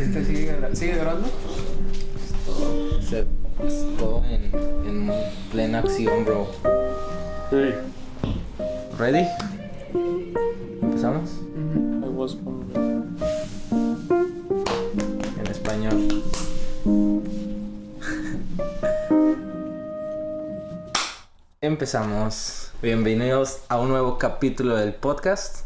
[0.00, 1.28] ¿Este sigue, sigue grabando?
[2.46, 3.26] Todo, se-
[3.98, 4.50] todo en,
[4.86, 5.12] en
[5.50, 6.48] plena acción, bro.
[7.50, 7.74] Hey,
[8.98, 9.26] ¿Ready?
[10.82, 11.30] ¿Empezamos?
[12.04, 13.16] I was born.
[15.38, 16.22] En español.
[21.60, 22.72] Empezamos.
[22.82, 25.60] Bienvenidos a un nuevo capítulo del podcast,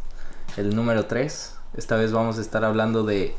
[0.56, 1.54] el número 3.
[1.76, 3.34] Esta vez vamos a estar hablando de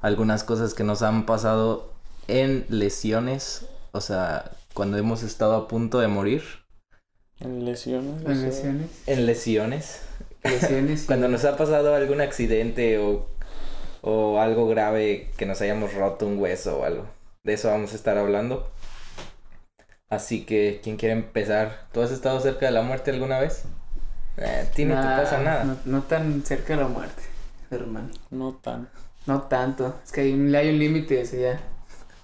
[0.00, 1.92] algunas cosas que nos han pasado
[2.28, 6.42] en lesiones, o sea, cuando hemos estado a punto de morir.
[7.40, 8.24] En lesiones.
[8.24, 8.90] ¿En lesiones?
[9.06, 10.02] En lesiones.
[10.42, 11.02] Lesiones.
[11.04, 13.26] y- Cuando nos ha pasado algún accidente o,
[14.02, 17.06] o algo grave que nos hayamos roto un hueso o algo.
[17.44, 18.70] De eso vamos a estar hablando.
[20.10, 21.86] Así que, ¿quién quiere empezar?
[21.92, 23.64] ¿Tú has estado cerca de la muerte alguna vez?
[24.38, 25.64] Eh, a ti no Nah, te pasa nada.
[25.64, 27.22] No, no tan cerca de la muerte,
[27.70, 28.08] hermano.
[28.30, 28.88] No tan.
[29.28, 29.94] No tanto.
[30.02, 31.60] Es que hay un, hay un límite, o sea, ya.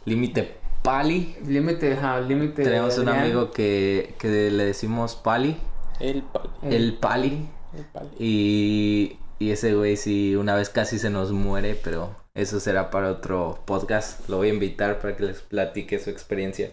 [0.06, 1.36] Límite pali.
[1.46, 2.62] Límite, ajá, límite.
[2.62, 5.56] Tenemos un amigo que, que le decimos pali.
[6.00, 6.48] El pali.
[6.62, 7.48] El pali.
[7.76, 8.08] El pali.
[8.18, 13.10] Y, y ese güey sí una vez casi se nos muere, pero eso será para
[13.10, 14.26] otro podcast.
[14.30, 16.72] Lo voy a invitar para que les platique su experiencia.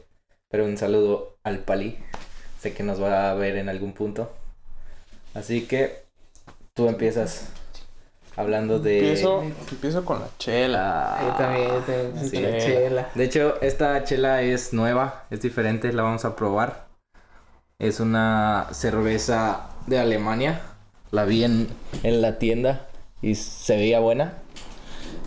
[0.49, 1.97] Pero un saludo al Pali.
[2.57, 4.31] Sé que nos va a ver en algún punto.
[5.33, 6.05] Así que
[6.73, 7.51] tú empiezas
[8.35, 8.99] hablando de...
[8.99, 11.19] Empiezo, empiezo con la chela.
[11.21, 12.29] Yo también, yo también.
[12.29, 12.39] sí.
[12.39, 13.09] la chela.
[13.15, 16.87] De hecho, esta chela es nueva, es diferente, la vamos a probar.
[17.79, 20.61] Es una cerveza de Alemania.
[21.11, 21.67] La vi en,
[22.03, 22.87] en la tienda
[23.21, 24.37] y se veía buena.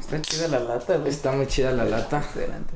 [0.01, 1.11] Está chida la lata, güey.
[1.11, 2.23] Está muy chida la lata.
[2.35, 2.75] Adelante.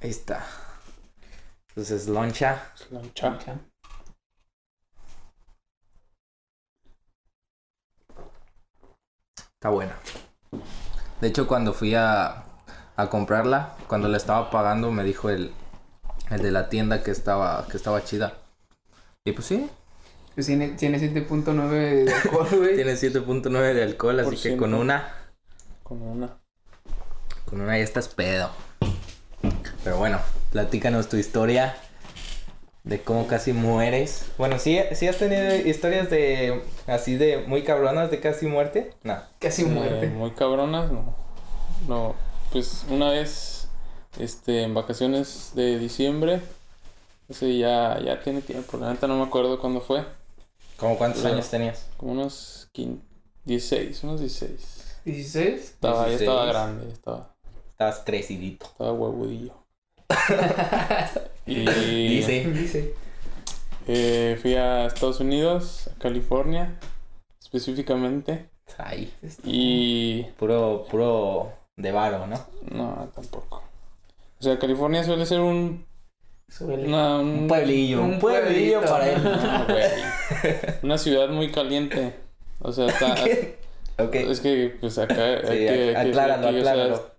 [0.00, 0.44] Ahí está.
[1.68, 2.62] Entonces, loncha.
[2.90, 3.38] Lancha.
[9.64, 9.94] Está buena.
[11.22, 12.44] De hecho, cuando fui a,
[12.96, 15.54] a comprarla, cuando la estaba pagando, me dijo el,
[16.30, 18.34] el de la tienda que estaba, que estaba chida.
[19.24, 19.70] Y pues sí,
[20.34, 22.74] Pues tiene, tiene 7.9 de alcohol, güey.
[22.74, 25.14] tiene 7.9 de alcohol, así Por que con una,
[25.82, 26.36] Con una.
[27.46, 28.50] con una ya estás pedo.
[29.82, 30.18] Pero bueno,
[30.52, 31.74] platícanos tu historia
[32.84, 34.26] de cómo casi mueres.
[34.38, 38.92] Bueno, ¿sí, sí has tenido historias de así de muy cabronas de casi muerte?
[39.02, 39.16] No.
[39.40, 40.08] Casi Eh, muerte.
[40.08, 41.16] muy cabronas, no.
[41.88, 42.14] No.
[42.52, 43.68] Pues una vez,
[44.18, 46.40] este, en vacaciones de diciembre.
[47.28, 48.76] Ese ya, ya tiene tiempo.
[48.76, 50.04] La neta no me acuerdo cuándo fue.
[50.76, 51.86] ¿Cómo cuántos años tenías?
[51.96, 53.00] Como unos 15,
[53.46, 54.98] 16, unos 16.
[55.06, 55.38] ¿16?
[55.54, 56.20] Estaba, ya 16.
[56.20, 57.34] estaba grande, ya estaba,
[57.70, 58.66] Estabas crecidito.
[58.66, 59.54] estaba huevudillo.
[61.46, 61.64] y
[62.16, 62.44] Dice.
[62.50, 62.94] Dice.
[63.86, 66.78] eh, fui a Estados Unidos, a California,
[67.42, 68.48] específicamente.
[68.78, 69.12] Ay,
[69.44, 72.36] Y puro, puro de varo, ¿no?
[72.70, 73.62] no, tampoco.
[74.40, 75.84] O sea, California suele ser un,
[76.48, 76.86] Suele.
[76.88, 78.90] una, Un pueblillo, un, pueblillo pueblito.
[78.90, 79.22] para él.
[79.22, 80.54] no, güey.
[80.82, 82.14] una ciudad muy caliente.
[82.60, 83.14] O sea, está,
[84.02, 84.14] ok.
[84.14, 87.10] es que pues acá hay Sí, que, hay que- acláralo, aquí, o sea, acláralo.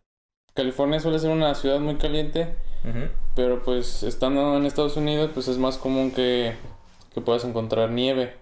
[0.54, 2.56] California suele ser una ciudad muy caliente.
[2.88, 3.08] Ujú.
[3.36, 6.54] Pero pues estando en Estados Unidos, pues es más común que,
[7.14, 8.34] que puedas encontrar nieve.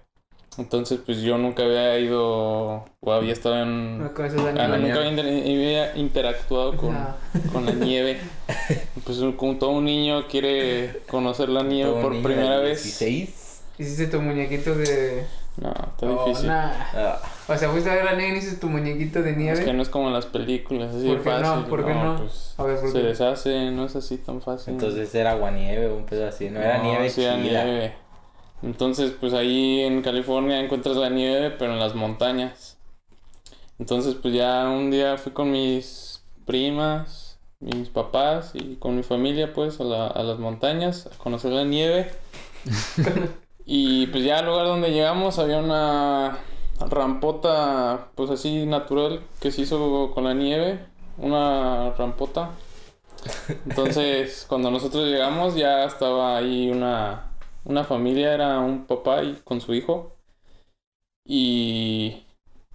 [0.56, 3.98] Entonces, pues yo nunca había ido o había estado en...
[3.98, 4.14] No
[4.60, 6.96] ah, nunca había, inter- había interactuado con,
[7.52, 8.18] con la nieve.
[9.04, 12.82] Pues como todo un niño quiere conocer la nieve por primera vez.
[12.82, 13.62] 16.
[13.78, 15.26] Hiciste tu muñequito de.
[15.56, 16.48] No, está Oh, difícil.
[16.48, 16.70] nah.
[16.94, 19.58] Ah, O sea, fuiste a ver la nieve y hiciste tu muñequito de nieve.
[19.58, 21.42] Es que no es como en las películas, así ¿Por qué no?
[21.42, 21.64] fácil.
[21.70, 22.16] ¿Por qué no?
[22.16, 23.04] Pues, A ver, ¿por se qué?
[23.04, 24.74] deshace, no es así tan fácil.
[24.74, 26.50] entonces era aguanieve o un pedo así.
[26.50, 27.94] No era nieve sí era nieve.
[28.62, 32.78] Entonces, pues ahí en California encuentras la nieve, pero en las montañas.
[33.78, 39.52] Entonces, pues ya un día fui con mis primas, mis papás y con mi familia,
[39.52, 42.10] pues, a, la- a las montañas a conocer la nieve.
[43.66, 46.38] y pues ya al lugar donde llegamos había una
[46.80, 50.86] rampota, pues así natural, que se hizo con la nieve.
[51.16, 52.50] Una rampota.
[53.66, 57.30] Entonces, cuando nosotros llegamos ya estaba ahí una,
[57.64, 60.16] una familia, era un papá y con su hijo.
[61.26, 62.24] Y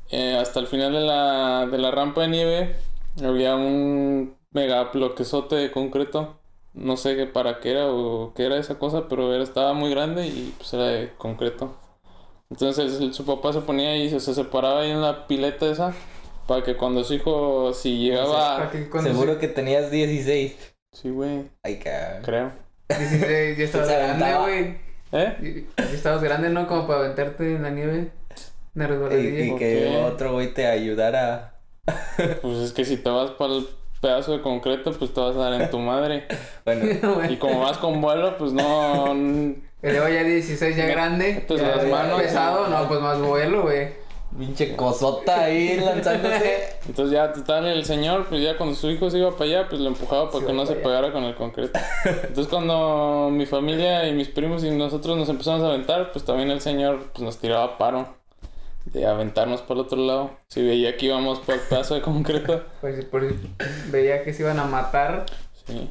[0.09, 2.75] eh, hasta el final de la, de la rampa de nieve
[3.23, 6.38] había un mega bloquezote de concreto.
[6.73, 9.89] No sé qué para qué era o qué era esa cosa, pero era, estaba muy
[9.89, 11.75] grande y pues era de concreto.
[12.49, 15.93] Entonces el- su papá se ponía ahí, se, se separaba ahí en la pileta esa,
[16.47, 18.57] para que cuando su hijo, si llegaba...
[18.57, 20.55] Para que cuando Seguro se- que tenías 16.
[20.91, 22.21] Sí, güey, Ay, cabrón.
[22.23, 22.51] creo.
[22.89, 24.77] 16, ya estabas grande, güey.
[25.11, 25.65] ¿Eh?
[25.77, 26.67] Ya estabas grande, ¿no?
[26.67, 28.11] Como para aventarte en la nieve.
[28.75, 29.45] Una Y, resbaladilla.
[29.45, 31.59] y ¿Por que otro güey te ayudara.
[32.41, 33.67] Pues es que si te vas para el
[34.01, 36.25] pedazo de concreto, pues te vas a dar en tu madre.
[36.65, 37.31] Bueno.
[37.31, 39.13] Y como vas con vuelo, pues no.
[39.81, 41.33] luego ya 16 ya grande.
[41.33, 43.89] metes ya las manos pesado, no, pues más vuelo, güey.
[44.37, 46.77] pinche cosota ahí lanzándose.
[46.87, 49.81] Entonces ya total el señor, pues ya cuando su hijo se iba para allá, pues
[49.81, 51.79] lo empujaba para que no se pegara con el concreto.
[52.05, 56.51] Entonces cuando mi familia y mis primos y nosotros nos empezamos a aventar, pues también
[56.51, 58.18] el señor pues nos tiraba paro
[58.85, 60.31] de aventarnos para el otro lado.
[60.49, 63.23] Si veía que íbamos por el pedazo de concreto, Pues por
[63.91, 65.25] veía que se iban a matar.
[65.67, 65.89] sí.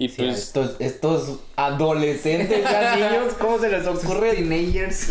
[0.00, 4.32] Y Sí, pues estos, estos adolescentes, ya niños, ¿cómo se les ocurre?
[4.34, 5.10] Teenagers.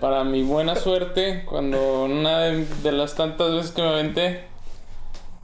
[0.00, 4.45] para mi buena suerte, cuando una de, de las tantas veces que me aventé,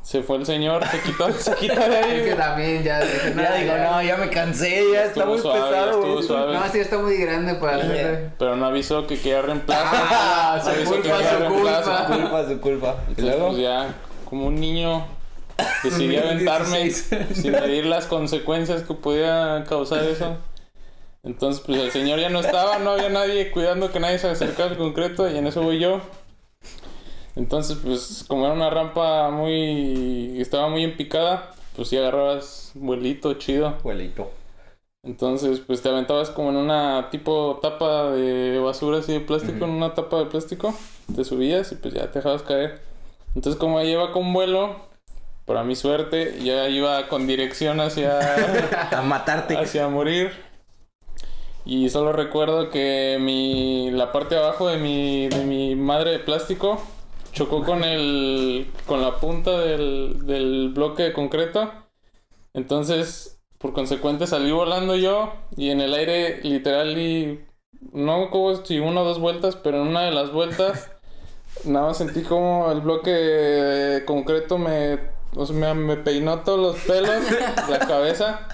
[0.02, 2.36] se fue el señor, se quitó, se quita de Es que ahí.
[2.36, 6.22] también ya dije, Ya digo, no, ya me cansé, ya está muy suave, pesado.
[6.22, 6.54] suave.
[6.54, 8.30] No, sí está muy grande para hacer.
[8.38, 9.82] Pero no avisó que quería reemplazo.
[9.92, 11.90] Ah, No su avisó que culpa, quería su reemplazo.
[11.90, 12.06] culpa.
[12.06, 12.96] Su culpa, su culpa.
[13.16, 13.94] Luego, pues ya,
[14.28, 15.06] como un niño,
[15.84, 17.38] decidí aventarme 2016.
[17.38, 20.36] sin medir las consecuencias que podía causar eso.
[21.24, 24.70] Entonces, pues el señor ya no estaba, no había nadie cuidando que nadie se acercara
[24.70, 26.00] al concreto y en eso voy yo.
[27.34, 30.40] Entonces, pues como era una rampa muy...
[30.40, 33.68] estaba muy empicada, pues sí agarrabas vuelito chido.
[33.68, 34.30] abuelito.
[35.04, 39.72] Entonces, pues te aventabas como en una tipo tapa de basura así de plástico, en
[39.72, 40.74] una tapa de plástico,
[41.14, 42.80] te subías y pues ya te dejabas caer.
[43.34, 44.76] Entonces, como ahí iba con vuelo,
[45.44, 48.20] para mi suerte, ya iba con dirección hacia,
[48.96, 49.56] A matarte.
[49.56, 50.30] hacia morir.
[51.64, 56.18] Y solo recuerdo que mi, la parte de abajo de mi, de mi madre de
[56.20, 56.80] plástico
[57.32, 61.72] chocó con el, con la punta del, del bloque de concreto.
[62.54, 67.40] Entonces, por consecuente, salí volando yo y en el aire, literal, y
[67.92, 70.90] no como si una o dos vueltas, pero en una de las vueltas,
[71.64, 74.98] nada más sentí como el bloque de concreto me,
[75.34, 77.24] o sea, me, me peinó todos los pelos,
[77.68, 78.48] la cabeza.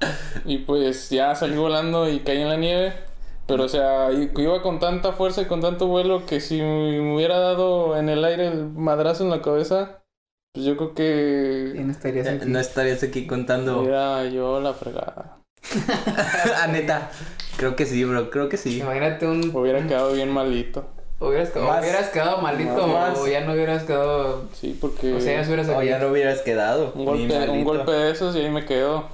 [0.44, 3.07] Y pues ya salí volando y caí en la nieve.
[3.48, 7.38] Pero, o sea, iba con tanta fuerza y con tanto vuelo que si me hubiera
[7.38, 10.02] dado en el aire el madrazo en la cabeza,
[10.52, 12.44] pues yo creo Y que no estarías aquí.
[12.46, 13.80] No estarías aquí contando.
[13.80, 15.38] hubiera yo la fregada.
[16.62, 17.10] ah, neta.
[17.56, 18.80] Creo que sí, bro, creo que sí.
[18.80, 19.50] Imagínate un.
[19.56, 20.84] Hubiera quedado bien malito.
[21.18, 24.44] Hubieras, Más- hubieras quedado malito más- o ya no hubieras quedado.
[24.52, 26.92] Sí, porque O sea, ya se hubieras O ya no hubieras quedado.
[26.94, 29.04] un, golpe, un golpe de esos y ahí me quedo.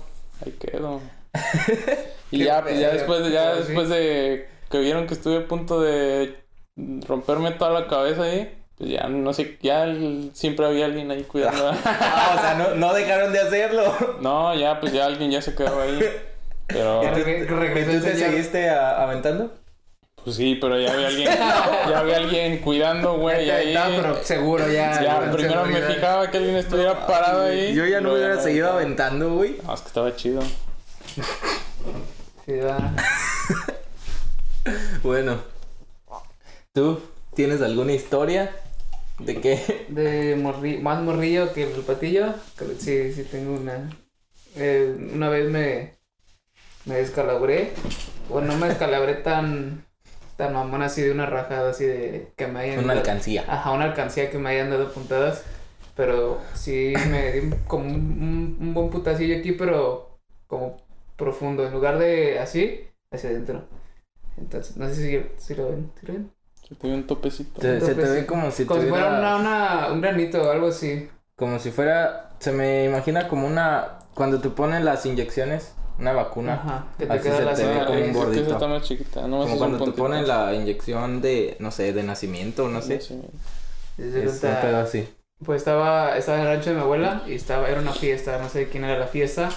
[0.45, 1.01] Ahí quedo.
[2.35, 5.47] y Qué ya, pues ya después, de, ya después de que vieron que estuve a
[5.49, 6.37] punto de
[7.07, 11.23] romperme toda la cabeza ahí, pues ya no sé, ya el- siempre había alguien ahí
[11.23, 11.71] cuidando.
[11.85, 13.95] Ah, o sea, no, no dejaron de hacerlo.
[14.21, 16.01] no, ya pues ya alguien ya se quedaba ahí.
[16.67, 19.53] Pero Ya ¿Y tú- regre- ¿Y regresó tú el te seguiste a- aventando?
[20.25, 21.29] pues sí, pero ya había alguien,
[21.91, 23.75] ya había alguien cuidando, güey, ahí.
[23.75, 25.03] No, pero seguro ya.
[25.03, 27.75] Ya, primero me fijaba que alguien estuviera parado ahí.
[27.75, 29.59] Yo ya no hubiera seguido aventando, güey.
[29.67, 30.41] No, es que estaba chido.
[32.45, 32.93] Sí, va.
[35.03, 35.39] Bueno.
[36.73, 37.01] ¿Tú
[37.35, 38.51] tienes alguna historia?
[39.19, 39.87] ¿De qué?
[39.89, 42.35] De morri más morrillo que el patillo.
[42.79, 43.91] Sí, sí tengo una.
[44.57, 45.95] Eh, una vez me,
[46.85, 47.73] me descalabré.
[48.29, 49.85] Bueno, no me descalabré tan,
[50.37, 53.45] tan mamón así de una rajada así de que me hayan Una dado- alcancía.
[53.49, 55.45] Ajá, una alcancía que me hayan dado puntadas.
[55.97, 60.84] Pero sí me di como un, un, un buen putacillo aquí, pero como
[61.17, 61.67] profundo.
[61.67, 62.81] En lugar de así,
[63.11, 63.65] hacia adentro.
[64.37, 65.91] Entonces, no sé si, si lo ven.
[66.01, 66.31] ¿Sí lo ven?
[66.69, 67.61] Se te dio un topecito.
[67.61, 70.51] Te- se te ve como si Como si tuviera- fuera una, una, un granito o
[70.51, 71.09] algo así.
[71.37, 72.31] Como si fuera...
[72.39, 73.99] Se me imagina como una...
[74.15, 76.55] Cuando te ponen las inyecciones, una vacuna.
[76.55, 78.43] Ajá, que te Así queda se la te ve como un Es que gordito.
[78.45, 79.27] esa está más chiquita.
[79.29, 83.01] No Como cuando te ponen la inyección de, no sé, de nacimiento, no sé.
[83.97, 85.09] Desde Es un pedo así.
[85.45, 88.49] Pues estaba, estaba en el rancho de mi abuela y estaba, era una fiesta, no
[88.49, 89.51] sé quién era la fiesta,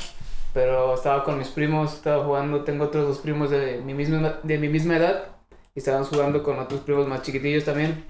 [0.54, 4.58] pero estaba con mis primos, estaba jugando, tengo otros dos primos de mi misma, de
[4.58, 5.28] mi misma edad
[5.76, 8.06] y estábamos jugando con otros primos más chiquitillos también.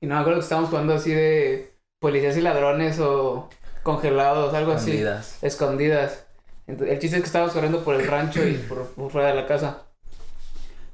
[0.00, 3.48] Y no me acuerdo que estábamos jugando así de policías y ladrones o
[3.82, 5.42] congelados, algo así, Escondidas.
[5.42, 6.26] escondidas.
[6.66, 9.34] Entonces, el chiste es que estábamos corriendo por el rancho y por, por fuera de
[9.34, 9.86] la casa.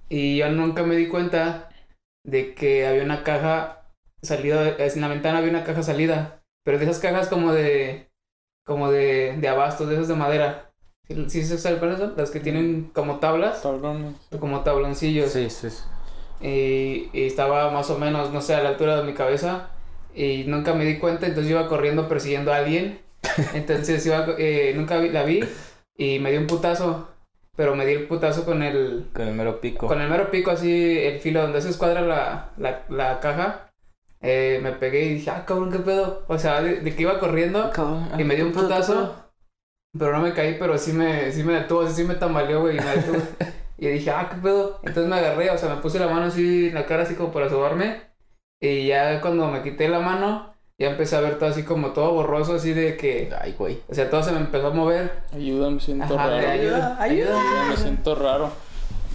[0.09, 1.69] Y yo nunca me di cuenta
[2.25, 3.89] de que había una caja
[4.23, 8.09] salida, en la ventana había una caja salida, pero de esas cajas como de,
[8.65, 10.71] como de, de abastos, de esas de madera.
[11.09, 12.15] ¿Sí, sí se sabe cuáles son?
[12.17, 14.15] Las que tienen como tablas, Cabrones.
[14.41, 15.31] como tabloncillos.
[15.33, 15.83] Sí, sí, sí.
[16.41, 19.69] Y, y estaba más o menos, no sé, a la altura de mi cabeza.
[20.15, 23.01] Y nunca me di cuenta, entonces iba corriendo persiguiendo a alguien.
[23.55, 25.43] Entonces iba, eh, nunca vi- la vi
[25.97, 27.09] y me dio un putazo.
[27.57, 29.87] pero me di el putazo con el, Con el mero pico.
[29.87, 33.71] con el mero pico así, el filo donde se escuadra la, la, la caja.
[34.27, 36.25] Eh, me pegué y dije, ah, cabrón, qué pedo.
[36.29, 37.71] O sea, de, de que iba corriendo
[38.19, 39.15] y me dio un putazo.
[39.99, 42.77] Pero no me caí, pero sí me, sí me detuvo, así sí me tambaleó, güey,
[42.79, 43.19] y me detuvo.
[43.79, 44.79] y dije, ah, qué pedo.
[44.83, 47.33] Entonces me agarré, o sea, me puse la mano así en la cara, así como
[47.33, 48.01] para sobarme.
[48.61, 52.13] Y ya cuando me quité la mano, ya empecé a ver todo así como todo
[52.15, 53.79] borroso, así de que, Ay, güey.
[53.89, 55.13] o sea, todo se me empezó a mover.
[55.33, 56.49] Ayuda, me siento Ajá, raro.
[56.49, 57.39] ayuda, ayuda.
[57.55, 58.51] Ya me siento raro.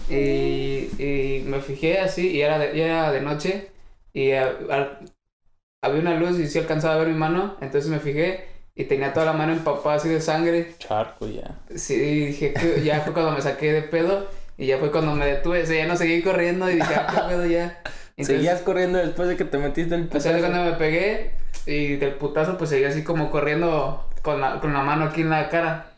[0.08, 3.70] Y, y me fijé así, y era de, ya era de noche,
[4.12, 4.98] y a- al-
[5.82, 9.12] había una luz y sí alcanzaba a ver mi mano, entonces me fijé y tenía
[9.12, 10.74] toda la mano empapada así de sangre.
[10.78, 11.58] Charco ya.
[11.74, 15.12] Sí, y dije que ya fue cuando me saqué de pedo, y ya fue cuando
[15.14, 17.80] me detuve, o sea, ya no seguí corriendo y dije, ah, qué pedo ya.
[18.16, 20.38] Entonces, Seguías corriendo después de que te metiste el o sea, putazo.
[20.38, 21.30] cuando me pegué
[21.66, 25.30] y del putazo, pues seguía así como corriendo con la, con la mano aquí en
[25.30, 25.92] la cara.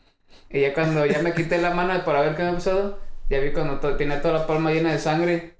[0.50, 2.98] Y ya cuando ya me quité la mano para ver qué me ha pasado,
[3.30, 5.54] ya vi cuando tenía toda la palma llena de sangre.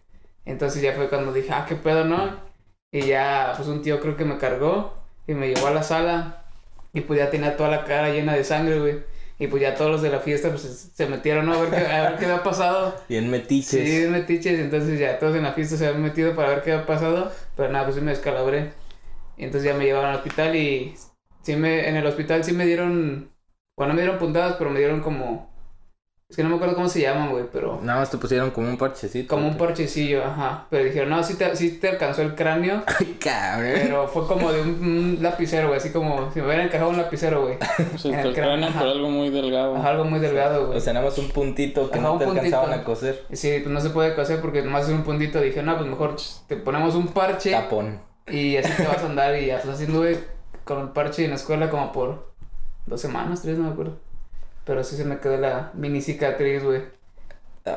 [0.45, 2.37] Entonces ya fue cuando dije, ah, qué pedo, ¿no?
[2.91, 4.95] Y ya, pues un tío creo que me cargó
[5.27, 6.45] y me llevó a la sala.
[6.93, 9.03] Y pues ya tenía toda la cara llena de sangre, güey.
[9.39, 10.63] Y pues ya todos los de la fiesta pues
[10.95, 11.55] se- metieron ¿no?
[11.55, 12.95] a ver qué, a ver qué había pasado.
[13.09, 13.71] Bien metiches.
[13.71, 16.87] Sí, metiches, entonces ya todos en la fiesta se habían metido para ver qué había
[16.87, 18.73] pasado, pero nada, pues sí me descalabré.
[19.37, 20.95] Y entonces ya me llevaron al hospital y
[21.43, 23.31] sí me, en el hospital sí me dieron,
[23.77, 25.52] bueno, no me dieron puntadas, pero me dieron como,
[26.33, 28.67] es que no me acuerdo cómo se llaman, güey, pero Nada más te pusieron como
[28.71, 29.35] un parchecito.
[29.35, 30.65] como un parchecillo, ajá.
[30.71, 33.73] Pero dijeron, no, sí te, sí te alcanzó el cráneo, Ay, cabrón.
[33.83, 36.97] pero fue como de un, un lapicero, güey, así como si me hubieran encajado un
[36.97, 37.59] lapicero, güey.
[37.79, 37.85] En
[38.15, 39.77] está el el cráneo, cráneo por algo muy delgado.
[39.77, 40.79] Ajá, algo muy delgado, güey.
[40.79, 42.47] O sea, nada más un puntito que Ajá, no te puntito.
[42.47, 43.25] alcanzaban a coser.
[43.33, 45.39] Sí, pues no se puede coser porque nomás es un puntito.
[45.39, 47.51] Dije, no, pues mejor te ponemos un parche.
[47.51, 48.01] Tapón.
[48.27, 50.25] Y así te vas a andar y ya, pues así anduve
[50.65, 52.33] con el parche en la escuela como por
[52.87, 53.99] dos semanas, tres, no me acuerdo.
[54.65, 56.83] Pero sí se me quedó la mini cicatriz, güey.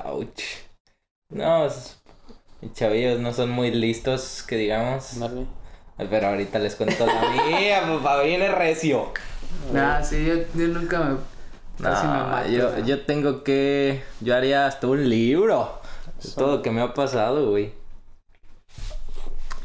[0.06, 0.42] Ouch.
[1.30, 2.00] No, es-
[2.62, 5.18] mis chavillos no son muy listos, que digamos.
[5.98, 9.12] Pero ahorita les cuento la mía, papá, viene recio.
[9.72, 11.18] Nah, sí, yo, yo nunca me...
[11.82, 12.86] casi me No, mato, yo, ¿no?
[12.86, 14.04] yo tengo que.
[14.22, 15.82] Yo haría hasta un libro.
[16.24, 17.74] De todo lo que me ha pasado, güey.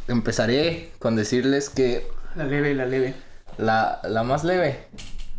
[0.08, 3.14] Empezaré con decirles que La leve, la leve.
[3.58, 4.86] la, la más leve.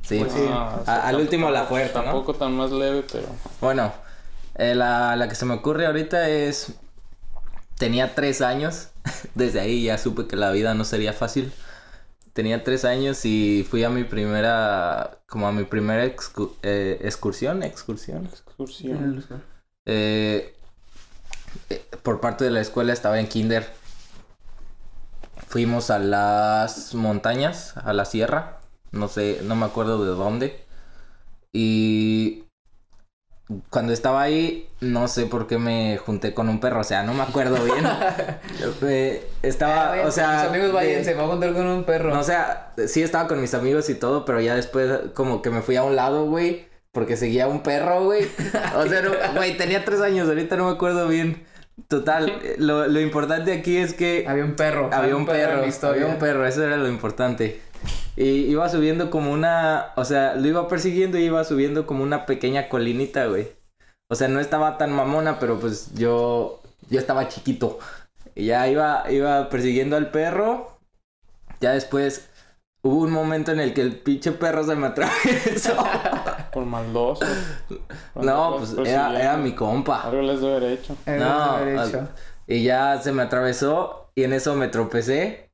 [0.03, 0.45] Sí, Pues sí.
[0.49, 2.03] Ah, o A- sea, al tampoco- último la fuerte, ¿no?
[2.05, 3.27] Tampoco tan más leve, pero.
[3.61, 3.93] Bueno,
[4.55, 6.73] eh, la, la que se me ocurre ahorita es...
[7.77, 8.89] Tenía tres años,
[9.35, 11.51] desde ahí ya supe que la vida no sería fácil.
[12.33, 17.61] Tenía tres años y fui a mi primera, como a mi primera excu- eh, excursión,
[17.63, 18.25] excursión.
[18.25, 19.43] Excursión.
[19.85, 20.55] Eh,
[21.69, 23.67] eh, por parte de la escuela estaba en kinder.
[25.47, 28.59] Fuimos a las montañas, a la sierra.
[28.91, 30.63] No sé, no me acuerdo de dónde.
[31.53, 32.43] Y
[33.69, 36.79] cuando estaba ahí, no sé por qué me junté con un perro.
[36.81, 37.85] O sea, no me acuerdo bien.
[38.83, 40.33] Eh, estaba, o sea...
[40.43, 42.13] Mis amigos vayan, se me va a juntar con un perro.
[42.13, 45.49] no, o sea, sí estaba con mis amigos y todo, pero ya después como que
[45.49, 48.27] me fui a un lado, güey, porque seguía un perro, güey.
[48.75, 51.43] O sea, no- güey, tenía tres años, ahorita no me acuerdo bien.
[51.87, 54.89] Total, lo, lo importante aquí es que Había un perro.
[54.93, 56.03] había un perro, historia.
[56.03, 57.59] había un perro, eso era lo importante.
[58.15, 62.25] Y iba subiendo como una, o sea, lo iba persiguiendo y iba subiendo como una
[62.25, 63.47] pequeña colinita, güey.
[64.09, 67.79] O sea, no estaba tan mamona, pero pues yo, yo estaba chiquito.
[68.35, 70.77] Y ya iba, iba persiguiendo al perro.
[71.61, 72.27] Ya después
[72.83, 75.75] hubo un momento en el que el pinche perro se me atravesó.
[76.51, 77.25] Por maldoso.
[78.15, 80.01] no, pues era, era mi compa.
[80.03, 80.97] Algo les debe haber hecho.
[81.05, 82.09] No, haber al- hecho.
[82.47, 85.50] Y ya se me atravesó y en eso me tropecé.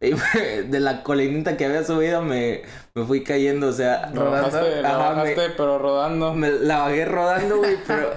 [0.00, 2.62] Y me- de la colinita que había subido me,
[2.94, 6.34] me fui cayendo, o sea, bajaste, lo Ajá, me- bajaste, pero rodando.
[6.34, 8.10] me la bajé rodando, güey, pero,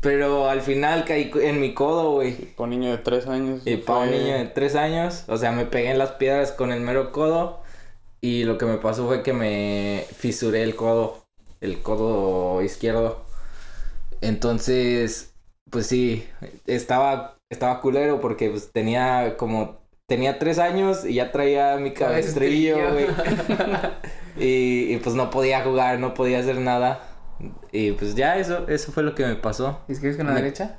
[0.00, 2.32] pero al final caí en mi codo, güey.
[2.54, 3.62] Por niño de tres años.
[3.64, 6.72] Y para un niño de tres años, o sea, me pegué en las piedras con
[6.72, 7.62] el mero codo.
[8.20, 11.24] Y lo que me pasó fue que me fisuré el codo,
[11.60, 13.24] el codo izquierdo.
[14.20, 15.34] Entonces,
[15.70, 16.28] pues sí,
[16.66, 19.81] estaba, estaba culero porque pues, tenía como,
[20.12, 23.06] tenía tres años y ya traía mi cabestrillo, güey.
[24.36, 27.00] y, y pues no podía jugar, no podía hacer nada.
[27.72, 29.80] Y pues ya eso, eso fue lo que me pasó.
[29.88, 30.76] ¿Y escribes con la Me- derecha?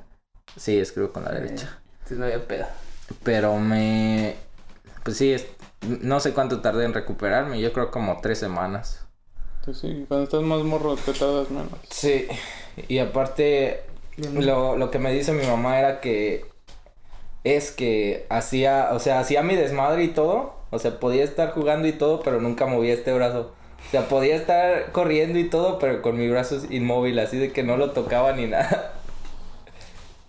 [0.55, 1.79] Sí, escribo con la derecha.
[1.93, 2.67] Entonces no había pedo.
[3.23, 4.35] Pero me...
[5.03, 5.47] Pues sí, es-
[5.81, 7.59] no sé cuánto tardé en recuperarme.
[7.59, 9.03] Yo creo como tres semanas.
[9.65, 11.69] Pues sí, cuando estás más morro te tardas menos.
[11.89, 12.27] Sí.
[12.87, 13.81] Y aparte,
[14.33, 16.45] lo, lo que me dice mi mamá era que...
[17.43, 18.89] Es que hacía...
[18.93, 20.55] O sea, hacía mi desmadre y todo.
[20.69, 23.53] O sea, podía estar jugando y todo, pero nunca movía este brazo.
[23.87, 27.63] O sea, podía estar corriendo y todo, pero con mi brazo inmóvil, así de que
[27.63, 28.93] no lo tocaba ni nada.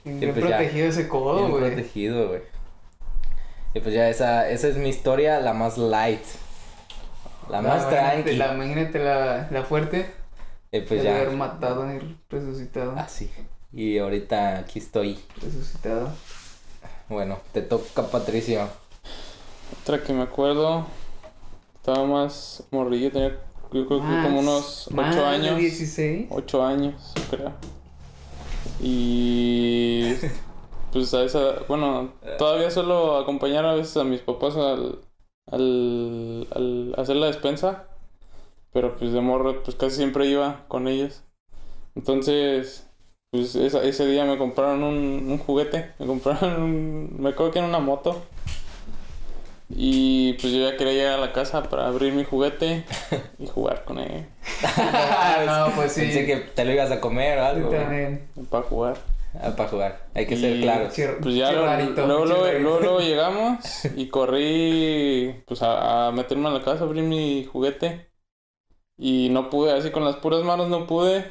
[0.05, 0.57] Bien pues ya.
[0.59, 1.65] protegido ese codo, Bien güey.
[1.65, 2.41] protegido, güey.
[3.73, 6.21] Y pues ya esa, esa es mi historia, la más light.
[7.49, 8.37] La más imagínate tranqui.
[8.37, 10.07] la- imagínate la, la fuerte.
[10.73, 12.93] Y pues ya, haber matado y resucitado.
[12.99, 13.31] así.
[13.73, 15.19] Y ahorita aquí estoy.
[15.41, 16.11] Resucitado.
[17.09, 18.69] Bueno, te toca Patricio.
[19.83, 20.87] Otra que me acuerdo,
[21.77, 23.39] estaba más morrillo, tenía
[23.73, 25.59] yo creo que como unos más 8 de años.
[25.59, 26.27] 16.
[26.31, 27.53] 8 años, creo.
[28.81, 30.15] Y
[30.93, 35.01] pues a esa, bueno, todavía suelo acompañar a veces a mis papás al,
[35.51, 37.89] al, al hacer la despensa,
[38.73, 41.25] pero pues de morro pues casi siempre iba con ellos.
[41.97, 42.89] Entonces,
[43.35, 47.59] pues esa- ese día me compraron un, un juguete, me compraron un, me acuerdo que
[47.59, 48.23] era una moto.
[49.77, 52.85] Y pues yo ya quería llegar a la casa para abrir mi juguete
[53.39, 54.27] y jugar con él.
[55.47, 56.03] No, pues sí.
[56.03, 57.71] Pensé que te lo ibas a comer o algo.
[57.71, 58.29] también.
[58.51, 58.97] Para jugar.
[59.43, 60.07] Ah, para jugar.
[60.15, 60.93] Hay que ser Y- claros.
[60.95, 62.61] Che- Pues ya luego, luego, luego, rarito.
[62.61, 63.59] luego- luego llegamos
[63.97, 68.11] y corrí pues a, a meterme a la casa, abrir mi juguete
[68.97, 71.25] y no pude, así con las puras manos no pude.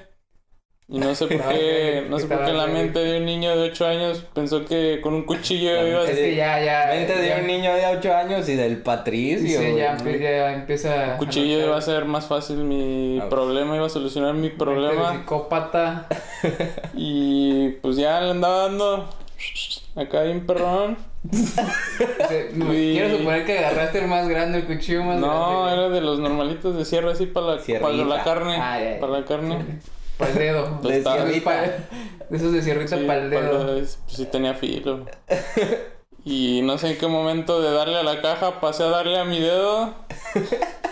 [0.89, 3.55] Y no sé por qué, no sé por qué en la mente de un niño
[3.55, 6.87] de 8 años pensó que con un cuchillo La iba a Es que ya, ya.
[6.93, 9.59] Mente de un niño de 8 años y del Patricio.
[9.59, 11.13] Sí, ya, empieza.
[11.13, 14.55] un cuchillo iba a ser más fácil mi Ah, problema, iba a solucionar mi Mente
[14.55, 15.13] de problema.
[15.13, 16.07] Psicópata.
[16.95, 19.09] Y pues ya le andaba dando
[19.95, 20.97] acá bien perrón.
[21.23, 25.73] Dice, no, Y- Quiero suponer que agarraste el más grande, el cuchillo más No, grande.
[25.81, 28.57] era de los normalitos de cierre así para la, para la carne.
[28.59, 28.99] Ah, ya, ya.
[28.99, 29.65] Para la carne.
[30.23, 30.79] Para el dedo.
[30.81, 31.61] De sierrita.
[32.29, 33.65] De esos de sierrita Sí, para el dedo.
[33.77, 35.05] pues sí tenía filo.
[36.25, 39.25] Y no sé en qué momento de darle a la caja pasé a darle a
[39.25, 39.93] mi dedo.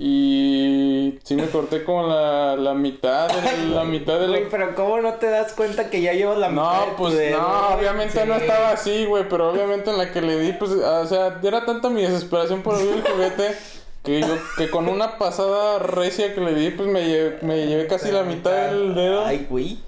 [0.00, 3.28] Y sí me corté como la, la mitad
[3.72, 6.84] la mitad de Güey, pero ¿cómo no te das cuenta que ya llevas la mitad
[6.84, 10.38] de No, pues no, obviamente no estaba así, güey, pero obviamente en la que le
[10.38, 13.56] di, pues, o sea, era tanta mi desesperación por abrir el juguete
[14.04, 17.86] que yo, que con una pasada recia que le di, pues me llevé, me llevé
[17.86, 19.24] casi la mitad del dedo.
[19.24, 19.78] Ay, güey.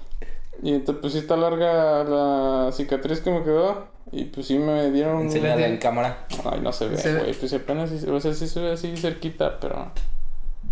[0.63, 3.87] Y entonces pues sí está larga la cicatriz que me quedó.
[4.11, 5.21] Y pues sí me dieron un...
[5.23, 6.25] Enséñala en cámara.
[6.51, 7.19] Ay, no se ve, Se ve.
[7.21, 7.33] güey.
[7.33, 9.91] Pues apenas sí, o sea, sí se ve así cerquita, pero...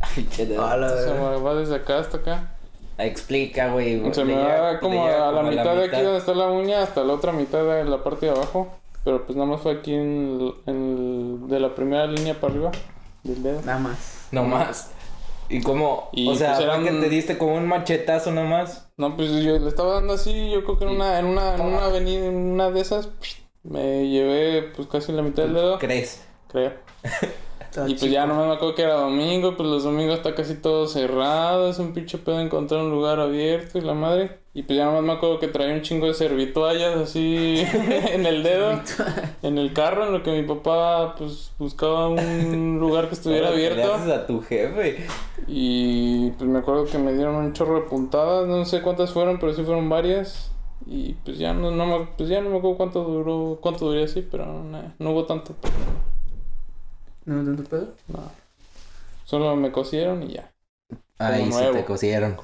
[0.02, 0.28] Ay.
[0.60, 2.56] A la Se me va desde acá hasta acá.
[2.98, 4.02] Explica, güey.
[4.14, 6.84] Se Le me va le como a la mitad de aquí donde está la uña
[6.84, 8.68] hasta la otra mitad de la parte de abajo.
[9.06, 10.76] Pero pues nada más fue aquí en, el- en
[11.44, 12.72] el- de la primera línea para arriba
[13.24, 13.62] del dedo.
[13.62, 14.28] Nada más.
[14.32, 14.92] No más.
[15.50, 16.10] ¿Y cómo?
[16.14, 18.92] Y, o sea, pues, ¿fue eran- que te diste como un machetazo nomás?
[18.98, 21.62] No, pues yo le estaba dando así, yo creo que en una, en una, en
[21.62, 23.10] una avenida, en una de esas,
[23.64, 26.24] me llevé pues casi la mitad del dedo, ¿Crees?
[26.48, 26.74] creo.
[27.88, 30.88] Y pues ya no me acuerdo que era domingo, pues los domingos está casi todo
[30.88, 34.40] cerrado, es un pinche pedo encontrar un lugar abierto y la madre.
[34.60, 37.64] Y pues ya nomás me acuerdo que traía un chingo de servitoallas así
[38.12, 38.82] en el dedo,
[39.42, 43.94] en el carro, en lo que mi papá pues buscaba un lugar que estuviera abierto.
[43.94, 45.08] haces a tu jefe.
[45.48, 49.40] Y pues me acuerdo que me dieron un chorro de puntadas, no sé cuántas fueron,
[49.40, 50.52] pero sí fueron varias.
[50.86, 54.04] Y pues ya no, no me, pues ya no me acuerdo cuánto duró, cuánto duró
[54.04, 55.56] así, pero no, no hubo tanto.
[57.24, 57.94] ¿No tanto pedo?
[58.10, 58.30] No.
[59.24, 60.52] Solo me cosieron y ya.
[61.22, 61.78] Ay, se nuevo.
[61.78, 62.38] te cosieron.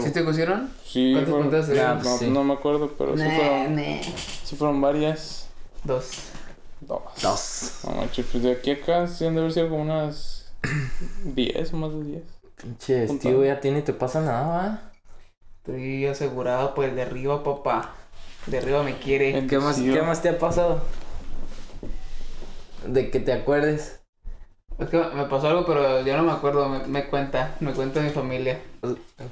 [0.00, 0.70] ¿Sí te cosieron?
[0.84, 2.02] Sí, ¿Cuántas fueron- puntadas no, eran?
[2.02, 2.30] no, Sí.
[2.30, 4.02] no me acuerdo, pero sí fueron, nah.
[4.44, 5.48] sí fueron varias.
[5.84, 6.10] Dos.
[6.80, 7.02] Dos.
[7.20, 7.80] Dos.
[7.84, 10.52] No manches, pues de aquí a acá sí han de haber sido como unas
[11.24, 12.22] 10 o más de 10.
[12.62, 13.22] Pinche Punta.
[13.22, 14.92] tío, ya tiene te pasa nada, va.
[15.58, 17.94] Estoy asegurado por el de arriba, papá.
[18.46, 19.36] De arriba me quiere.
[19.36, 20.82] En- ¿Qué más, Sí, ¿Qué más te ha pasado?
[22.86, 23.99] De que te acuerdes.
[24.80, 26.68] Es que me pasó algo, pero yo no me acuerdo.
[26.68, 27.54] Me, me cuenta.
[27.60, 28.58] Me cuenta mi familia.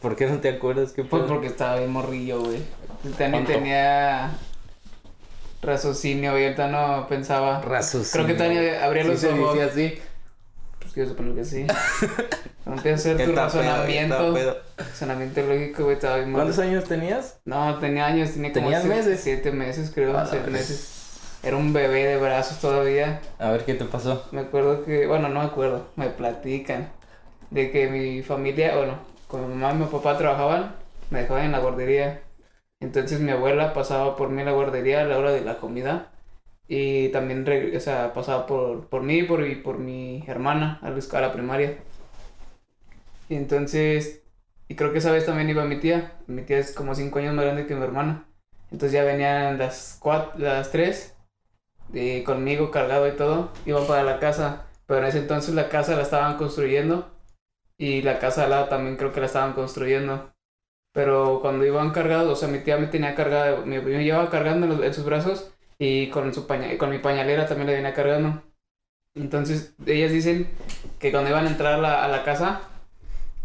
[0.03, 0.93] ¿Por qué no te acuerdas?
[0.93, 2.59] ¿Qué Pues porque estaba bien morrillo, güey.
[3.17, 3.53] También ¿Cuánto?
[3.53, 4.31] tenía
[5.63, 6.45] raciocinio, güey.
[6.45, 7.61] Ahorita no pensaba.
[7.63, 8.27] Raciocinio.
[8.27, 9.55] Creo que Tania abría Sí los se ojos.
[9.55, 9.99] dice así.
[10.81, 11.67] Pues quiero suponer que sí.
[12.67, 14.35] Empieza a hacer tu razonamiento.
[14.35, 14.57] pedo.
[14.77, 15.95] Razonamiento lógico, güey.
[15.95, 16.77] Estaba bien ¿Cuántos morrillo.
[16.79, 17.39] años tenías?
[17.47, 18.33] No, tenía años.
[18.33, 19.21] Tenía como ¿Tenías siete- meses?
[19.23, 20.11] Siete meses, creo.
[20.17, 20.53] A la siete vez.
[20.61, 20.95] meses.
[21.43, 23.21] Era un bebé de brazos todavía.
[23.39, 24.27] A ver qué te pasó.
[24.33, 26.91] Me acuerdo que, bueno, no me acuerdo, me platican
[27.51, 28.99] de que mi familia, bueno,
[29.29, 30.75] como mi mamá y mi papá trabajaban,
[31.11, 32.23] me dejaban en la guardería.
[32.81, 36.11] Entonces mi abuela pasaba por mí en la guardería a la hora de la comida
[36.69, 37.47] y también,
[37.77, 41.79] o sea, pasaba por, por mí por, y por mi hermana a la primaria.
[43.29, 44.23] Y entonces,
[44.69, 46.13] y creo que esa vez también iba mi tía.
[46.27, 48.27] Mi tía es como cinco años más grande que mi hermana.
[48.71, 51.15] Entonces ya venían las cuatro, las tres
[51.95, 55.97] eh, conmigo cargado y todo, iban para la casa, pero en ese entonces la casa
[55.97, 57.11] la estaban construyendo
[57.79, 60.31] y la casa al lado también creo que la estaban construyendo.
[60.93, 64.67] Pero cuando iban cargados, o sea, mi tía me tenía cargada, me, me llevaba cargando
[64.67, 67.95] en, los- en sus brazos y con, su paña- con mi pañalera también la venía
[67.95, 68.43] cargando.
[69.15, 70.49] Entonces, ellas dicen
[70.99, 72.63] que cuando iban a entrar a la, a la casa,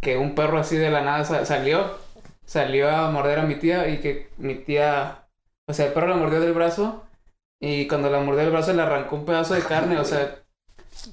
[0.01, 1.97] que un perro así de la nada sa- salió,
[2.45, 5.25] salió a morder a mi tía y que mi tía,
[5.67, 7.03] o sea, el perro la mordió del brazo
[7.65, 10.35] y cuando la mordió del brazo le arrancó un pedazo de carne, o sea,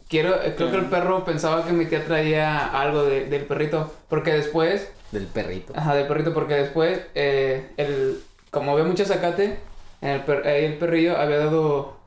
[0.08, 3.92] quiero, eh, creo que el perro pensaba que mi tía traía algo de- del perrito,
[4.08, 5.72] porque después, Del perrito.
[5.76, 9.58] ajá, del perrito, porque después, eh, el, como había mucho zacate,
[10.00, 11.98] en el, per- ahí el perrillo había dado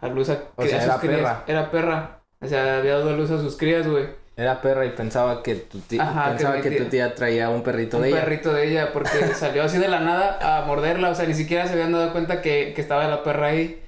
[0.00, 1.16] a luz a, O a sea, sus era crías.
[1.20, 1.44] perra.
[1.46, 4.06] Era perra, o sea, había dado a luz a sus crías, güey.
[4.38, 7.62] Era perra y pensaba que tu tía, Ajá, pensaba que, tía- tu tía traía un
[7.64, 8.20] perrito un de ella.
[8.20, 11.66] perrito de ella, porque salió así de la nada a morderla, o sea, ni siquiera
[11.66, 13.82] se habían dado cuenta que, que estaba la perra ahí.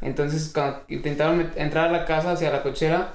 [0.00, 3.08] Entonces, cuando intentaron entrar a la casa hacia la cochera,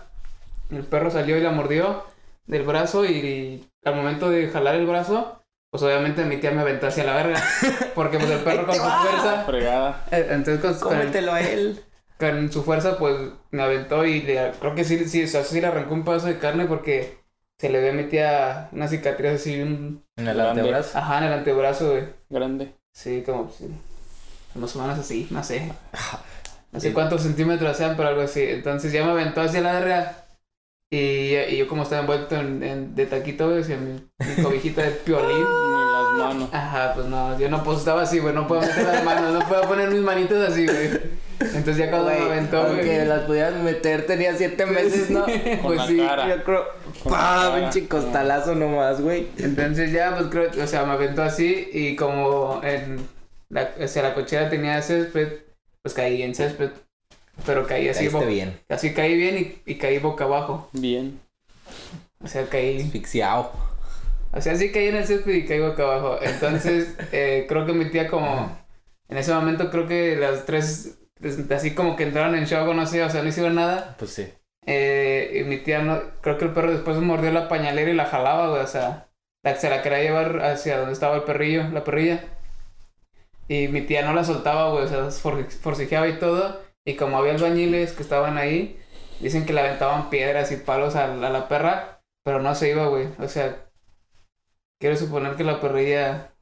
[0.69, 2.03] el perro salió y la mordió
[2.45, 6.87] del brazo y, al momento de jalar el brazo, pues obviamente mi tía me aventó
[6.87, 7.41] hacia la verga,
[7.95, 10.03] porque pues el perro con su fuerza, Fregada.
[10.11, 11.79] eh, entonces con, con el- Cómetelo a él.
[12.21, 13.17] Con su fuerza, pues
[13.51, 16.27] me aventó y le, creo que sí, sí, o sea, sí le arrancó un pedazo
[16.27, 17.19] de carne porque
[17.59, 20.61] se le ve a mi tía una cicatriz así, un, En el Grande.
[20.61, 20.97] antebrazo.
[20.99, 22.05] ajá, en el antebrazo, güey.
[22.29, 22.75] Grande.
[22.93, 23.67] Sí, como, sí,
[24.55, 25.71] más o menos así, no sé.
[26.71, 28.41] No sé cuántos centímetros sean, pero algo así.
[28.43, 30.17] Entonces ya me aventó hacia la verga.
[30.89, 34.81] Y, y yo como estaba envuelto en, en- de taquito, güey, hacia mi, mi cobijita
[34.83, 35.37] de piolín.
[35.71, 36.49] Ni las manos.
[36.53, 39.47] Ajá, pues no, yo no pues estaba así, güey, no puedo meter las manos, no
[39.47, 41.20] puedo poner mis manitos así, güey.
[41.41, 45.25] Entonces ya cuando me aventó, aunque las pudieras meter, tenía siete meses, ¿no?
[45.25, 45.97] Con pues sí.
[45.97, 46.29] cara.
[46.29, 46.65] Yo creo.
[47.09, 47.55] ¡Pah!
[47.55, 49.27] Pinche costalazo nomás, güey.
[49.37, 52.97] Entonces ya, pues creo, o sea, me aventó así y como en
[53.49, 55.39] la, o sea, la cochera tenía césped,
[55.81, 56.71] pues caí en césped.
[57.45, 58.59] Pero caí así, bien.
[58.69, 60.69] así caí bien y, y caí boca abajo.
[60.73, 61.19] Bien.
[62.23, 63.51] O sea, caí, Asfixiado.
[64.31, 66.19] o sea, sí caí en el césped y caí boca abajo.
[66.21, 68.55] Entonces, eh, creo que mi tía como,
[69.09, 70.97] en ese momento creo que las tres,
[71.51, 73.95] así como que entraron en shock o no sé, o sea, no hicieron nada.
[73.99, 74.27] Pues sí.
[74.65, 78.05] Eh, y mi tía no, creo que el perro después mordió la pañalera y la
[78.05, 79.07] jalaba, güey, o sea,
[79.43, 82.23] la, se la quería llevar hacia donde estaba el perrillo, la perrilla.
[83.47, 86.61] Y mi tía no la soltaba, güey, o sea, for- forcejeaba y todo.
[86.85, 88.79] Y como había albañiles que estaban ahí,
[89.19, 92.69] dicen que le aventaban piedras y palos a, la- a la perra, pero no se
[92.69, 93.07] iba, güey.
[93.19, 93.57] O sea,
[94.79, 96.33] quiero suponer que la perrilla,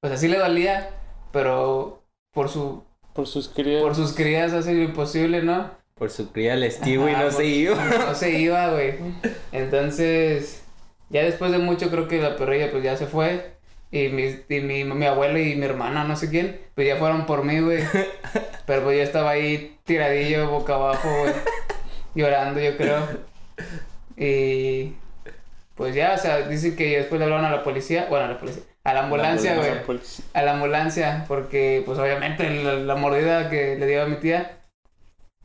[0.00, 0.90] pues así le dolía,
[1.32, 3.82] pero por su, Por sus crías.
[3.82, 5.70] por sus crías hace lo imposible, ¿no?
[5.94, 7.76] Por su cría el estivo y no se iba.
[7.76, 8.94] No se iba, güey.
[9.52, 10.64] Entonces,
[11.08, 13.54] ya después de mucho creo que la perrilla pues ya se fue.
[13.92, 17.26] Y mi, y mi, mi abuela y mi hermana, no sé quién, pues ya fueron
[17.26, 17.84] por mí, güey.
[18.66, 21.32] Pero pues yo estaba ahí tiradillo, boca abajo, güey.
[22.16, 23.00] Llorando, yo creo.
[24.16, 24.94] Y
[25.76, 28.38] pues ya, o sea, dicen que después le hablaron a la policía, bueno, a la
[28.40, 29.82] policía, a la ambulancia, güey.
[29.84, 30.24] Policía.
[30.34, 34.58] A la ambulancia, porque pues obviamente la, la mordida que le dio a mi tía.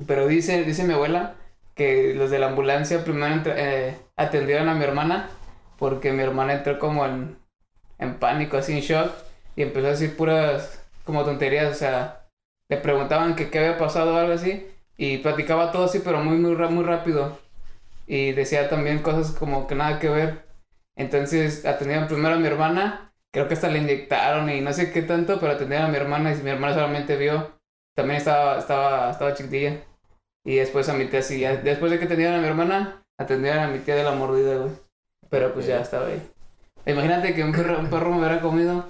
[0.08, 1.36] Pero dice, dice mi abuela
[1.76, 5.30] que los de la ambulancia primero entra- eh, atendieron a mi hermana
[5.78, 7.38] porque mi hermana entró como en,
[7.98, 9.12] en pánico, así en shock
[9.56, 12.28] y empezó a decir puras como tonterías, o sea,
[12.70, 16.38] le preguntaban que qué había pasado o algo así y platicaba todo así pero muy
[16.38, 17.40] muy muy rápido
[18.08, 20.46] y decía también cosas como que nada que ver.
[20.98, 25.02] Entonces atendieron primero a mi hermana, creo que hasta le inyectaron y no sé qué
[25.02, 27.60] tanto, pero atendieron a mi hermana y mi hermana solamente vio,
[27.96, 29.84] también estaba estaba estaba chiquitilla.
[30.46, 33.68] Y después a mi tía, sí, después de que atendieron a mi hermana, atendieron a
[33.68, 34.72] mi tía de la mordida, güey.
[35.30, 36.22] Pero pues ya estaba ahí.
[36.86, 38.86] Imagínate que un perro, un perro me hubiera comido.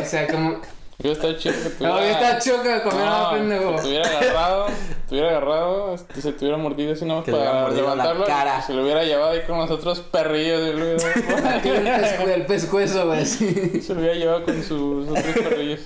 [0.00, 0.60] O sea, como.
[1.02, 1.94] Yo estaba chido que tuviera...
[1.94, 3.76] No, yo estaba choca comer a No, pendejo.
[3.76, 4.66] que te hubiera agarrado,
[5.08, 8.24] te hubiera agarrado, este, se te hubiera mordido así nomás Que para levantarlo.
[8.26, 8.60] cara.
[8.62, 10.60] Se lo hubiera llevado ahí con los otros perrillos.
[10.68, 11.00] y luego-
[11.64, 13.24] el, pescu- el pescuezo, güey.
[13.24, 13.80] Sí.
[13.80, 15.80] se lo hubiera llevado con sus otros perrillos.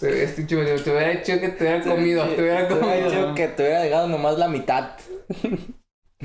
[0.00, 2.24] Este chulo, te hubiera hecho que te hubiera comido.
[2.24, 3.10] Te hubiera Te hubiera comido.
[3.10, 4.90] dicho que te hubiera dejado nomás la mitad.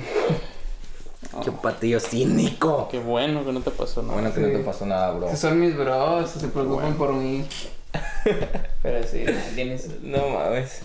[1.44, 2.88] Qué patillo cínico.
[2.90, 4.14] Qué bueno que no te pasó nada.
[4.14, 5.28] Bueno que no te pasó nada, bro.
[5.28, 7.46] Esos son mis bros, se preocupan por mí.
[8.84, 10.02] Pero sí, tienes.
[10.02, 10.82] No mames.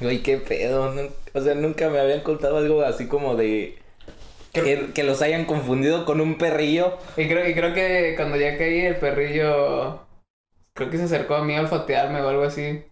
[0.00, 0.92] Güey, qué pedo.
[1.32, 3.78] O sea, nunca me habían contado algo así como de.
[4.52, 6.96] Que, que los hayan confundido con un perrillo.
[7.16, 10.00] Y creo, y creo que cuando ya caí, el perrillo.
[10.74, 12.82] Creo que se acercó a mí a olfatearme o algo así.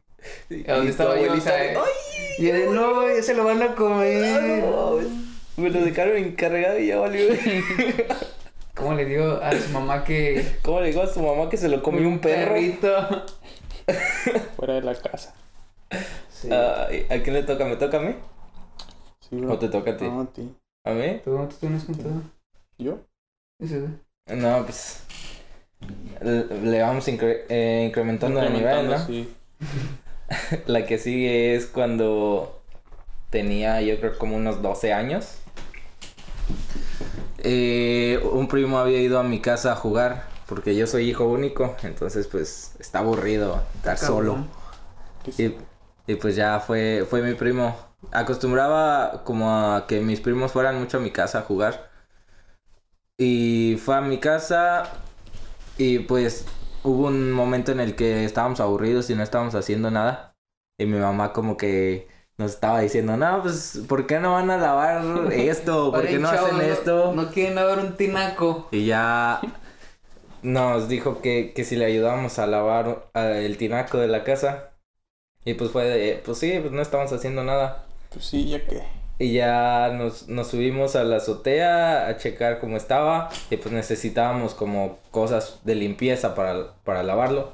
[0.50, 1.32] Y ¿A dónde estaba yo?
[1.32, 2.46] O sea, eh, ¡Ay!
[2.46, 4.42] Y de no, ya se lo van a comer.
[4.42, 5.08] no mames".
[5.56, 7.28] Me lo dejaron encargado y ya valió.
[8.74, 10.58] ¿Cómo le digo a su mamá que.
[10.62, 12.52] ¿Cómo le digo a su mamá que se lo comió un perro?
[12.54, 13.24] perrito?
[14.56, 15.34] Fuera de la casa.
[16.28, 16.50] Sí.
[16.52, 16.88] ¿A
[17.22, 17.64] quién le toca?
[17.64, 18.14] ¿Me toca a mí?
[19.20, 19.52] Sí, bro.
[19.54, 20.04] ¿O te toca a ti?
[20.04, 20.50] No, a ti.
[20.84, 21.20] ¿A mí?
[21.24, 22.22] ¿Tú, tú tienes contado?
[22.78, 22.98] ¿Yo?
[23.60, 23.92] Ese, güey.
[24.40, 25.02] No, pues.
[26.20, 28.98] Le vamos incre- eh, incrementando el nivel, ¿no?
[29.06, 29.32] sí.
[30.66, 32.60] La que sigue es cuando
[33.30, 35.38] tenía yo creo como unos 12 años.
[37.46, 41.76] Eh, un primo había ido a mi casa a jugar porque yo soy hijo único,
[41.82, 44.46] entonces pues está aburrido estar solo.
[45.38, 45.54] Y,
[46.06, 47.76] y pues ya fue, fue mi primo.
[48.12, 51.90] Acostumbraba como a que mis primos fueran mucho a mi casa a jugar.
[53.16, 54.90] Y fue a mi casa
[55.78, 56.46] y pues
[56.84, 60.36] hubo un momento en el que estábamos aburridos y no estábamos haciendo nada.
[60.78, 64.58] Y mi mamá como que nos estaba diciendo, no, pues, ¿por qué no van a
[64.58, 65.92] lavar esto?
[65.92, 67.12] ¿Por qué no hacen esto?
[67.14, 68.68] No quieren lavar un tinaco.
[68.72, 69.40] Y ya
[70.42, 74.70] nos dijo que, que si le ayudábamos a lavar el tinaco de la casa.
[75.44, 77.86] Y pues fue de, pues sí, pues no estamos haciendo nada.
[78.10, 78.82] Pues sí, ya que.
[79.18, 83.30] Y ya nos, nos subimos a la azotea a checar cómo estaba.
[83.50, 87.52] Y pues necesitábamos como cosas de limpieza para, para lavarlo.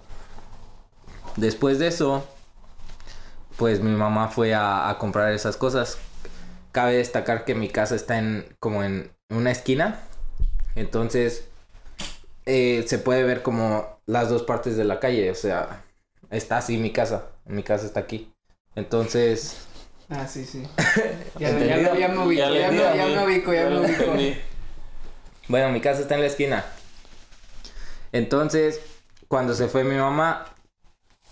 [1.37, 2.25] Después de eso,
[3.61, 5.99] pues mi mamá fue a, a comprar esas cosas.
[6.73, 10.01] Cabe destacar que mi casa está en como en una esquina.
[10.77, 11.45] Entonces
[12.47, 15.31] eh, se puede ver como las dos partes de la calle.
[15.31, 15.85] O sea,
[16.31, 17.27] está así mi casa.
[17.45, 18.33] Mi casa está aquí.
[18.75, 19.59] Entonces,
[20.09, 20.67] Ah, sí, sí.
[21.39, 21.95] Ya, ya, ¿Entendido?
[21.97, 24.41] ya me ubico, ya, me, ya me ubico, ya me ubico.
[25.49, 26.65] Bueno, mi casa está en la esquina.
[28.13, 28.81] Entonces,
[29.29, 30.47] cuando se fue mi mamá,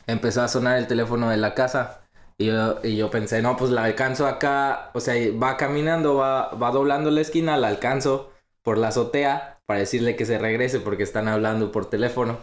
[0.07, 2.01] empezó a sonar el teléfono de la casa.
[2.41, 4.91] Y yo, y yo pensé, no, pues la alcanzo acá.
[4.95, 8.31] O sea, va caminando, va, va doblando la esquina, la alcanzo
[8.63, 12.39] por la azotea para decirle que se regrese porque están hablando por teléfono.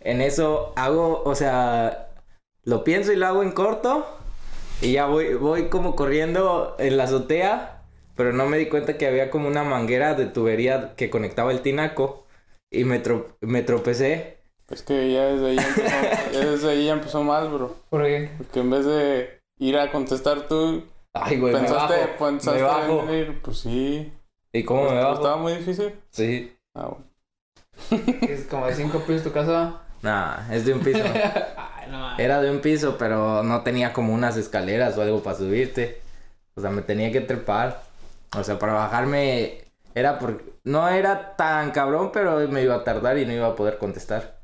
[0.00, 2.08] En eso hago, o sea,
[2.64, 4.06] lo pienso y lo hago en corto.
[4.80, 7.82] Y ya voy, voy como corriendo en la azotea.
[8.16, 11.62] Pero no me di cuenta que había como una manguera de tubería que conectaba el
[11.62, 12.26] tinaco.
[12.70, 14.33] Y me, tro- me tropecé.
[14.66, 17.76] Pues que ya desde ahí empezó, ya desde ahí ya empezó mal, bro.
[17.90, 18.30] ¿Por qué?
[18.38, 22.24] Porque en vez de ir a contestar tú, Ay, güey, me pensaste, bajo.
[22.24, 23.02] pensaste me bajo.
[23.02, 24.12] en ir, pues sí.
[24.52, 25.14] ¿Y cómo me bajo?
[25.14, 25.94] ¿Estaba muy difícil?
[26.10, 26.56] Sí.
[26.74, 27.04] Ah, bueno.
[28.22, 29.80] Es como de cinco pisos tu casa.
[30.02, 31.02] Nah, es de un piso.
[31.56, 32.18] Ay, no mames.
[32.20, 36.00] Era de un piso, pero no tenía como unas escaleras o algo para subirte.
[36.54, 37.82] O sea, me tenía que trepar.
[38.36, 40.42] O sea, para bajarme era por...
[40.64, 44.38] No era tan cabrón, pero me iba a tardar y no iba a poder contestar.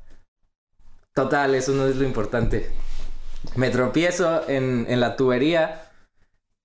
[1.13, 2.71] Total, eso no es lo importante.
[3.55, 5.91] Me tropiezo en, en la tubería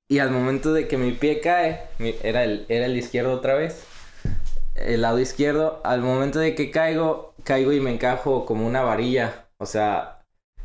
[0.08, 1.88] y al momento de que mi pie cae,
[2.22, 3.84] era el, era el izquierdo otra vez,
[4.76, 9.48] el lado izquierdo, al momento de que caigo, caigo y me encajo como una varilla.
[9.58, 10.22] O sea,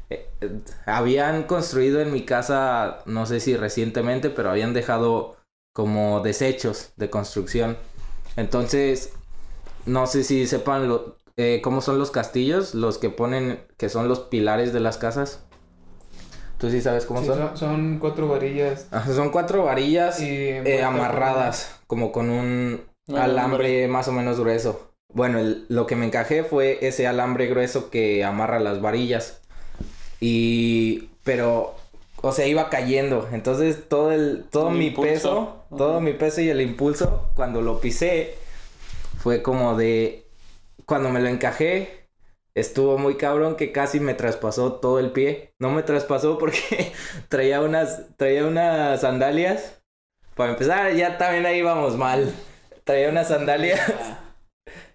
[0.09, 5.37] eh, eh, habían construido en mi casa, no sé si recientemente, pero habían dejado
[5.73, 7.77] como desechos de construcción.
[8.35, 9.13] Entonces,
[9.85, 14.07] no sé si sepan lo, eh, cómo son los castillos, los que ponen, que son
[14.07, 15.41] los pilares de las casas.
[16.59, 17.37] ¿Tú sí sabes cómo Sí, son?
[17.39, 18.87] son, son cuatro varillas.
[18.91, 22.81] Ajá, son cuatro varillas Y eh, amarradas, como con un
[23.15, 24.91] alambre más o menos grueso.
[25.13, 29.41] Bueno, el- lo que me encajé fue ese alambre grueso que amarra las varillas.
[30.19, 31.09] Y...
[31.23, 31.75] pero...
[32.23, 33.27] O sea, iba cayendo.
[33.31, 34.45] Entonces todo el...
[34.51, 35.11] Todo El mi impulso.
[35.13, 35.55] peso...
[35.77, 36.01] Todo Ujú.
[36.01, 38.35] mi peso y el impulso, cuando lo pisé,
[39.17, 40.25] fue como de...
[40.91, 42.09] Cuando me lo encajé,
[42.53, 45.53] estuvo muy cabrón que casi me traspasó todo el pie.
[45.57, 46.91] No me traspasó porque
[47.29, 48.17] traía unas...
[48.17, 49.81] Traía unas sandalias.
[50.35, 52.33] Para empezar, ya también ahí íbamos mal.
[52.83, 53.79] Traía unas sandalias.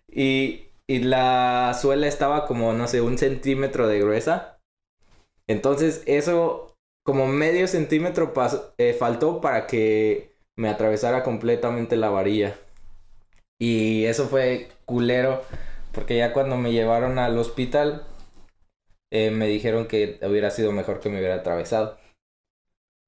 [0.08, 4.58] Y, y la suela estaba como, no sé, un centímetro de gruesa.
[5.48, 12.58] Entonces eso, como medio centímetro pas- eh, faltó para que me atravesara completamente la varilla.
[13.58, 15.42] Y eso fue culero,
[15.96, 18.06] porque ya cuando me llevaron al hospital,
[19.10, 21.96] eh, me dijeron que hubiera sido mejor que me hubiera atravesado.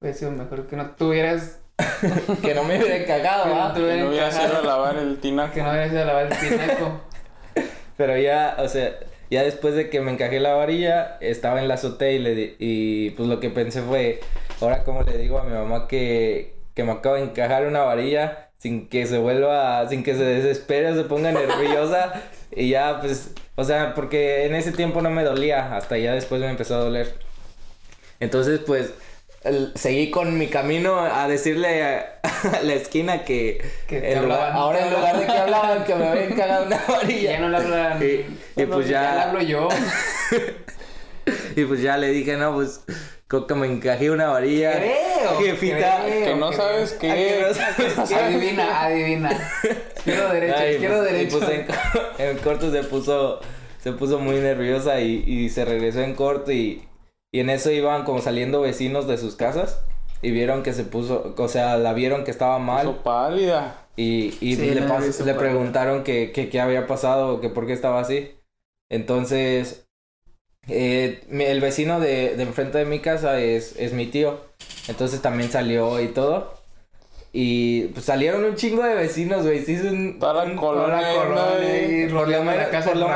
[0.01, 1.61] Hubiera sido mejor que no tuvieras.
[2.42, 5.53] que no me hubiera cagado, que no Que no hubiera sido a lavar el tinaco.
[5.53, 7.01] Que no hubieras ido a lavar el tinaco.
[7.98, 8.98] Pero ya, o sea,
[9.31, 12.57] ya después de que me encajé la varilla, estaba en la azotea y, le di-
[12.59, 14.20] y pues lo que pensé fue,
[14.62, 18.48] ahora cómo le digo a mi mamá que, que me acabo de encajar una varilla
[18.57, 22.22] sin que se vuelva, sin que se desespere o se ponga nerviosa.
[22.59, 26.40] Y ya, pues, o sea, porque en ese tiempo no me dolía, hasta ya después
[26.40, 27.14] me empezó a doler.
[28.21, 28.90] Entonces, pues,
[29.44, 32.21] el- seguí con mi camino a decirle a,
[32.59, 36.07] a la esquina que, Que en lugar- ahora en lugar de que hablaban que me
[36.09, 37.31] habían cagado una varilla.
[37.33, 38.03] Ya no le hablan.
[38.03, 39.68] Y, y pues Ya le ya, hablo yo.
[41.57, 42.85] Y pues ya le dije, no, pues,
[43.27, 44.73] creo que me encajé una varilla.
[44.73, 46.03] Creo, Jefita.
[46.05, 46.25] creo.
[46.25, 46.53] Que no creo.
[46.53, 47.45] sabes ¿A que qué.
[47.49, 48.14] no sabes qué?
[48.14, 49.31] Adivina, adivina.
[49.97, 51.38] Izquierdo, derecho, Ay, pues, y derecho.
[51.38, 51.67] pues en,
[52.19, 53.41] en corto se puso,
[53.79, 56.88] se puso muy nerviosa y, y se regresó en corto y,
[57.33, 59.81] y en eso iban como saliendo vecinos de sus casas
[60.23, 63.87] y vieron que se puso, o sea, la vieron que estaba mal Puso pálida.
[63.97, 64.81] y, y Sí, le,
[65.25, 68.35] le preguntaron que, que qué había pasado, que por qué estaba así.
[68.91, 69.88] Entonces,
[70.69, 74.41] eh, el vecino de, de enfrente de mi casa es, es mi tío.
[74.89, 76.55] Entonces también salió y todo.
[77.33, 79.63] Y pues salieron un chingo de vecinos, güey.
[79.65, 80.19] Se hizo un,
[80.75, 83.07] Toda la colonia, por lo menos, por lo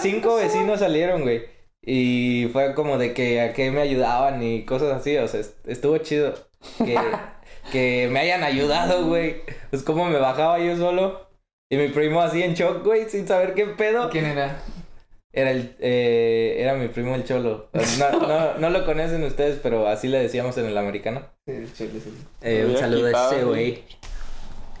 [0.00, 1.42] cinco vecinos salieron, güey.
[1.84, 5.16] Y fue como de que a qué me ayudaban y cosas así.
[5.16, 6.34] O sea, est- estuvo chido.
[6.78, 6.96] Que,
[7.72, 9.42] que me hayan ayudado, güey.
[9.70, 11.28] Pues como me bajaba yo solo.
[11.70, 14.10] Y mi primo así en shock, güey, sin saber qué pedo.
[14.10, 14.60] ¿Quién era?
[15.34, 17.68] Era el, eh, era mi primo el cholo.
[17.98, 21.22] No, no, no lo conocen ustedes, pero así le decíamos en el americano.
[21.46, 22.12] Sí, el chile, sí.
[22.42, 23.84] Eh, un saludo a ese güey.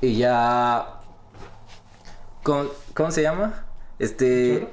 [0.00, 1.00] Y ya.
[2.42, 3.66] ¿Cómo, cómo se llama?
[3.98, 4.58] Este.
[4.60, 4.70] ¿Cholo?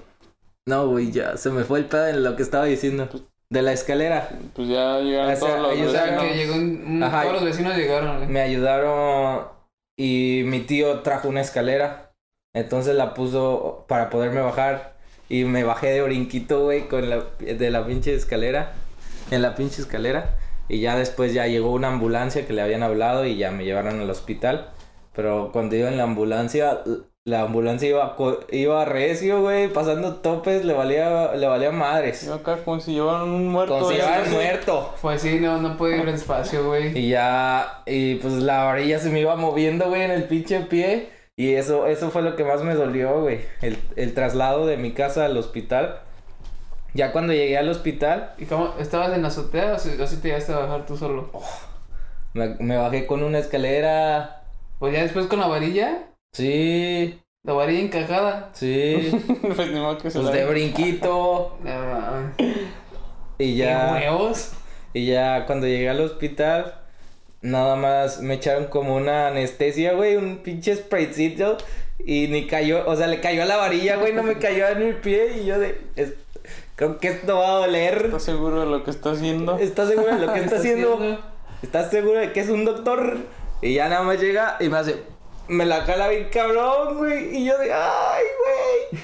[0.68, 3.08] No, güey, ya se me fue el pedo en lo que estaba diciendo.
[3.52, 4.30] De la escalera.
[4.54, 6.24] Pues ya llegaron O sea, todos los ellos O sea, vecinos.
[6.24, 7.22] que llegó un, un- Ajá.
[7.24, 8.32] todos los vecinos llegaron.
[8.32, 9.48] Me ayudaron
[9.98, 12.12] y mi tío trajo una escalera.
[12.54, 14.88] Entonces la puso para poderme bajar.
[15.30, 18.74] Y me bajé de brinquito, güey, con la, de la pinche escalera.
[19.30, 20.36] En la pinche escalera.
[20.68, 24.00] Y ya después ya llegó una ambulancia que le habían hablado y ya me llevaron
[24.02, 24.72] al hospital.
[25.15, 26.82] Pero cuando iba en la ambulancia,
[27.26, 28.15] la ambulancia iba,
[28.52, 32.26] iba recio, güey, pasando topes, le valía, le valía madres.
[32.26, 33.74] Yo acá como si llevaran un muerto.
[33.78, 34.94] Como si llevaran muerto.
[35.02, 36.98] Pues sí, no, no puede ir despacio, güey.
[36.98, 41.10] Y ya, y pues la varilla se me iba moviendo, güey, en el pinche pie.
[41.39, 43.39] Y eso, eso fue lo que más me dolió, güey.
[43.62, 45.99] El, el traslado de mi casa al hospital.
[46.93, 48.73] Ya cuando llegué al hospital, ¿Y cómo?
[48.78, 51.30] ¿Estabas en la azotea o si, o si te llegaste a bajar tú solo?
[52.34, 54.41] me, me bajé con una escalera.
[54.80, 58.49] Pues ya después con la varilla, Sí, la varilla encajada.
[58.54, 59.10] sí.
[59.56, 61.58] Pues ni modo que se pues de brinquito.
[63.38, 64.52] Y ¿Qué ya, huevos?
[64.93, 66.79] y ya cuando llegué al hospital,
[67.41, 71.58] nada más me echaron como una anestesia, güey, un pinche spraycito.
[72.06, 74.86] Y ni cayó, o sea, le cayó a la varilla, güey, no me cayó en
[74.88, 75.39] mi pie.
[75.41, 76.13] Y yo de, es-
[76.75, 78.04] creo que esto va a doler.
[78.06, 79.58] ¿Estás seguro de lo que está haciendo?
[79.58, 81.19] ¿Estás seguro de lo que está ¿Estás haciendo?
[81.62, 83.17] ¿Estás seguro de que es un doctor?
[83.62, 84.95] Y ya nada más llega y me hace,
[85.49, 87.36] me la cala bien cabrón, güey.
[87.36, 88.23] Y yo de, ay,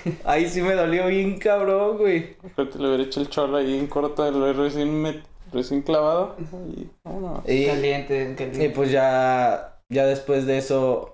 [0.05, 0.15] güey.
[0.23, 2.37] Ahí sí me dolió bien cabrón, güey.
[2.55, 5.23] Que le hubiera hecho el chorro ahí en corto de lo recién, met-
[5.55, 6.35] recién clavado.
[6.67, 6.89] Y.
[7.51, 11.13] Y, Caliente, y pues ya, ya después de eso,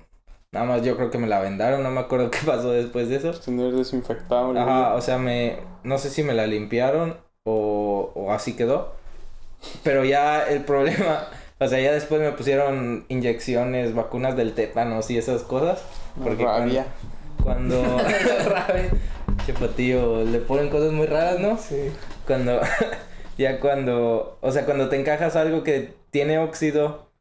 [0.51, 3.17] nada más yo creo que me la vendaron, no me acuerdo qué pasó después de
[3.17, 3.33] eso.
[3.33, 4.57] Sin haber desinfectado.
[4.57, 8.93] Ajá, o sea, me, no sé si me la limpiaron o, o así quedó.
[9.83, 11.27] Pero ya el problema,
[11.59, 15.83] o sea, ya después me pusieron inyecciones, vacunas del tétanos y esas cosas.
[16.21, 16.87] Porque Rabia.
[17.43, 17.97] Cuando, cuando
[19.45, 21.57] Chepatillo, le ponen cosas muy raras, ¿no?
[21.57, 21.91] Sí.
[22.27, 22.59] Cuando,
[23.41, 27.11] ya cuando, o sea, cuando te encajas algo que tiene óxido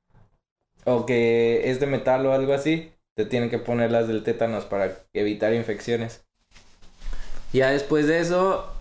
[0.85, 4.65] o que es de metal o algo así, te tienen que poner las del tétanos
[4.67, 6.25] para evitar infecciones.
[7.53, 8.73] Ya después de eso,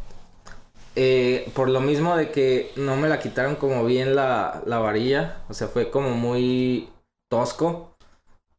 [0.96, 5.44] eh, por lo mismo de que no me la quitaron como bien la, la varilla,
[5.50, 6.90] o sea, fue como muy
[7.30, 7.96] tosco,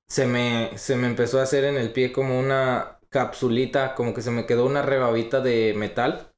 [0.08, 4.22] se me, se me empezó a hacer en el pie como una capsulita, como que
[4.22, 6.29] se me quedó una rebabita de metal.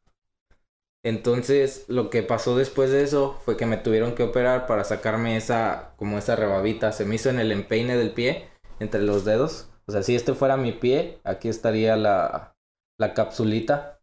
[1.05, 5.37] Entonces, lo que pasó después de eso fue que me tuvieron que operar para sacarme
[5.37, 6.93] esa, como esa rebabita.
[6.93, 9.69] Se me hizo en el empeine del pie, entre los dedos.
[9.87, 12.55] O sea, si este fuera mi pie, aquí estaría la,
[12.99, 13.99] la capsulita.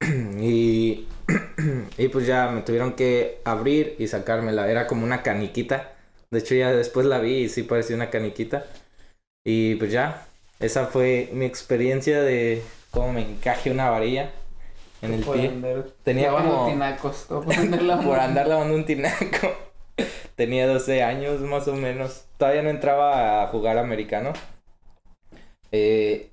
[0.40, 1.06] Y,
[1.98, 4.70] y pues ya me tuvieron que abrir y sacármela.
[4.70, 5.92] Era como una caniquita.
[6.30, 8.66] De hecho, ya después la vi y sí parecía una caniquita.
[9.44, 10.26] Y pues ya,
[10.58, 14.32] esa fue mi experiencia de cómo me encaje una varilla
[15.02, 15.48] en el Por pie.
[15.48, 17.26] andar Tenía como- tinacos.
[17.28, 18.12] Por mano.
[18.20, 19.48] andar lavando un tinaco.
[20.36, 22.24] Tenía 12 años más o menos.
[22.38, 24.32] Todavía no entraba a jugar americano.
[25.72, 26.30] Eh,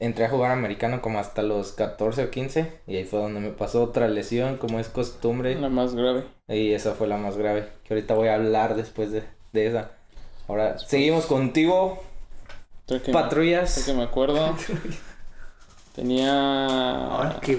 [0.00, 2.72] entré a jugar americano como hasta los 14 o 15.
[2.86, 5.54] Y ahí fue donde me pasó otra lesión, como es costumbre.
[5.54, 6.24] La más grave.
[6.48, 7.68] Y esa fue la más grave.
[7.84, 9.22] Que ahorita voy a hablar después de,
[9.52, 9.92] de esa.
[10.48, 12.02] Ahora, seguimos contigo.
[13.12, 13.84] Patrullas.
[13.86, 14.56] que me acuerdo.
[15.94, 17.06] Tenía.
[17.06, 17.58] Ahora qué.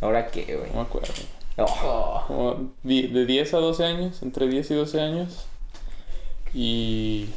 [0.00, 0.70] Ahora qué, güey.
[0.70, 1.12] No me acuerdo.
[1.58, 2.24] Oh, Oh.
[2.26, 5.46] Como de 10 a 12 años, entre 10 y 12 años.
[6.54, 7.28] Y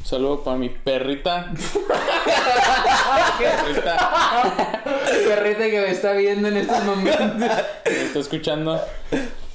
[0.00, 1.52] Un saludo para mi perrita.
[3.38, 4.82] perrita.
[5.26, 7.34] Perrita que me está viendo en estos momentos.
[7.36, 7.46] Me
[8.04, 8.80] está escuchando.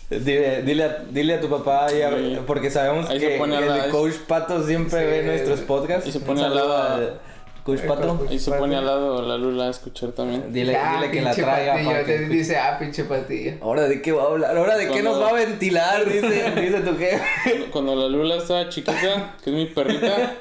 [0.10, 2.38] Dile, dile, a, dile a tu papá, ya, Sí.
[2.46, 5.06] porque sabemos Ahí que se pone a el la- coach Pato siempre Sí.
[5.08, 6.08] ve nuestros podcasts.
[6.08, 7.20] Y se pone al lado- al
[7.64, 8.18] Coach Al Pato.
[8.18, 8.30] coach.
[8.32, 10.52] Ahí se pone al lado la Lula a escuchar también.
[10.52, 13.58] Dile, Ah, dile que la traiga te dice, ah, pinche patilla.
[13.62, 16.80] Ahora de qué va a hablar, ahora de qué nos va a ventilar, dice, dice
[16.82, 17.70] tu jefe.
[17.72, 20.34] Cuando la Lula estaba chiquita, que es mi perrita.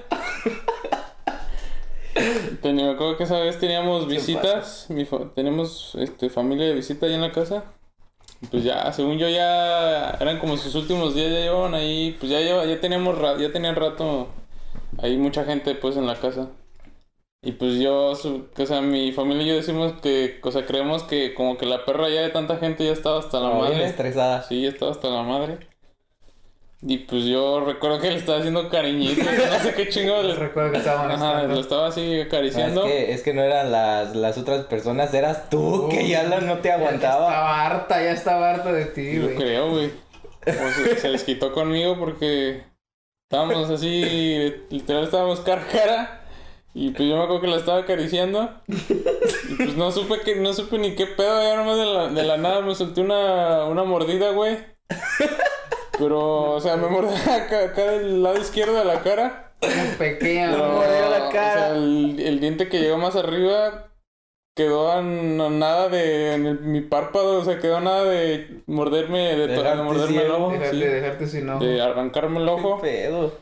[2.61, 4.87] Tenía, me acuerdo que esa vez teníamos visitas.
[4.91, 7.65] Mi fa- tenemos este, familia de visita ahí en la casa.
[8.43, 12.31] Y Pues ya, según yo ya eran como sus últimos días, ya llevaban ahí, pues
[12.31, 14.29] ya lleva, ya teníamos ra- ya tenían rato
[15.01, 16.49] ahí mucha gente pues en la casa.
[17.45, 21.03] Y pues yo, su- o sea, mi familia y yo decimos que, o sea, creemos
[21.03, 23.85] que como que la perra ya de tanta gente ya estaba hasta la bien madre.
[23.85, 24.43] estresada.
[24.45, 25.59] Sí, ya estaba hasta la madre.
[26.85, 30.23] Y pues yo recuerdo que le estaba haciendo cariñitos, no sé qué chingo.
[30.23, 32.85] le- Recuerdo que estábamos Ajá, lo estaba así No, es, acariciando.
[32.85, 36.59] que, es que no eran las, las otras personas, eras tú que ya la, no
[36.59, 37.27] te Ya aguantaba.
[37.29, 39.37] estaba harta, ya estaba harta de ti, Yo güey.
[39.37, 39.91] creo, güey.
[40.47, 42.65] O se, se desquitó conmigo porque
[43.25, 46.19] estábamos así, literal estábamos cara a cara.
[46.75, 48.51] Y pues yo me acuerdo que la estaba acariciando.
[48.69, 52.23] Y pues no supe que, no supe ni qué pedo, ya nomás de la, de
[52.25, 54.59] la nada me solté una, una mordida, güey.
[55.99, 59.53] Pero, o sea, me mordí acá, acá del lado izquierdo de la cara.
[59.63, 60.77] Una pequeña, Pero, güey.
[60.89, 61.55] mordió la o cara.
[61.55, 63.89] sea, el, el diente que llegó más arriba
[64.57, 69.37] quedó a, nada de en el- mi párpado, o sea, quedó a nada de morderme,
[69.37, 71.65] de, morderme el ojo, Dejarte, sí, dejarte sin ojo.
[71.65, 72.81] de arrancarme el ojo.
[72.83, 73.33] ¿Qué pedo?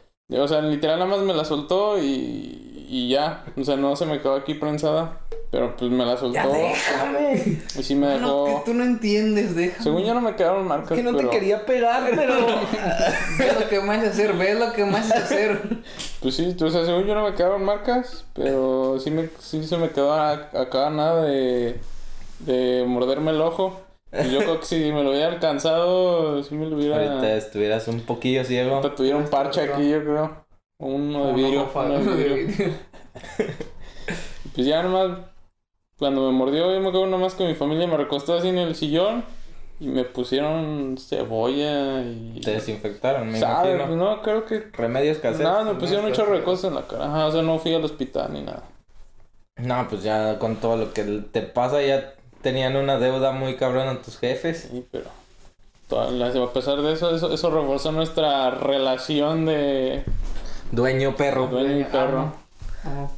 [0.43, 4.05] O sea, literal nada más me la soltó y, y ya, o sea, no se
[4.07, 5.21] me quedó aquí prensada,
[5.53, 7.59] pero pues me la soltó ¡Ya déjame!
[7.79, 8.65] y sí me No, dejó...
[8.65, 9.83] que tú no entiendes, deja.
[9.83, 12.35] Según yo no me quedaron marcas, Es que no pero te quería pegar, pero...
[13.39, 15.61] Ves lo que más hacer, ves lo que más hacer.
[16.21, 19.77] pues sí, o sea, según yo no me quedaron marcas, pero sí, me, sí se
[19.77, 21.79] me quedó a- acá nada de,
[22.41, 23.81] de morderme el ojo.
[24.13, 26.97] Y yo creo que si me lo hubiera alcanzado, sí me lo hubiera...
[26.97, 28.75] Ahorita estuvieras un poquillo ciego.
[28.77, 30.50] Ahorita tuviera un parche aquí, yo creo.
[30.81, 31.71] Uno de vidrio.
[31.75, 32.73] uno de vidrio.
[34.55, 35.19] Pues ya nomás,
[35.99, 38.75] cuando me mordió, yo me acuerdo nomás que mi familia me recostó así en el
[38.75, 39.25] sillón
[39.79, 42.41] y me pusieron cebolla y...
[42.45, 43.77] Te desinfectaron, me ¿Sabe?
[43.77, 44.17] Pues imagino.
[44.17, 44.67] no, creo que...
[44.73, 45.51] Remedios caseros.
[45.53, 47.07] Nada, me pusieron un chorro de cosas en la cara.
[47.07, 48.65] Ajá, o sea, no fui al hospital ni nada.
[49.57, 54.03] No, pues ya con todo lo que te pasa ya tenían una deuda muy cabrona
[54.03, 54.69] tus jefes.
[54.71, 55.07] Sí, pero...
[55.89, 60.03] toda la- a pesar de eso, eso, eso reforzó nuestra relación de
[60.71, 61.47] Dueño perro.
[61.47, 62.33] dueño y perro.
[62.85, 63.13] Amo.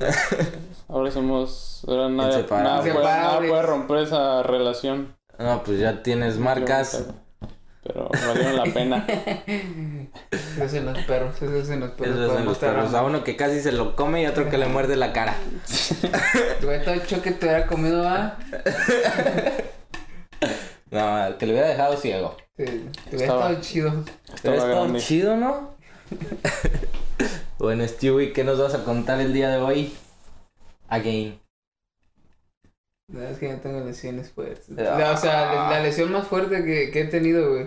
[0.88, 1.84] Ahora somos...
[1.86, 5.14] Ahora nada, nada, puede, nada puede romper esa relación.
[5.38, 7.04] No, pues ya tienes marcas.
[7.82, 9.06] Pero valieron la pena.
[10.30, 12.14] Eso hacen los perros, eso hacen los perros.
[12.14, 12.94] Esos son podemos los perros.
[12.94, 15.34] A uno que casi se lo come y otro que le muerde la cara.
[16.60, 18.36] Te hubiera todo hecho que te hubiera comido, ¿ah?
[20.90, 22.36] No, que le hubiera dejado ciego.
[22.56, 23.90] Sí, te hubiera Estaba- estado chido.
[24.26, 25.00] Pero Estaba es todo grande.
[25.00, 25.70] chido, ¿no?
[27.58, 29.92] Bueno, Stewie, ¿qué nos vas a contar el día de hoy?
[30.88, 31.40] Again.
[33.12, 34.64] La verdad es que ya tengo lesiones fuertes.
[34.78, 34.96] Ah.
[34.98, 37.66] La- o sea, la, lesión más fuerte que, que he tenido, güey.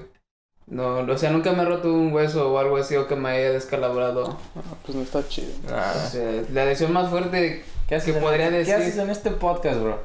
[0.68, 3.30] No, o sea, nunca me he roto un hueso o algo así o que me
[3.30, 4.40] haya descalabrado.
[4.56, 5.52] Ah, pues no está chido.
[5.66, 8.74] O sea, la lesión más fuerte ¿Qué que podría ¿Qué decir.
[8.74, 10.00] haces en este podcast, bro?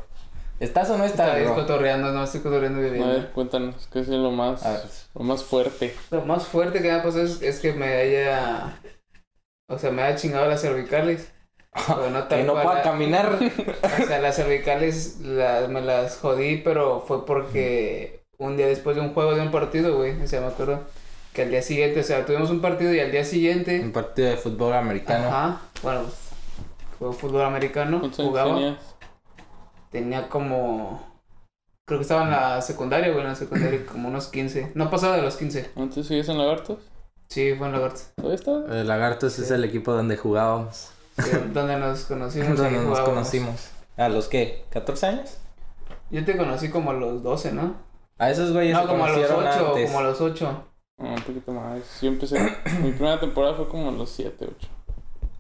[0.59, 1.55] ¿Estás o no estás, Estoy bro?
[1.55, 3.09] cotorreando, no estoy cotorreando A viviendo.
[3.09, 4.82] ver, cuéntanos, ¿qué es lo más, A
[5.14, 5.95] lo más fuerte?
[6.11, 8.78] Lo más fuerte que me ha pasado es, es que me haya.
[9.70, 11.32] O sea, me haya chingado las cervicales.
[11.86, 13.38] Pero no tal no cual, pueda la- caminar.
[14.02, 19.02] O sea, las cervicales las, me las jodí, pero fue porque un día después de
[19.02, 20.80] un juego de un partido, güey, o sea, me acuerdo
[21.32, 24.28] que al día siguiente, o sea, tuvimos un partido y al día siguiente, Un partido
[24.30, 25.28] de fútbol americano.
[25.28, 26.14] ajá, bueno, pues,
[26.98, 28.78] juego fútbol americano, ¿Cuántos años jugaba, tenías?
[29.90, 31.06] tenía como,
[31.86, 35.16] creo que estaba en la secundaria, güey, en la secundaria como unos 15, no pasaba
[35.16, 36.78] de los 15, ¿Antes sigues en Lagartos?
[37.31, 38.70] Sí, fue en Lagarto, ¿Todavía estás?
[38.70, 40.91] El Lagartos es el equipo donde jugábamos.
[41.18, 43.09] sí, donde nos conocimos, donde nos jugábamos.
[43.09, 43.68] conocimos.
[43.97, 44.64] ¿A los qué?
[44.72, 45.37] ¿14 años?
[46.11, 47.74] Yo te conocí como a los 12, ¿no?
[48.18, 49.87] A esos güeyes No, se como a los conocieron 8, antes.
[49.87, 50.64] como a los 8.
[50.99, 52.01] No, un poquito más.
[52.03, 52.39] Yo empecé.
[52.83, 54.68] mi primera temporada fue como a los 7, 8.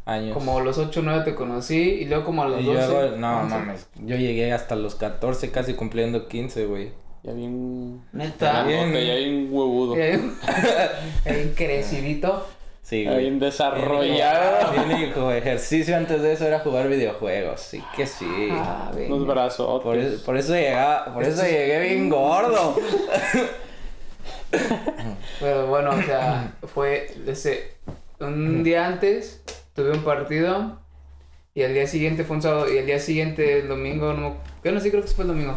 [0.06, 0.34] años.
[0.34, 2.88] Como a los 8 o 9 te conocí y luego como a los Y 12.
[2.88, 3.54] luego, no 11.
[3.54, 6.92] mames, yo llegué hasta los 14, casi cumpliendo 15, güey.
[7.22, 8.00] Ya bien.
[8.12, 8.64] Neta.
[8.64, 8.92] Bien.
[8.92, 9.94] Ya bien huevudo.
[9.94, 12.46] Ahí crecidito.
[12.82, 13.24] Sí, Ya güey.
[13.24, 14.72] bien desarrollado.
[14.72, 18.48] Bien, hijo, ejercicio antes de eso era jugar videojuegos, sí que sí.
[18.50, 18.90] Ah.
[19.08, 19.82] Los brazos.
[19.82, 22.74] Por eso, por eso llegaba, por eso llegué bien gordo.
[25.38, 27.74] Pero bueno, o sea, fue ese,
[28.18, 29.42] un día antes
[29.74, 30.80] tuve un partido
[31.54, 34.72] y al día siguiente fue un sábado y al día siguiente el domingo, no, yo
[34.72, 35.56] no sé, creo que fue el domingo.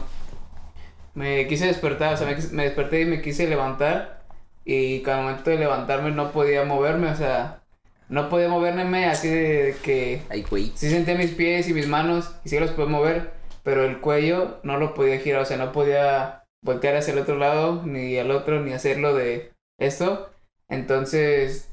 [1.14, 4.24] Me quise despertar, o sea, me, me desperté y me quise levantar
[4.66, 7.61] y al momento de levantarme no podía moverme, o sea,
[8.09, 10.72] no podía moverme así de que Ay, güey.
[10.76, 13.34] sí sentía mis pies y mis manos y sí los podía mover,
[13.64, 17.38] pero el cuello no lo podía girar, o sea, no podía voltear hacia el otro
[17.38, 20.30] lado, ni al otro, ni hacerlo de esto.
[20.70, 21.70] Entonces,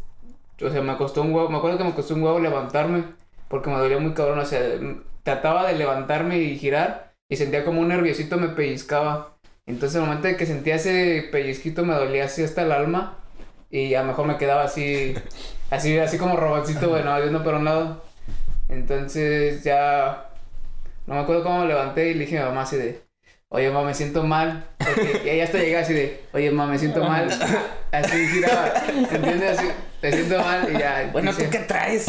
[0.61, 3.05] o sea, me costó un huevo, me acuerdo que me costó un huevo levantarme,
[3.49, 4.61] porque me dolía muy cabrón, o sea,
[5.23, 9.37] trataba de levantarme y girar, y sentía como un nerviosito me pellizcaba.
[9.65, 13.19] Entonces, el momento de que sentía ese pellizquito me dolía así hasta el alma,
[13.71, 15.15] y a lo mejor me quedaba así,
[15.71, 18.03] así, así como robotcito, bueno, viendo por un lado.
[18.69, 20.31] Entonces, ya,
[21.07, 23.01] no me acuerdo cómo me levanté y le dije a mi mamá así de,
[23.49, 24.65] oye, mamá, me siento mal.
[24.79, 27.29] Porque y ella hasta llegaba así de, oye, mamá, me siento mal.
[27.93, 29.59] Así giraba, ¿entiendes?
[29.59, 29.69] Así,
[30.03, 31.09] me siento mal y ya.
[31.13, 32.07] Bueno, dice, ¿tú qué traes?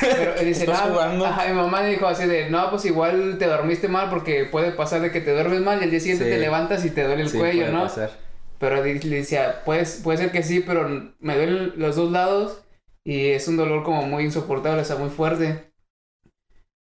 [0.00, 1.26] pero dice, ¿Estás no, jugando?
[1.26, 5.00] Ajá, mi mamá dijo así de, no, pues igual te dormiste mal porque puede pasar
[5.00, 6.30] de que te duermes mal y al día siguiente Sí.
[6.30, 7.82] te levantas y te duele el Sí, cuello, puede ¿no?
[7.82, 8.10] pasar.
[8.58, 10.88] Pero le decía, pues, puede ser que sí, pero
[11.20, 12.62] me duelen los dos lados
[13.04, 15.70] y es un dolor como muy insoportable, o sea, muy fuerte.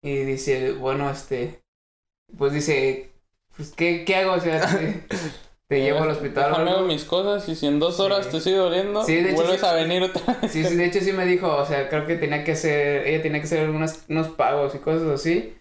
[0.03, 1.61] Y dice, bueno, este,
[2.39, 3.11] pues dice,
[3.57, 4.32] pues, ¿qué, qué hago?
[4.32, 4.66] O sea,
[5.69, 6.53] te, te llevo al hospital.
[6.53, 8.33] o Déjame mis cosas y si en dos horas Sí.
[8.33, 9.67] te sigue doliendo, Sí, de hecho, vuelves sí.
[9.67, 10.53] a venir otra vez.
[10.53, 13.23] Sí, sí, de hecho sí me dijo, o sea, creo que tenía que hacer, ella
[13.23, 15.55] tenía que hacer algunos unos pagos y cosas así.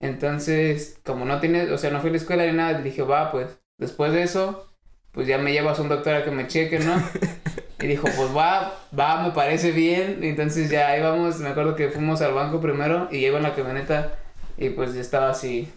[0.00, 3.02] Entonces, como no tiene, o sea, no fui a la escuela ni nada, le dije,
[3.02, 3.46] va, pues,
[3.78, 4.68] después de eso,
[5.12, 6.94] pues ya me llevas a un doctor a que me cheque, ¿no?
[7.80, 10.18] Y dijo, pues va, va, me parece bien.
[10.22, 13.54] Entonces ya ahí vamos, me acuerdo que fuimos al banco primero y llego en la
[13.54, 14.14] camioneta
[14.58, 15.68] y pues ya estaba así,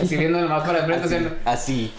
[0.00, 1.92] así viendo para enfrente, o sea, no- Así.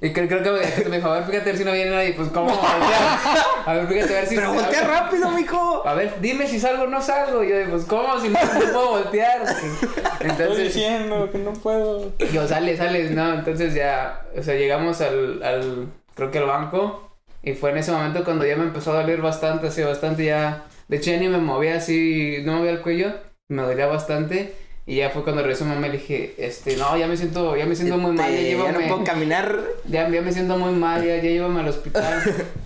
[0.00, 2.12] Y creo, creo que me dijo, a ver, fíjate a ver si no viene nadie,
[2.14, 3.18] pues, ¿cómo voltear?
[3.66, 4.34] A ver, fíjate a ver si...
[4.34, 5.86] Pero voltea rápido, mijo.
[5.86, 7.44] a ver, dime si salgo o no salgo.
[7.44, 8.18] Y yo, pues, ¿cómo?
[8.20, 9.42] Si no, no puedo voltear.
[10.20, 12.12] Estoy Entonces, diciendo que no puedo.
[12.32, 13.34] yo, sale, sales, ¿no?
[13.34, 17.08] Entonces ya, o sea, llegamos al, al, creo que al banco.
[17.42, 20.64] Y fue en ese momento cuando ya me empezó a doler bastante, así, bastante ya.
[20.88, 23.12] De hecho, ya ni me movía así, no me movía el cuello.
[23.48, 24.54] Me dolía bastante.
[24.90, 27.64] Y ya fue cuando regresó mamá y le dije, este, no, ya me siento, ya
[27.64, 29.60] me siento muy mal, ya Este, ya no puedo caminar.
[29.88, 32.20] Ya, ya me siento muy mal, ya, ya llévame al hospital.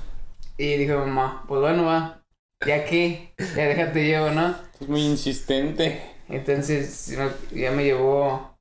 [0.57, 2.23] y dije, mamá, pues bueno, va.
[2.67, 3.35] ¿Ya qué?
[3.55, 4.55] Ya déjate llevo, ¿no?
[4.81, 6.01] Es muy insistente.
[6.31, 7.15] Entonces
[7.53, 8.57] ya me llevó,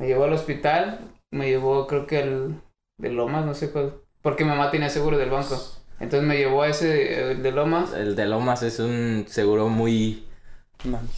[0.00, 2.60] me llevó al hospital, me llevó creo que al
[2.98, 5.56] de Lomas, no sé cuál, porque mi mamá tenía seguro del banco.
[6.00, 10.26] Entonces me llevó a ese el de Lomas, El de Lomas es un seguro muy,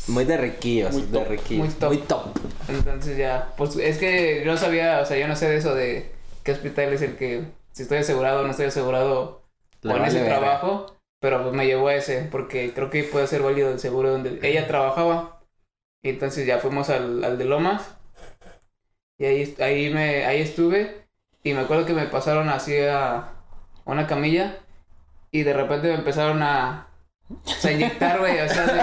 [0.08, 0.92] Muy de riquillos.
[0.92, 1.66] Muy de top, riquillos.
[1.66, 1.88] muy top.
[1.88, 2.26] Muy top.
[2.68, 5.74] entonces ya, pues es que yo no sabía, o sea, yo no sé de eso
[5.74, 9.42] de qué hospital es el que, si estoy asegurado o no estoy asegurado
[9.80, 13.42] con vale ese trabajo, pero pues me llevó a ese, porque creo que puede ser
[13.42, 15.40] válido el seguro donde ella trabajaba.
[16.02, 17.94] Y entonces ya fuimos al, al de Lomas.
[19.18, 21.06] Y ahí, ahí, me, ahí estuve.
[21.44, 23.34] Y me acuerdo que me pasaron así a
[23.84, 24.58] una camilla.
[25.30, 26.88] Y de repente me empezaron a,
[27.64, 28.40] a inyectar, güey.
[28.40, 28.80] O sea, de-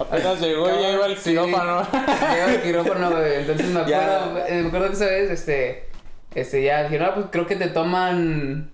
[0.00, 1.30] Apenas llegó y ya iba al Sí.
[1.30, 1.82] quirófano.
[1.92, 3.34] Lleva el quirófano, güey.
[3.36, 5.88] Entonces me acuerdo, me acuerdo que esa vez, este,
[6.34, 8.72] este, ya dijeron, ah, pues creo que te toman,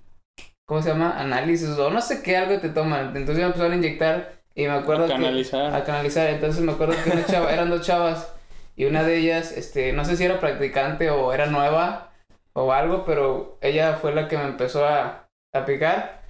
[0.66, 1.14] ¿cómo se llama?
[1.18, 3.08] Análisis o no sé qué, algo te toman.
[3.16, 5.12] Entonces me empezaron a inyectar y me acuerdo que...
[5.12, 5.74] Canalizar.
[5.74, 6.28] A canalizar.
[6.28, 8.32] Entonces me acuerdo que una chava, eran dos chavas
[8.76, 12.12] y una de ellas, este, no sé si era practicante o era nueva
[12.54, 16.22] o algo, pero ella fue la que me empezó a, a picar.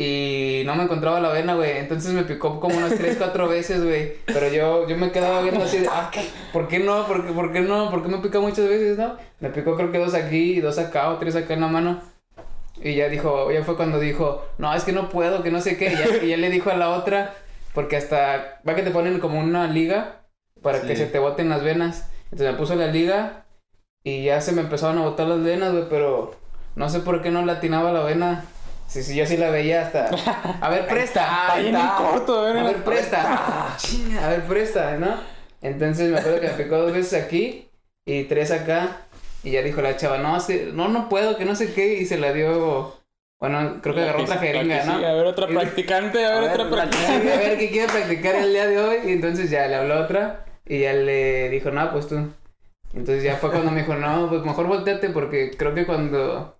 [0.00, 1.76] Y no me encontraba la vena, güey.
[1.76, 4.14] Entonces me picó como unas tres, cuatro veces, güey.
[4.24, 6.10] Pero yo, yo me quedaba viendo así de, ah,
[6.54, 7.06] ¿por qué no?
[7.06, 7.90] ¿Por qué, por qué no?
[7.90, 9.18] ¿Por qué me pica muchas veces, no?
[9.40, 12.00] Me picó creo que dos aquí, dos acá o tres acá en la mano.
[12.80, 15.76] Y ya dijo, ya fue cuando dijo, no, es que no puedo, que no sé
[15.76, 15.92] qué.
[15.92, 17.34] Y ya, y ya le dijo a la otra,
[17.74, 20.22] porque hasta, va que te ponen como una liga
[20.62, 22.08] para que se te boten las venas.
[22.30, 23.44] Entonces me puso la liga
[24.02, 26.36] y ya se me empezaron a botar las venas, güey, pero
[26.74, 28.46] no sé por qué no latinaba la vena.
[28.90, 30.08] Sí, sí, yo sí la veía hasta.
[30.60, 31.22] A ver, presta.
[31.22, 32.62] Está bien en corto, A ¿eh?
[32.64, 33.74] ver, presta.
[33.76, 35.14] Chinga, A ver, presta, ¿no?
[35.62, 37.68] Entonces me acuerdo que me picó dos veces aquí
[38.04, 39.06] y tres acá.
[39.44, 40.36] Y ya dijo la chava, no,
[40.72, 41.94] no, no puedo, que no sé qué.
[41.94, 42.96] Y se la dio.
[43.38, 44.98] Bueno, creo que agarró otra jeringa, ¿no?
[44.98, 45.04] sí.
[45.04, 47.26] A ver, otra practicante, a ver, A ver, otra a practicante.
[47.38, 48.96] ver qué quiere practicar el día de hoy.
[49.06, 50.44] Y entonces ya le habló otra.
[50.66, 52.16] Y ya le dijo, no, pues tú.
[52.92, 56.59] Entonces ya fue cuando me dijo, no, pues mejor volteate porque creo que cuando.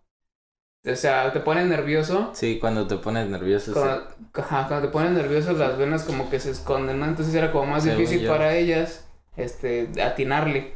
[0.86, 2.30] O sea, te pones nervioso.
[2.34, 3.72] Sí, cuando te pones nervioso.
[3.74, 3.78] sí.
[3.78, 7.06] Cuando, ajá, cuando te pones nervioso las venas como que se esconden, ¿no?
[7.06, 8.30] Entonces era como más Según difícil yo.
[8.30, 9.06] para ellas,
[9.36, 10.72] este, atinarle.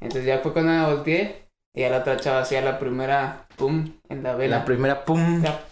[0.00, 3.92] Entonces ya fue cuando me volteé y a la otra chava hacía la primera, pum,
[4.10, 4.58] en la vena.
[4.58, 5.42] La primera, pum.
[5.42, 5.62] Ya.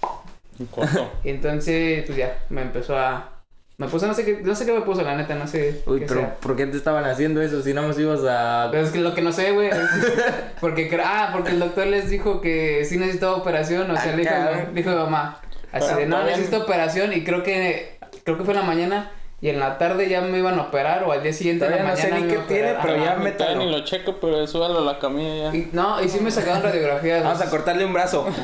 [1.24, 3.39] Entonces, pues ya, me empezó a,
[3.80, 5.80] Me puso, no sé qué, no sé qué me puso, la neta, no sé.
[5.86, 6.34] Uy, pero sea.
[6.34, 8.68] ¿por qué te estaban haciendo eso si no nos ibas a...
[8.70, 9.70] Pero es que lo que no sé, güey.
[10.60, 13.90] Porque, ah, porque el doctor les dijo que sí necesitaba operación.
[13.90, 15.40] O sea, Ah, le dijo, dijo mamá.
[15.72, 17.14] Así de, no, necesito operación.
[17.14, 19.10] Y creo que, creo que fue en la mañana.
[19.42, 21.04] Y en la tarde ya me iban a operar.
[21.04, 23.14] O al día siguiente en la Todavía no sé ni me qué tiene, pero ya
[23.16, 23.58] me métalo.
[23.64, 25.56] ni lo checo, pero súbalo a la camilla ya.
[25.56, 27.24] Y- no, y sí me sacaron radiografías.
[27.24, 28.26] Vamos a cortarle un brazo.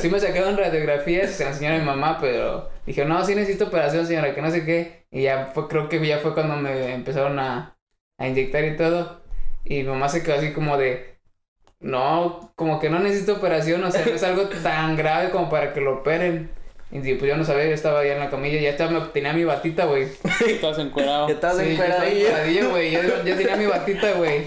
[0.00, 3.34] Sí me sacaron radiografías y se las enseñaron a mi mamá, pero dije, no, sí
[3.34, 5.06] necesito operación, señora, que no sé qué.
[5.10, 7.74] Y ya fue, creo que ya fue cuando me empezaron a,
[8.18, 9.22] a inyectar y todo.
[9.64, 11.16] Y mi mamá se quedó así como de,
[11.80, 15.72] no, como que no necesito operación, o sea, no es algo tan grave como para
[15.72, 16.50] que lo operen.
[16.92, 19.44] Y pues yo no sabía, yo estaba ya en la camilla, ya estaba, tenía mi
[19.44, 20.04] batita, güey.
[20.46, 21.26] Estás encuerado.
[21.28, 22.70] Ya estás Sí, encueradillo.
[22.70, 24.42] güey, yo, yo tenía mi batita, güey.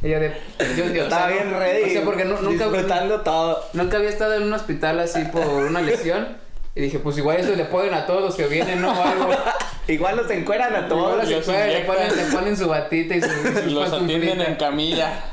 [0.00, 0.32] Y yo de,
[0.76, 1.82] yo, yo, o Estaba sea, bien no- ready.
[1.82, 2.64] O sea, porque no- nunca...
[2.68, 3.64] Disfrutando todo.
[3.72, 6.36] Nunca había estado en un hospital así por una lesión.
[6.74, 8.90] Y dije, pues igual eso le ponen a todos los que vienen, ¿no?
[8.90, 9.30] Algo.
[9.88, 11.16] Igual los encueran a Igual todos.
[11.16, 14.40] los los encuentran, le ponen, le ponen su batita y su, y su Los atienden
[14.42, 15.24] en camilla.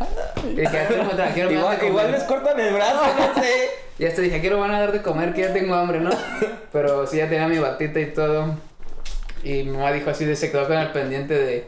[0.45, 2.19] Y dije, "Ah, quiero me trajeron, me Igual, de igual comer".
[2.19, 3.69] les cortan el brazo, no sé.
[3.99, 6.09] Y hasta dije, quiero van a dar de comer, que ya tengo hambre, ¿no?
[6.71, 8.55] Pero sí, ya tenía mi batita y todo.
[9.43, 11.67] Y mi mamá dijo así, de, se quedó con el pendiente de,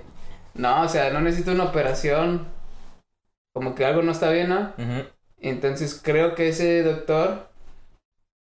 [0.55, 2.47] no, o sea, no necesito una operación.
[3.53, 4.73] Como que algo no está bien, ¿no?
[5.39, 7.46] Entonces creo que ese doctor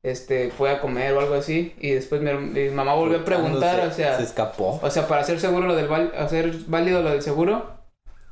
[0.05, 3.81] este fue a comer o algo así y después mi, mi mamá volvió a preguntar,
[3.81, 4.79] Se- o sea, Se escapó.
[4.81, 7.79] o sea, para hacer seguro lo del hacer válido lo del seguro,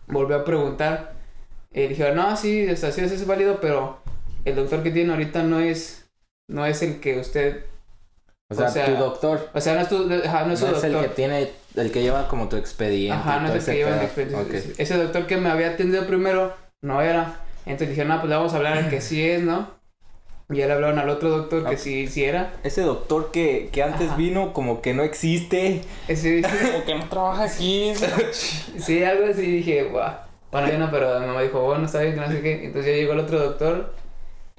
[0.07, 1.15] volvió a preguntar.
[1.73, 3.99] Y dijeron, "No, sí, o sea, sí es válido, pero
[4.45, 6.07] el doctor que tiene ahorita no es
[6.49, 7.65] no es el que usted,
[8.51, 9.49] O sea, o sea, tu doctor.
[9.55, 12.29] o sea, no es tu ajá, no es su el que tiene, el que lleva
[12.29, 13.17] como tu expediente.
[13.17, 14.75] Ajá, no es el ese que lleva el expediente.
[14.77, 16.53] Ese doctor que me había atendido primero
[16.83, 17.41] no era.
[17.65, 19.81] Entonces dijeron, no, pues le vamos a hablar al que sí es, ¿no?
[20.51, 21.79] Y ya le hablaron al otro doctor que Ah.
[21.79, 22.53] sí, sí era.
[22.63, 24.17] Ese doctor que, que antes Ajá.
[24.17, 25.81] vino como que no existe.
[26.09, 27.93] Ese, Como que no trabaja aquí.
[28.79, 29.43] sí, algo así.
[29.43, 30.13] Dije, guau.
[30.51, 32.65] Bueno, yo no, pero mi mamá dijo, bueno, está bien, que no sé qué.
[32.67, 33.95] Entonces ya llegó el otro doctor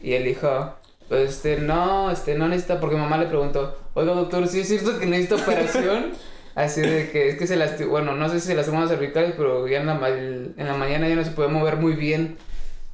[0.02, 0.74] y él dijo,
[1.08, 4.68] pues este, no, este, no necesita, porque mi mamá le preguntó, oiga doctor, ¿sí es
[4.70, 6.14] cierto que necesita operación?
[6.56, 9.34] Así de que es que se lastimó, bueno, no sé si se lastimó las cervicales,
[9.38, 12.38] pero ya en la, en la mañana ya no se puede mover muy bien.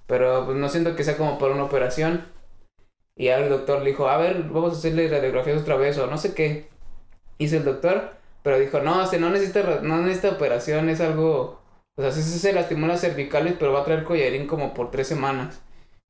[0.08, 2.26] Pero pues no siento que sea como para una operación.
[3.20, 6.08] Y ya el doctor le dijo, a ver, vamos a hacerle radiografías otra vez o
[6.08, 6.70] no sé qué.
[7.38, 8.14] Hizo el doctor,
[8.44, 11.62] pero dijo, no, este no necesita, no necesita operación, es algo...
[11.98, 15.10] O sea, sí se lastimó las cervicales, pero va a traer collarín como por tres
[15.10, 15.60] semanas.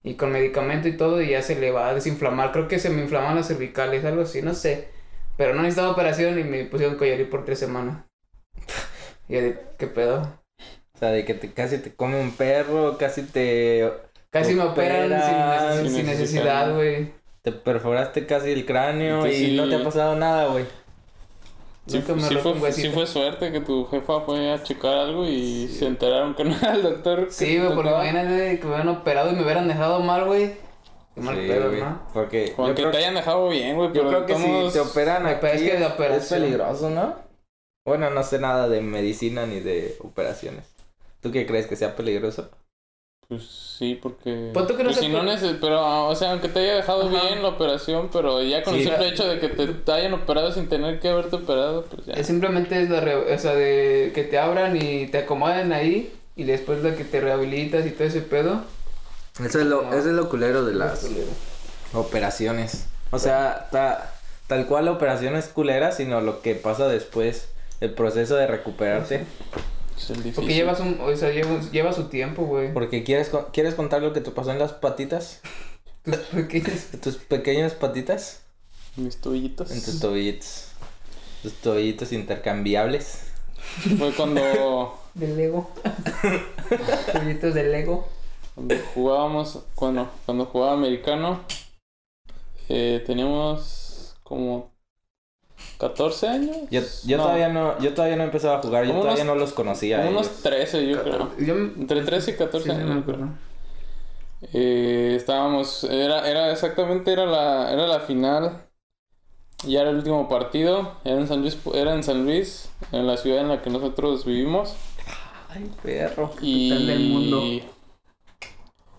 [0.04, 2.52] Y con medicamento y todo, y ya se le va a desinflamar.
[2.52, 4.90] Creo que se me inflaman las cervicales, algo así, no sé.
[5.36, 8.06] Pero no necesitaba operación y me pusieron collarín por tres semanas.
[9.28, 10.22] Y yo ¿qué pedo?
[10.94, 13.92] O sea, de que te, casi te come un perro, casi te,
[14.32, 15.10] Casi me operan
[15.84, 17.12] sin, neces- necesidad, güey.
[17.42, 19.56] te perforaste casi el cráneo Entonces, y sí.
[19.58, 20.66] no te ha pasado nada, güey.
[21.88, 25.26] Sí, Nunca me sí fue, sí fue suerte que tu jefa fue a checar algo
[25.26, 27.28] y se enteraron que no era el doctor.
[27.32, 30.54] Sí, güey, porque imagínate que me hubieran operado y me hubieran dejado mal, güey.
[31.16, 32.02] Qué mal Sí, pedo, güey, ¿no?
[32.14, 34.80] Porque yo Aunque creo, te hayan dejado bien, güey, yo pero creo que si te
[34.80, 37.16] operan Pero aquí es que de es peligroso, ¿no?
[37.86, 40.66] Bueno, no sé nada de medicina ni de operaciones.
[41.22, 42.52] ¿Tú qué crees que sea peligroso?
[43.30, 43.44] Pues
[43.78, 44.50] sí, porque...
[44.52, 47.04] Que no pues se si no puede- neces- Pero, o sea, aunque te haya dejado
[47.08, 47.10] Ajá.
[47.28, 48.80] bien la operación, pero ya con Sí.
[48.82, 52.08] el simple hecho de que te, te hayan operado sin tener que haberte operado, pues
[52.08, 52.14] ya.
[52.14, 56.12] Es simplemente es la re- o sea, de que te abran y te acomoden ahí
[56.36, 58.62] y después de que te rehabilitas y todo ese pedo.
[59.40, 59.90] Eso es lo, No.
[59.94, 61.08] eso es lo culero de las
[61.94, 62.88] operaciones.
[63.12, 64.12] O sea, ta-
[64.48, 67.48] tal cual la operación es culera, sino lo que pasa después,
[67.80, 69.26] el proceso de recuperarte.
[70.00, 70.36] Es el difícil.
[70.36, 72.74] Porque llevas un, o sea, lleva, lleva su tiempo, güey.
[72.74, 75.42] Porque quieres, ¿quieres contar lo que te pasó en las patitas?
[76.04, 76.86] Tus pequeños.
[77.04, 78.42] ¿Tus pequeñas patitas?
[78.96, 79.72] Mis tobillitos.
[79.72, 80.70] En tus tobillitos.
[81.44, 83.26] Tus tobillitos intercambiables.
[83.98, 84.42] Fue cuando,
[85.14, 85.70] De Lego.
[87.14, 88.08] Pollitos de Lego.
[88.56, 91.42] cuando jugábamos, cuando, cuando jugaba americano,
[92.70, 94.72] eh, teníamos como
[95.80, 96.58] 14 años.
[96.70, 99.54] Yo, yo No, todavía no, yo todavía no empezaba a jugar, yo todavía no los
[99.54, 100.02] conocía.
[100.08, 100.42] unos ellos.
[100.44, 101.36] 13 yo creo.
[101.40, 102.98] Yo Entre 13 y 14 sí, sí, años.
[102.98, 103.30] acuerdo.
[104.42, 108.66] Eh, estábamos, era, era exactamente, era la, era la final.
[109.64, 110.94] Ya era el último partido.
[111.04, 114.26] Era en San Luis, era en San Luis, en la ciudad en la que nosotros
[114.26, 114.76] vivimos.
[115.50, 116.34] Ay, perro.
[116.42, 117.52] Y del mundo.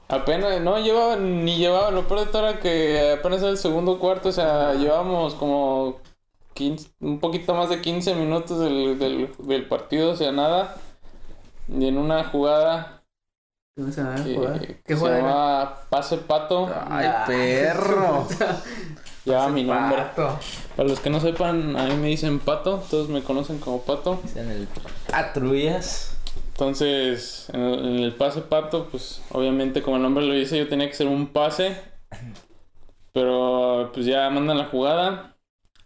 [0.09, 3.99] apenas, no llevaba, ni llevaba, lo peor de todo era que apenas era el segundo
[3.99, 6.01] cuarto, o sea, llevábamos como
[6.55, 10.77] 15, un poquito más de 15 minutos del, del, del partido, o sea, nada.
[11.69, 13.01] Y en una jugada
[13.77, 14.61] ¿Qué vas a que, jugar?
[14.61, 16.69] que ¿Qué se llamaba Pase Pato.
[16.89, 18.27] Ay, perro.
[19.25, 19.97] Y llevaba mi nombre.
[19.97, 20.39] Pato.
[20.77, 24.21] Para los que no sepan, a mí me dicen Pato, todos me conocen como Pato.
[24.35, 24.69] En el
[25.09, 26.17] patrullas.
[26.53, 30.69] Entonces, en el, en el pase Pato, pues obviamente como el nombre lo dice, yo
[30.69, 31.77] tenía que ser un pase.
[33.13, 35.30] Pero pues ya mandan la jugada.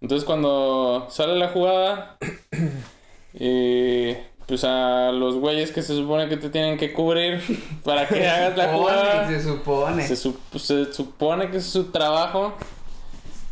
[0.05, 2.19] Entonces cuando sale la jugada,
[3.41, 7.41] eh, pues a los güeyes que se supone que te tienen que cubrir
[7.85, 9.27] para que hagas la jugada.
[9.31, 10.07] Se supone.
[10.07, 12.53] Se, su- se supone que es su trabajo.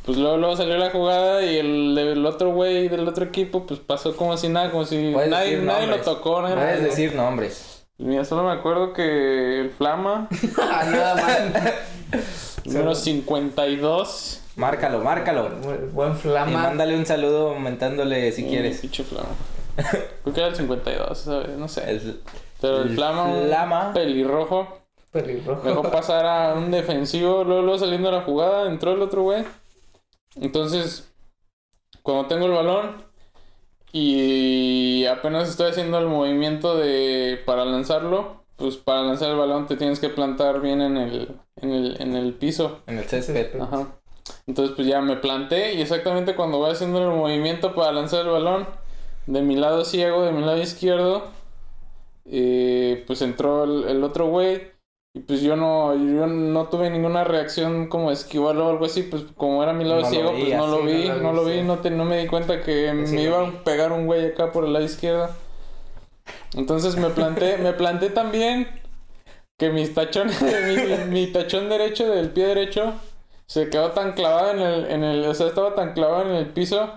[0.05, 3.81] Pues luego, luego salió la jugada y el, el otro güey del otro equipo pues
[3.81, 6.43] pasó como si nada, como si nadie, nadie lo tocó.
[6.43, 7.87] Nadie Puedes decir nombres.
[7.97, 10.29] Mira, solo me acuerdo que el Flama,
[10.61, 12.25] Ah, nada más.
[12.67, 14.42] número 52.
[14.57, 15.49] Márcalo, márcalo.
[15.63, 16.63] Buen- Buen Y flama.
[16.63, 18.81] mándale un saludo aumentándole si Mm, quieres.
[18.81, 19.29] Pinche Flama.
[20.23, 21.49] Creo que era el 52, ¿sabes?
[21.57, 21.91] No sé.
[21.91, 22.21] El-
[22.61, 23.93] Pero el, el Flama, un Flama.
[23.95, 24.79] pelirrojo.
[25.11, 25.67] Pelirrojo.
[25.67, 29.45] Dejó pasar a un defensivo, luego, luego saliendo a la jugada, entró el otro güey.
[30.41, 31.11] Entonces,
[32.03, 33.05] cuando tengo el balón
[33.93, 39.77] y apenas estoy haciendo el movimiento de para lanzarlo, pues para lanzar el balón te
[39.77, 42.81] tienes que plantar bien en el, en el, en el piso.
[42.87, 43.61] en el césped.
[43.61, 43.89] Ajá.
[44.47, 48.33] Entonces pues ya me planté y exactamente cuando voy haciendo el movimiento para lanzar el
[48.33, 48.67] balón,
[49.27, 51.25] de mi lado ciego, de mi lado izquierdo,
[52.25, 54.73] eh, pues entró el, el otro güey
[55.15, 59.25] y pues yo no, yo no tuve ninguna reacción como esquivarlo o algo así, pues
[59.37, 61.63] como era mi lado No ciego, pues no lo vi, no lo no lo vi,
[61.63, 64.65] no, te, no me di cuenta que me iba a pegar un güey acá por
[64.65, 65.29] el lado izquierdo.
[66.55, 68.69] Entonces me planté, me planté también
[69.59, 70.41] que mis tachones,
[71.11, 72.95] mi, mi tachón derecho del pie derecho
[73.53, 76.47] se quedó tan clavado en el, en el, o sea, estaba tan clavado en el
[76.47, 76.89] piso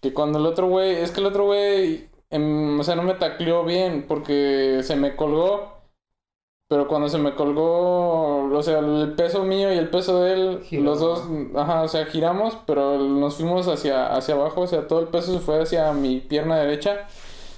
[0.00, 3.14] que cuando el otro güey, es que el otro güey, em, o sea, no me
[3.14, 5.76] tacleó bien porque se me colgó,
[6.68, 10.66] pero cuando se me colgó, o sea, el peso mío y el peso de él,
[10.82, 11.22] los dos,
[11.54, 15.34] ajá, o sea, giramos, pero nos fuimos hacia, hacia abajo, o sea, todo el peso
[15.34, 17.06] se fue hacia mi pierna derecha.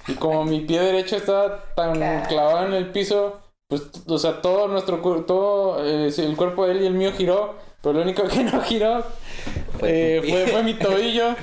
[0.07, 4.67] Y como mi pie derecho estaba tan clavado en el piso, pues, o sea, todo
[4.67, 8.43] nuestro todo eh, el cuerpo de él y el mío giró, pero lo único que
[8.43, 9.03] no giró
[9.79, 11.35] Fue eh, fue, fue mi tobillo.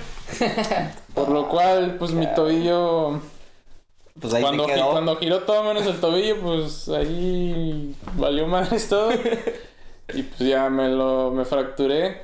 [1.14, 3.20] Por lo cual, pues mi tobillo,
[4.20, 9.11] Pues ahí cuando, gi- cuando giró todo menos el tobillo, pues ahí valió más todo.
[10.12, 12.22] Y pues ya me lo me fracturé.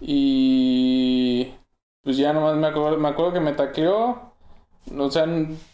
[0.00, 1.52] Y
[2.02, 4.32] pues ya nomás me acuerdo, me acuerdo que me tacleó.
[4.98, 5.26] O sea,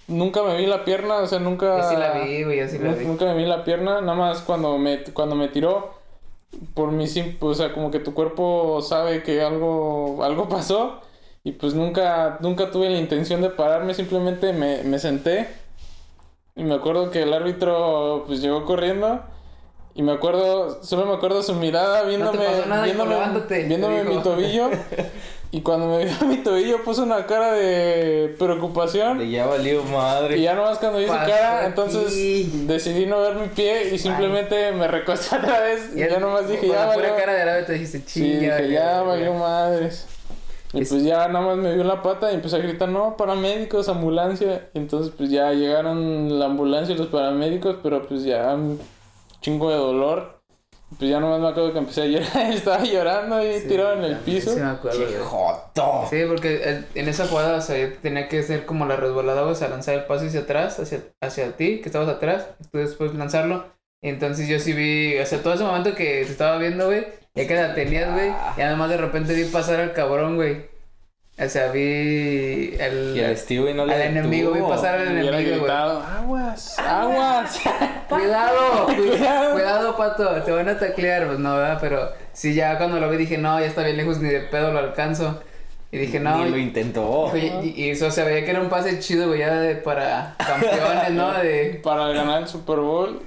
[0.08, 1.78] nunca me vi la pierna, o sea, nunca...
[1.78, 3.04] Yo sí la vi, güey, yo sí la vi.
[3.06, 5.94] nunca me vi la pierna, nada más cuando me, cuando me tiró,
[6.74, 7.06] por mi
[7.40, 11.00] o sea, como que tu cuerpo sabe que algo, algo pasó,
[11.44, 15.48] y pues nunca, nunca tuve la intención de pararme, simplemente me, me senté,
[16.54, 19.20] y me acuerdo que el árbitro pues llegó corriendo,
[19.94, 23.16] y me acuerdo, solo me acuerdo su mirada viéndome, pasó nada, viéndome,
[23.66, 24.70] viéndome mi tobillo,
[25.56, 29.18] y cuando me vio mi tobillo puso una cara de preocupación.
[29.18, 30.36] De ya valió madre.
[30.36, 31.66] Y ya nomás cuando hice cara, aquí.
[31.68, 35.92] entonces decidí no ver mi pie y simplemente me recosté otra vez.
[35.94, 37.16] Y ya nomás dije, ya valió.
[37.16, 38.56] cara de árabe te dijiste, Sí, chinga.
[38.58, 40.06] dije, ya valió madres.
[40.74, 43.16] Y Es- pues ya nada más me vio la pata y empecé a gritar, no,
[43.16, 44.68] paramédicos, ambulancia.
[44.74, 48.78] Y entonces pues ya llegaron la ambulancia y los paramédicos, pero pues ya un
[49.40, 50.35] chingo de dolor.
[50.98, 54.18] Pues ya nomás me acuerdo que empecé a llorar, estaba llorando y tirado en el
[54.18, 54.54] piso.
[54.54, 56.06] Sí, me acuerdo, ¡Qué joto!
[56.08, 59.54] Sí, porque en esa jugada, o sea, yo tenía que ser como la resbalada, o
[59.54, 63.14] sea, lanzar el pase hacia atrás, hacia, hacia ti, que estabas atrás, y tú después
[63.14, 63.66] lanzarlo.
[64.00, 67.46] Entonces yo sí vi, o sea, todo ese momento que se estaba viendo, güey, ya
[67.48, 70.75] que la tenías, güey, y además de repente vi pasar al cabrón, güey.
[71.38, 75.32] O sea, vi el, Y el Stewie no le al enemigo, vi pasar al enemigo,
[75.32, 75.44] güey.
[75.50, 77.60] gritado, aguas, aguas.
[78.08, 79.52] Cuidado, Cuidado.
[79.52, 81.78] cuidado, pato, te van a taclear, pues no, ¿verdad?
[81.80, 84.72] Pero sí, ya cuando lo vi dije, no, ya está bien lejos, ni de pedo
[84.72, 85.42] lo alcanzo.
[85.92, 87.30] Y dije, no, Ni lo intentó.
[87.36, 91.10] Y, y eso se veía que era un pase chido, güey, ya de, para campeones,
[91.12, 91.32] ¿no?
[91.34, 91.80] De...
[91.84, 93.20] Para ganar el Super Bowl.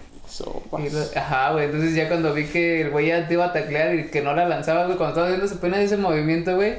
[0.80, 3.53] y lo- Ajá, güey, entonces ya cuando vi que el güey ya te iba a
[3.53, 6.76] taclear y que no la lanzaba, güey, cuando estaba haciendo apenas ese movimiento, güey,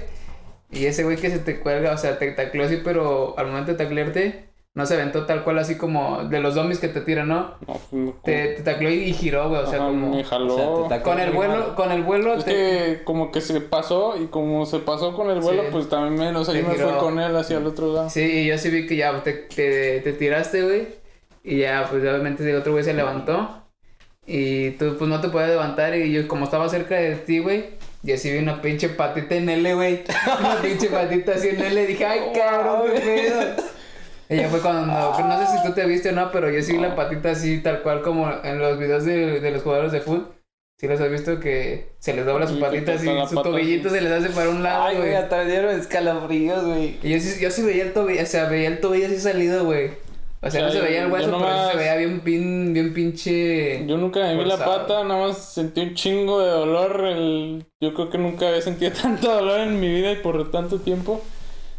[0.72, 3.72] y ese güey que se te cuelga, o sea, te tacleó así, pero al momento
[3.72, 7.26] de taclearte, no se aventó tal cual así como de los zombies que te tiran,
[7.26, 7.54] ¿no?
[7.66, 10.14] No, fue- Te, te tacleó y, y giró, güey, o sea, Ajá, como...
[10.14, 10.54] me jaló.
[10.54, 11.74] O sea, te tacó Con el vuelo, mal.
[11.74, 15.28] con el vuelo Es te- que como que se pasó y como se pasó con
[15.28, 15.68] el vuelo, Sí.
[15.72, 18.10] pues también me, o sea, yo me fui con él hacia el otro lado.
[18.10, 20.86] Sí, y yo sí vi que ya te, te, te tiraste, güey.
[21.42, 23.56] Y ya, pues obviamente el otro güey se levantó.
[24.26, 25.96] Y tú, pues no te podías levantar.
[25.96, 27.70] Y yo, como estaba cerca de ti, güey,
[28.02, 30.04] yo sí vi una pinche patita en L, güey.
[30.40, 31.86] Una pinche patita así en L.
[31.86, 33.42] Dije, ay, cabrón, qué pedo.
[34.28, 36.62] Y ya fue cuando, no, no sé si tú te viste o no, pero yo
[36.62, 39.90] sí vi la patita así, tal cual como en los videos de, de los jugadores
[39.92, 40.32] de fútbol.
[40.78, 43.42] Si los has visto que se les dobla Sí, sus que patitas y su pata
[43.50, 43.98] tobillito así.
[43.98, 45.22] se les hace para un lado, Ay, güey, güey.
[45.22, 46.96] hasta me dieron escalofríos, güey.
[47.02, 49.64] Y yo sí, yo sí veía el tobillo, o sea, veía el tobillo así salido,
[49.66, 49.90] güey.
[50.42, 52.94] O sea, O no se veía el hueso, pero nomás- se veía bien, bien, bien
[52.94, 53.86] pinche...
[53.86, 57.04] Yo nunca me vi la pata, nada más sentí un chingo de dolor.
[57.04, 57.66] El...
[57.80, 61.20] Yo creo que nunca había sentido tanto dolor en mi vida y por tanto tiempo.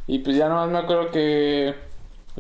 [0.08, 1.74] Y pues ya nomás me acuerdo que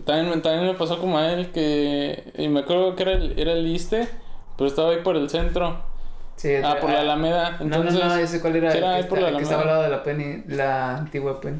[0.05, 2.31] también, también me pasó como a él que...
[2.37, 4.07] Y me acuerdo que era el, era el Iste,
[4.57, 5.83] pero estaba ahí por el centro.
[6.35, 7.57] Sí, Ah, por la Alameda.
[7.59, 9.37] No, Entonces, no, no, ese cuál era, el era que, ahí por está- la el
[9.37, 9.87] que estaba al Alameda.
[9.89, 11.59] lado de la Penny, la antigua Penny.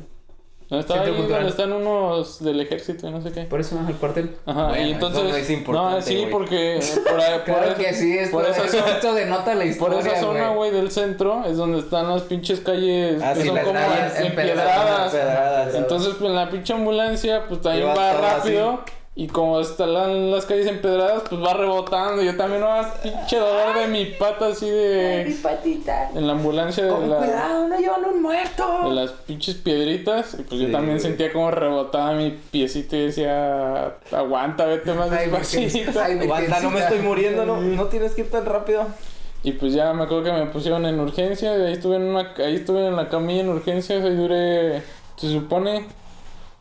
[0.71, 3.41] No, estaba ahí donde están unos del ejército y no sé qué.
[3.41, 4.35] Por eso, el cuartel.
[4.45, 5.23] Ajá, Bueno, y eso entonces...
[5.23, 6.29] no es importante, no, sí, güey.
[6.31, 9.59] porque por, ahí- por Claro eso- que sí, esto, por esa zona- esto denota la
[9.59, 10.71] Por historia, esa zona, güey.
[10.71, 14.19] del centro es donde están las pinches calles Ah, que sí, son las como calles
[14.19, 15.13] empedradas.
[15.13, 15.75] empedradas.
[15.75, 18.79] Entonces, pues en la pinche ambulancia, pues también va rápido.
[19.13, 22.23] Y como están la- las calles empedradas, pues va rebotando.
[22.23, 22.69] Yo también no
[23.03, 25.35] pinche dolor de mi pata así de.
[25.43, 26.11] patita.
[26.15, 28.79] En la ambulancia de, la- cuidado, no llevan un muerto.
[28.85, 30.35] de las pinches piedritas.
[30.39, 35.29] Y pues yo también sentía como rebotaba mi piecito y decía: Aguanta, vete más Ay,
[35.29, 35.99] despacito.
[36.01, 38.85] Ay, Aguanta, no me estoy muriendo, no, no tienes que ir tan rápido.
[39.43, 42.31] Y pues ya me acuerdo que me pusieron en urgencia, y ahí estuve en una,
[42.37, 44.83] ahí estuve en la camilla en urgencias, ahí duré,
[45.17, 45.85] se supone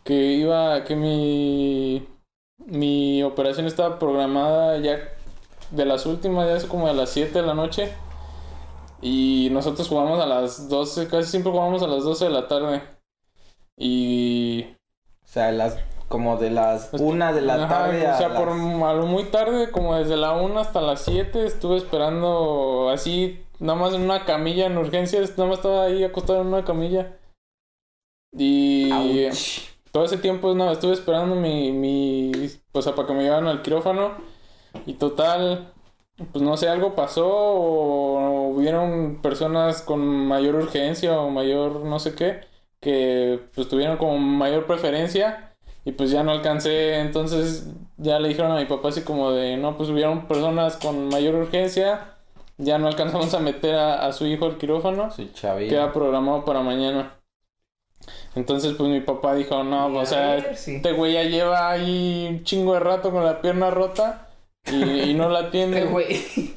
[0.02, 2.08] que iba, que mi,
[2.66, 4.98] mi operación estaba programada ya
[5.70, 7.92] de las últimas, ya es como a las 7 de la noche.
[9.02, 12.82] Y nosotros jugamos a las 12, casi siempre jugamos a las 12 de la tarde.
[13.76, 14.64] Y
[15.24, 18.38] O sea, las como de las una de la Ajá, tarde a O sea, las-
[18.38, 23.40] por a lo muy tarde, como desde la 1 hasta las 7, estuve esperando así,
[23.60, 27.16] nada más en una camilla en urgencias, nada más estaba ahí acostado en una camilla.
[28.36, 29.69] Y Ouch.
[29.92, 32.32] Todo ese tiempo no, estuve esperando mi, mi,
[32.72, 34.12] o sea, para que me llevaran al quirófano.
[34.86, 35.72] Y total,
[36.32, 42.14] pues no sé, algo pasó o hubieron personas con mayor urgencia o mayor no sé
[42.14, 42.40] qué,
[42.80, 45.54] que pues tuvieron como mayor preferencia.
[45.84, 49.56] Y pues ya no alcancé, entonces ya le dijeron a mi papá así como de,
[49.56, 52.16] no, pues hubieron personas con mayor urgencia,
[52.58, 55.08] ya no alcanzamos a meter a, a su hijo al quirófano,
[55.68, 57.19] queda programado para mañana.
[58.34, 60.76] Entonces pues mi papá dijo, no, Y o sea, ver, sí.
[60.76, 64.28] este güey ya lleva ahí un chingo de rato con la pierna rota
[64.66, 66.00] y, y no la atiende.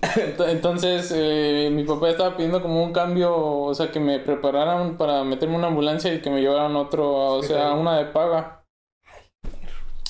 [0.47, 5.23] Entonces, eh, mi papá estaba pidiendo como un cambio, o sea, que me prepararan para
[5.23, 8.63] meterme en una ambulancia y que me llevaran otro, o sea, una de paga.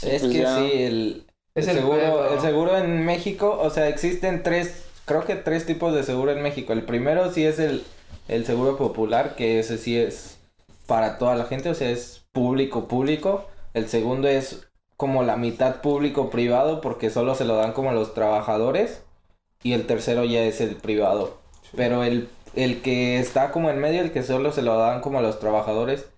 [0.02, 0.48] Es Pues que ya.
[0.48, 1.26] sí, el,
[1.56, 5.66] Es el el seguro, el seguro en México, o sea, existen tres, creo que tres
[5.66, 6.74] tipos de seguro en México.
[6.74, 7.86] El primero sí es el,
[8.28, 10.40] el seguro popular, que ese sí es
[10.88, 13.46] para toda la gente, o sea, es público, público.
[13.74, 14.68] El segundo es
[14.98, 19.04] como la mitad público privado, porque solo se lo dan como a los trabajadores.
[19.64, 21.38] Y el tercero ya es el privado.
[21.76, 25.20] Pero el, el que está como en medio, el que solo se lo dan como
[25.20, 26.10] a los trabajadores,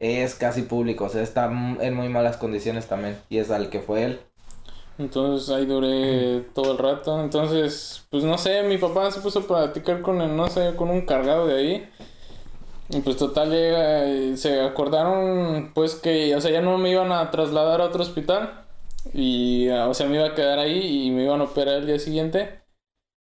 [0.00, 3.18] es casi público, o sea, está en muy malas condiciones también.
[3.28, 4.20] Y es al que fue él.
[4.98, 7.20] Entonces ahí duré todo el rato.
[7.22, 10.90] Entonces, pues no sé, mi papá se puso a platicar con el, no sé, con
[10.90, 11.90] un cargado de ahí.
[12.90, 17.12] Y pues total llega, y se acordaron pues que, o sea, ya no me iban
[17.12, 18.64] a trasladar a otro hospital.
[19.12, 21.86] Y, ah, o sea, me iba a quedar ahí y me iban a operar el
[21.86, 22.60] día siguiente.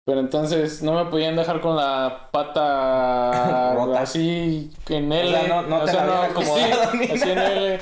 [0.06, 4.02] Pero entonces no me podían dejar con la pata Rota.
[4.02, 5.32] así en L.
[5.32, 7.80] sea, no- no te la habían pues así en L.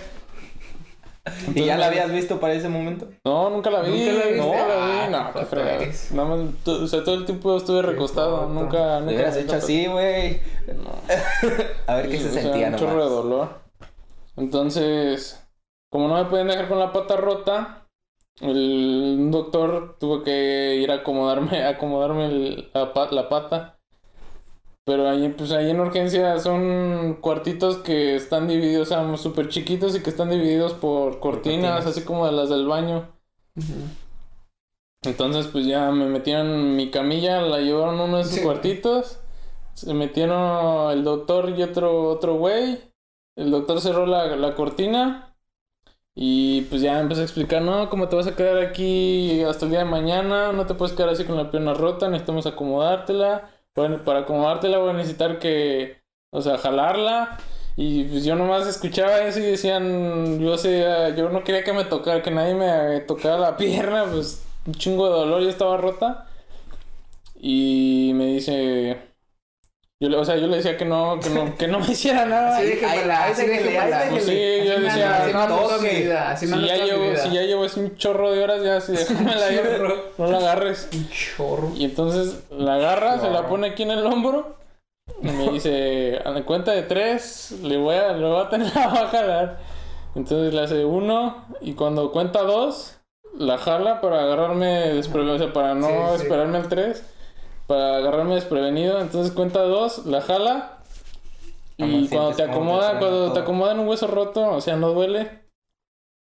[1.55, 3.07] ¿Y ya la habías visto para ese momento?
[3.23, 3.91] no, nunca la vi.
[3.91, 4.41] ¿Nunca la viste?
[4.41, 5.11] Nunca la Ah, vi.
[5.11, 5.77] No, qué qué fregada.
[5.77, 6.11] pues.
[6.11, 8.47] Nada más, o sea, todo el tiempo estuve recostado.
[8.49, 9.13] Nunca, nunca.
[9.13, 10.41] hubieras hecho así, güey.
[10.67, 10.91] No.
[11.87, 13.49] A ver qué se O sea, sentía un chorro de dolor.
[14.35, 15.45] Entonces,
[15.89, 17.87] como no me pueden dejar con la pata rota,
[18.41, 23.79] el doctor tuvo que ir a acomodarme, a acomodarme el- la, la pata.
[24.85, 29.95] Pero ahí, pues ahí en urgencia son cuartitos que están divididos, o sea, súper chiquitos
[29.95, 31.85] y que están divididos por cortinas, cortinas.
[31.85, 33.09] así como de las del baño.
[35.03, 38.41] Entonces, pues ya me metieron mi camilla, la llevaron a uno de Sí.
[38.41, 39.19] cuartitos.
[39.73, 42.79] Se metieron el doctor y otro, otro güey.
[43.35, 45.35] El doctor cerró la, la cortina.
[46.15, 49.71] Y pues ya empecé a explicar, no, ¿cómo te vas a quedar aquí hasta el
[49.71, 50.51] día de mañana?
[50.53, 53.49] No te puedes quedar así con la pierna rota, necesitamos acomodártela.
[53.75, 56.01] Bueno, para acomodártela voy a necesitar que,
[56.31, 57.37] o sea, jalarla.
[57.75, 60.85] Y pues yo nomás escuchaba eso y decían, yo sé,
[61.17, 65.05] yo no quería que me tocara, que nadie me tocara la pierna, pues un chingo
[65.09, 66.27] de dolor, ya estaba rota.
[67.35, 69.12] Y me dice,
[70.03, 72.25] Yo le, o sea, yo le decía que no, que no, que no me hiciera
[72.25, 72.57] nada.
[72.57, 73.99] Así Y- déjemela, ay, así déjele, déjemela.
[74.01, 74.61] ay, Pues déjele.
[74.61, 75.21] sí, yo decía,
[75.81, 77.17] mi vida, así si ya llevo, vida.
[77.17, 79.61] si ya llevo así un chorro de horas, ya si déjamela ahí,
[80.17, 80.89] no la agarres.
[80.93, 81.71] Un chorro.
[81.77, 84.57] Y entonces la agarra, se la pone aquí en el hombro
[85.21, 88.71] y me dice, a la cuenta de tres, le voy a, le voy a tener
[88.75, 89.59] la voy a jalar.
[90.15, 92.97] Entonces le hace uno y cuando cuenta dos,
[93.37, 96.23] la jala para agarrarme o sea, para no Sí, sí.
[96.23, 97.03] esperarme al tres,
[97.67, 98.99] para agarrarme desprevenido.
[98.99, 100.79] Entonces cuenta dos, la jala
[101.77, 105.43] y cuando te acomoda, cuando te acomodan un hueso roto, o sea, no duele.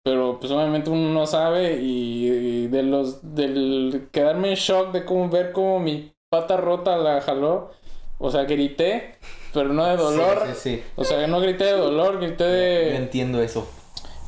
[0.03, 5.05] Pero pues obviamente uno no sabe y, y de los del quedarme en shock de
[5.05, 7.71] cómo ver cómo mi pata rota la jaló.
[8.17, 9.15] O sea, grité,
[9.53, 10.43] pero no de dolor.
[10.47, 10.83] Sí, sí, sí.
[10.95, 13.67] O sea, no grité de dolor, grité Yo de entiendo eso.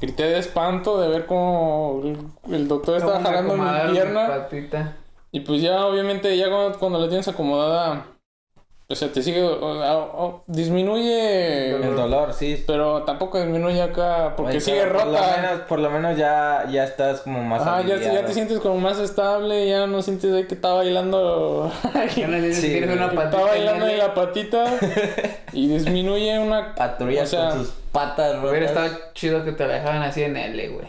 [0.01, 2.17] grité de espanto de ver cómo el,
[2.53, 4.27] el doctor estaba jalando mi pierna.
[4.27, 4.97] patita.
[5.33, 8.05] Y pues ya, obviamente, ya cuando, cuando la tienes acomodada,
[8.87, 12.63] o sea, te sigue, o- o- o- disminuye, El dolor, sí.
[12.67, 15.37] pero tampoco disminuye acá, porque Oye, sigue pero Por lo rota.
[15.41, 18.77] menos, por lo menos ya, ya estás como más Ajá, ya, ya te sientes como
[18.77, 21.71] más estable, ya no sientes ahí que está bailando,
[22.15, 24.65] Ya no tienes Sí, está bailando en la patita
[25.53, 26.75] y disminuye una...
[26.77, 28.51] O sea, con sus patas rotas.
[28.51, 30.87] Hubiera estado chido que te la dejaban así en L, güey.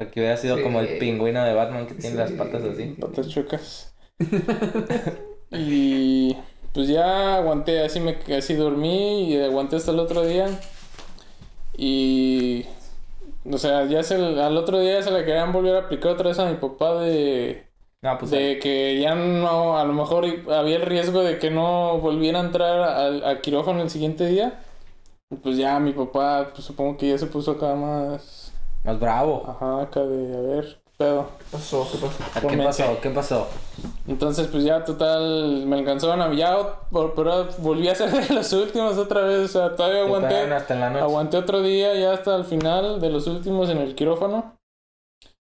[0.00, 0.62] Porque hubiera sido Sí.
[0.62, 2.36] como el pingüino de Batman que tiene las Sí.
[2.36, 2.96] patas así.
[2.98, 3.94] patas chuecas.
[5.52, 6.36] y
[6.72, 10.48] pues ya aguanté, así me así dormí y aguanté hasta el otro día.
[11.76, 12.66] Y
[13.50, 16.38] o sea, ya se, al otro día se la querían volver a aplicar otra vez
[16.38, 17.66] a mi papá de
[18.02, 21.98] No, pues de que ya no, a lo mejor había el riesgo de que no
[21.98, 24.60] volviera a entrar al, al quirófano el siguiente día.
[25.30, 28.39] Y Pues ya mi papá, pues supongo que ya se puso acá más,
[28.92, 29.44] más bravo.
[29.46, 31.26] ajá, acá de, a ver, ¿qué pedo.
[31.38, 31.86] ¿Qué pasó?
[31.90, 32.48] ¿Qué pasó?
[32.48, 33.00] ¿Qué pasó?
[33.02, 33.46] ¿Qué pasó?
[34.08, 36.56] Entonces, pues ya total, me alcanzaron a ya,
[36.90, 40.90] pero volví a ser de los últimos otra vez, o sea, todavía aguanté, hasta la
[40.90, 41.02] noche.
[41.04, 44.56] aguanté otro día ya hasta el final de los últimos en el quirófano.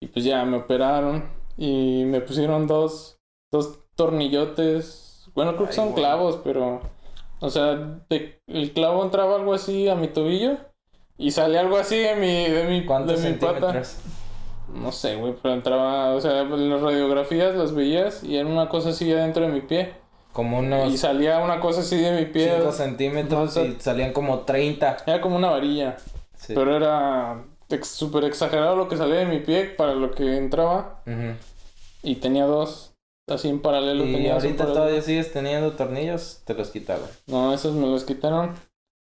[0.02, 1.24] Y pues ya me operaron
[1.56, 3.18] y me pusieron dos,
[3.52, 5.96] dos tornillotes, bueno, creo que Ay, son güey.
[6.02, 6.80] clavos, pero,
[7.40, 7.76] o sea,
[8.10, 10.58] de- el clavo entraba algo así a mi tobillo
[11.18, 13.82] y salía algo así de mi, de mi, ¿Cuántos de mi pata.
[14.74, 18.68] No sé, güey, pero entraba, o sea, en las radiografías las veías y era una
[18.68, 19.92] cosa así adentro de mi pie.
[20.32, 22.56] Como Y unos salía una cosa así de mi pie.
[22.58, 24.98] 5 centímetros No, y salían como 30.
[25.06, 25.96] Era como una varilla.
[26.36, 26.52] Sí.
[26.54, 31.00] Pero era ex- súper exagerado lo que salía de mi pie para lo que entraba.
[31.06, 31.36] Ujú.
[32.02, 32.92] Y tenía dos.
[33.28, 34.04] Así en paralelo.
[34.04, 34.74] Y tenía ahorita paralelo.
[34.80, 37.06] todavía sigues teniendo tornillos, te los quitaron.
[37.26, 38.52] No, esos me los quitaron.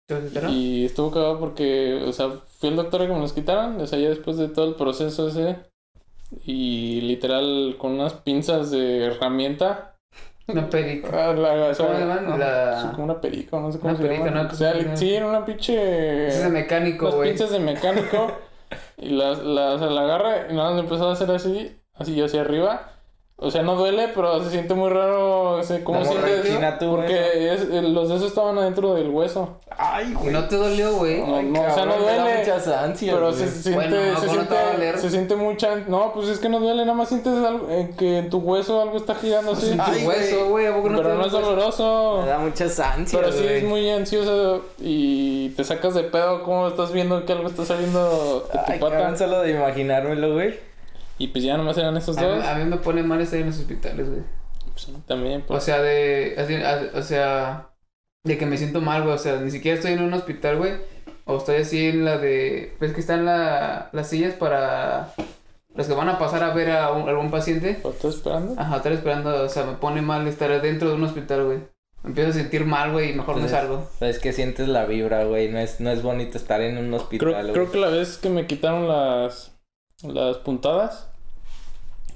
[0.10, 0.52] ¿Te lo quitaron?
[0.52, 2.30] Y estuvo cagado porque, o sea,
[2.60, 3.80] fui al doctor que me los quitaran.
[3.80, 5.58] O sea, ya después de todo el proceso ese.
[6.46, 9.96] Y literal, con unas pinzas de herramienta.
[10.48, 11.10] Una perica.
[11.30, 11.74] Ah, la,
[12.22, 14.44] no, La- como una perica, no sé cómo Una se perica, llama.
[14.44, 14.50] ¿no?
[14.50, 16.28] O sea, ¿Cómo se sí, era una pinche...
[16.28, 17.30] Es de mecánico, güey.
[17.30, 18.32] pinzas de mecánico.
[18.98, 22.20] y las, la, o sea, la agarra y nada más empezó a hacer así, así
[22.20, 22.94] hacia arriba.
[23.42, 25.52] O sea, no duele, pero se siente muy raro.
[25.60, 26.58] O sea, ¿Cómo Como sientes?
[26.82, 29.58] Porque es, el- los de esos estaban adentro del hueso.
[29.78, 31.22] Ay, ¿Y no te dolió, güey?
[31.22, 32.38] No, no, o sea, no duele.
[32.40, 33.40] muchas ansias, Pero güey.
[33.40, 35.76] se, siente, Bueno, ¿a se, no siente, se siente mucha...
[35.88, 38.82] No, pues es que no duele, nada más sientes algo, eh, que en tu hueso
[38.82, 39.72] algo está girando así.
[39.72, 40.66] En tu hueso, güey.
[40.68, 42.20] ¿A poco no pero te no es doloroso.
[42.24, 43.58] Me da muchas ansias, Pero sí güey.
[43.60, 48.46] es muy ansioso y te sacas de pedo como estás viendo que algo está saliendo
[48.52, 48.98] de tu Ay, pata.
[48.98, 50.68] cabrón, solo de imaginármelo, güey.
[51.20, 52.46] Y pues ya nomás eran esos A mí, dos.
[52.46, 54.22] a mí me pone mal estar en los hospitales, güey.
[54.72, 55.64] Pues a mí también, O pues.
[55.64, 56.36] sea, de.
[56.38, 57.66] así, a- o sea.
[58.26, 59.14] De que me siento mal, güey.
[59.16, 60.74] O sea, ni siquiera estoy en un hospital, güey.
[61.26, 62.76] O estoy así en la de.
[62.80, 65.14] Ves que están la, las sillas para.
[65.76, 67.80] Los que van a pasar a ver a un- algún paciente.
[67.84, 68.60] ¿Lo estás esperando?
[68.60, 69.44] Ajá, estar esperando.
[69.44, 71.60] O sea, me pone mal estar dentro de un hospital, güey.
[72.02, 73.88] Me empiezo a sentir mal, güey, y mejor me Pues, salgo.
[74.00, 75.50] Pues es que sientes la vibra, güey.
[75.50, 78.30] No es, no es bonito estar en un hospital, Creo, creo que la vez que
[78.30, 79.54] me quitaron las,
[80.04, 81.09] las puntadas,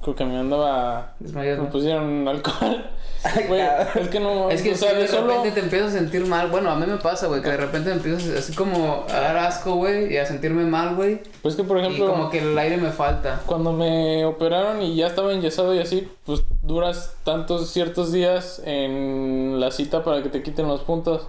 [0.04, 1.14] creo que me andaba.
[1.20, 1.70] Me Desmayado.
[1.70, 2.86] pusieron alcohol.
[3.24, 3.62] Ay, Güey,
[3.96, 4.50] es que no.
[4.50, 5.28] Es que o sea, sí, de de solo.
[5.28, 6.50] repente te empiezas a sentir mal.
[6.50, 9.38] Bueno, a mí me pasa, güey, que de repente me empiezo así como a dar
[9.38, 11.22] asco, güey, y a sentirme mal, güey.
[11.42, 12.08] Pues que por Y ejemplo.
[12.12, 13.42] como que el aire me falta.
[13.46, 19.60] Cuando me operaron y ya estaba enyesado y así, pues duras tantos ciertos días en
[19.60, 21.28] la cita para que te quiten los puntos.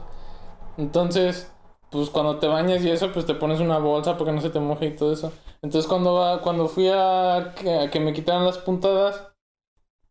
[0.77, 1.49] Entonces,
[1.95, 4.51] pues cuando te bañas y eso, pues te pones una bolsa para que no se
[4.51, 5.33] te moje y todo eso.
[5.63, 9.29] Entonces cuando va, cuando fui a que, a que me quitaran las puntadas,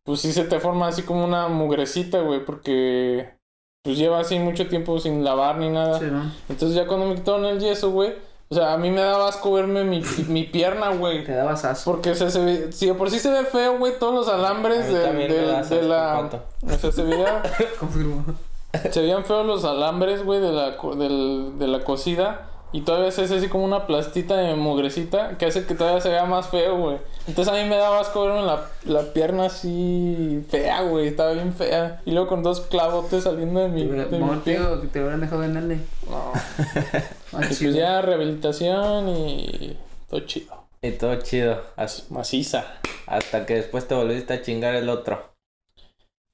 [0.02, 3.34] pues sí se te forma así como una mugrecita, güey, porque
[3.82, 5.98] pues lleva así mucho tiempo sin lavar ni nada.
[5.98, 6.32] Sí, ¿no?
[6.48, 8.14] Entonces ya cuando me quitaron el yeso, güey,
[8.48, 11.22] o sea, a mí me daba asco verme mi, mi pierna, güey.
[11.24, 11.90] Te dabas asco.
[11.90, 14.28] Porque o sea, se ve, si de por sí se ve feo, güey, todos los
[14.28, 16.30] A alambres mí de, de- de asco, la...
[16.62, 17.42] O sea, se veía...
[17.78, 18.24] Confirmo.
[18.90, 22.50] Se veían feos los alambres, güey, de la, co- del- de la cosida.
[22.72, 26.08] Y todavía se hace así como una plastita de mugrecita que hace que todavía se
[26.08, 26.98] vea más feo, güey.
[27.28, 31.06] Entonces a mí me daba asco verme la, la pierna así fea, güey.
[31.06, 32.02] Estaba bien fea.
[32.04, 34.56] Y luego con dos clavotes saliendo de mi, Te hubiera- de mi no, pie.
[34.56, 35.78] tío, que te hubieran dejado en L.
[36.10, 36.32] No.
[37.32, 37.70] Ah, Y chido.
[37.72, 39.76] pues ya rehabilitación y
[40.08, 40.64] todo chido.
[40.82, 41.60] Y todo chido.
[41.76, 42.64] as- Maciza.
[43.06, 45.32] Hasta que después te volviste a chingar el otro.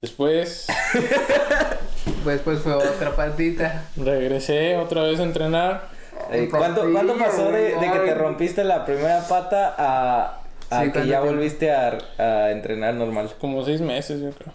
[0.02, 0.66] Después
[2.24, 3.84] después fue otra patita.
[3.96, 5.88] regresé otra vez a entrenar.
[6.30, 10.86] Eh, ¿Cuánto, cuánto pasó de, de que te rompiste la primera pata a, a Sí,
[10.86, 11.26] que ¿cuánto ya tiempo?
[11.26, 13.30] volviste a, a entrenar normal?
[13.40, 14.52] Como seis meses, yo creo.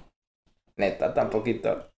[0.78, 1.90] Neta, tan poquito.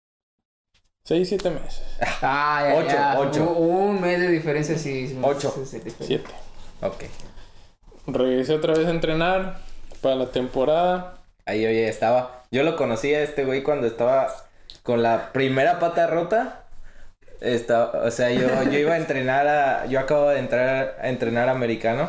[1.04, 1.82] Seis, siete meses.
[2.22, 3.14] Ah, ya, Ocho, ya.
[3.18, 3.50] ocho.
[3.52, 5.18] Un mes de diferencia, sí.
[5.22, 5.52] Ocho.
[6.00, 6.30] Siete.
[6.82, 7.04] Ok.
[8.06, 9.58] Regresé otra vez a entrenar
[10.00, 11.18] para la temporada.
[11.44, 12.44] Ahí, oye, estaba.
[12.50, 14.28] Yo lo conocí a este güey cuando estaba
[14.86, 16.62] con la primera pata rota.
[17.40, 19.86] Estaba, o sea, yo, yo iba a entrenar a.
[19.86, 22.08] Yo acabo de entrar a entrenar americano.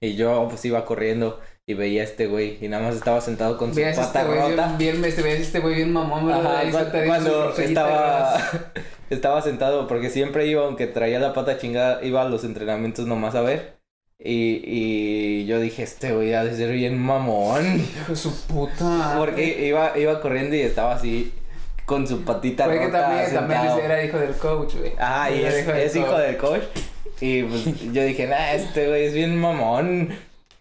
[0.00, 2.58] Y yo, pues, iba corriendo y veía a este güey.
[2.60, 4.76] Y nada más estaba sentado con su Veías pata este rota.
[4.78, 6.66] bien, bien, este, veías este güey bien mamón, ¿verdad?
[6.66, 8.40] Ajá, cuando rollita estaba,
[9.10, 13.34] estaba sentado, porque siempre iba, aunque traía la pata chingada, iba a los entrenamientos nomás
[13.34, 13.80] a ver.
[14.18, 17.80] Y, y yo dije, este güey ha de ser bien mamón.
[17.80, 19.16] Hijo de su puta.
[19.18, 21.32] Porque iba, iba corriendo y estaba así
[21.84, 24.92] con su patita Güey, que rota también, era hijo del coach, güey.
[24.98, 26.20] Ah, y es, es hijo coach.
[26.20, 26.62] del coach.
[27.20, 30.08] Y pues yo dije, nah, este güey es bien mamón.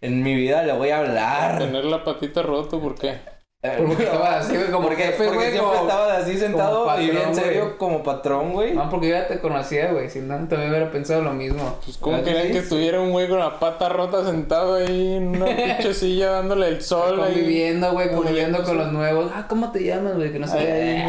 [0.01, 1.59] En mi vida le voy a hablar.
[1.59, 3.19] Tener la patita roto, ¿por qué?
[3.61, 7.05] Porque estaba así, güey, como porque, jefe, porque güey, siempre como- estabas así sentado patrón,
[7.05, 8.73] y bien serio como patrón, güey.
[8.73, 10.09] No, porque yo ya te conocía, güey.
[10.09, 11.77] Si no, también hubiera pensado lo mismo.
[11.85, 15.27] Pues, ¿cómo ¿Ah, querían que estuviera un güey con la pata rota sentado ahí en
[15.27, 17.17] una pinche silla dándole el sol?
[17.19, 19.31] Conviviendo, güey, Conviviendo, con los nuevos.
[19.35, 20.31] Ah, ¿cómo te llamas, güey?
[20.31, 21.05] Que no sé.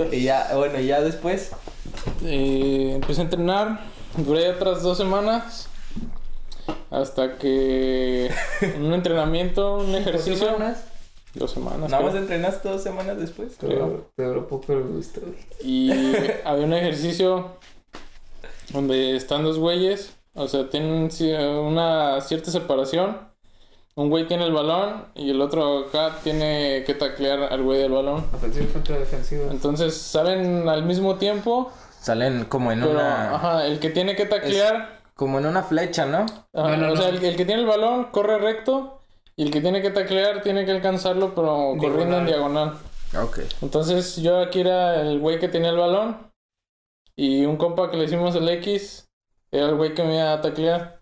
[0.12, 1.50] Y ya, bueno, y ya después.
[2.24, 3.80] Eh, empecé a entrenar,
[4.16, 5.68] duré otras dos semanas.
[6.92, 8.30] Hasta que
[8.60, 10.46] en un entrenamiento, un ejercicio.
[10.52, 10.84] semanas?
[11.34, 11.90] Dos semanas.
[11.90, 12.22] Nada más creo.
[12.22, 13.56] entrenaste dos semanas después.
[13.60, 15.34] Duró- te duró poco el gusto, güey.
[15.62, 15.90] Y
[16.44, 17.52] había un ejercicio
[18.72, 21.08] donde están dos güeyes, o sea, tienen
[21.64, 23.28] una cierta separación.
[23.96, 27.92] Un güey tiene el balón y el otro acá tiene que taclear al güey del
[27.92, 28.24] balón.
[28.34, 29.48] Ofensivo contra defensivo.
[29.50, 31.70] Entonces salen al mismo tiempo,
[32.00, 33.34] Salen como en pero una.
[33.34, 36.18] ajá, el que tiene que taclear, Como en una flecha, ¿no?
[36.54, 37.18] ajá, No, no, o sea, no.
[37.18, 38.99] el, el que tiene el balón corre recto
[39.40, 42.74] y el que tiene que taclear tiene que alcanzarlo, pero corriendo en diagonal.
[43.18, 43.38] Ok.
[43.62, 46.30] Entonces yo aquí era el güey que tenía el balón
[47.16, 49.08] y un compa que le hicimos el X
[49.50, 51.00] era el güey que me iba a taclear.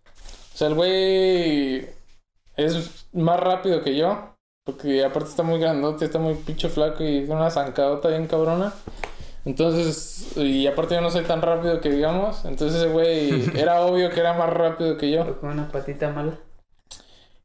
[0.55, 1.89] O sea, el güey
[2.55, 7.24] es más rápido que yo, porque aparte está muy grandote, está muy pinche flaco y
[7.24, 8.72] tiene una zancadota bien cabrona.
[9.47, 14.11] Entonces, y aparte yo no soy tan rápido que digamos, entonces ese güey era obvio
[14.11, 15.24] que era más rápido que yo.
[15.24, 16.39] Pero con una patita mala.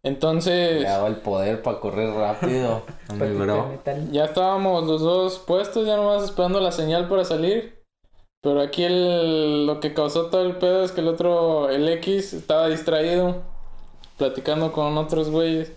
[0.06, 2.82] Entonces, Le hago el poder para correr rápido.
[4.12, 7.82] Ya estábamos los dos puestos, ya nomás esperando la señal para salir.
[8.42, 12.34] Pero aquí el, lo que causó todo el pedo es que el otro, el X,
[12.34, 13.42] estaba distraído,
[14.18, 15.72] platicando con otros güeyes.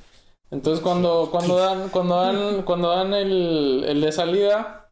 [0.51, 4.91] Entonces cuando, cuando dan, cuando dan, cuando dan el, el de salida,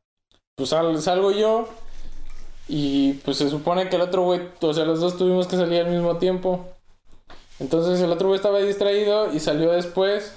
[0.57, 1.67] pues sal- salgo yo.
[2.69, 5.83] Y pues se supone que el otro güey, o sea, los dos tuvimos que salir
[5.83, 6.65] al mismo tiempo.
[7.61, 10.37] Entonces el otro güey estaba distraído y salió después.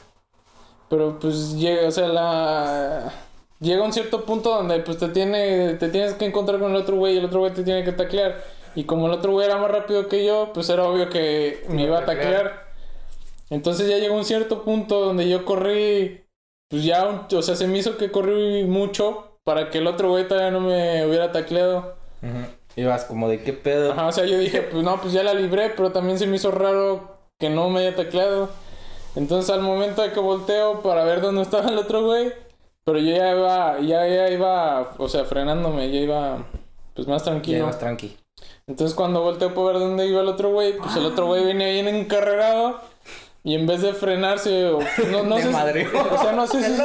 [0.89, 3.13] Pero pues llega, o sea, la...
[3.59, 6.95] Llega un cierto punto donde pues te tiene, te tienes que encontrar con el otro
[6.97, 8.43] güey y el otro güey te tiene que taclear.
[8.75, 11.83] Y como el otro güey era más rápido que yo, pues era obvio que me
[11.83, 12.67] iba a taclear.
[13.49, 16.23] Entonces ya llegó un cierto punto donde yo corrí,
[16.69, 20.09] pues ya, un- o sea, se me hizo que corrí mucho para que el otro
[20.09, 21.95] güey todavía no me hubiera tacleado.
[22.77, 22.81] Ujú.
[22.81, 23.91] Ibas como de qué pedo.
[23.93, 26.35] Ajá, o sea, yo dije, pues no, pues ya la libré, pero también se me
[26.35, 28.49] hizo raro que no me haya tacleado.
[29.15, 32.31] Entonces al momento de que volteo para ver dónde estaba el otro güey,
[32.83, 36.37] pero yo ya iba, ya, ya iba, o sea, frenándome, ya iba,
[36.95, 37.65] pues más Ya tranquilo.
[37.65, 38.15] más tranqui.
[38.67, 41.71] Entonces cuando volteo para ver dónde iba el otro güey, pues el otro güey viene
[41.73, 42.79] bien encarregado.
[43.43, 44.79] Y en vez de frenarse, o-
[45.09, 45.87] no, no De sé, si- madre.
[45.87, 46.61] o sea, no sé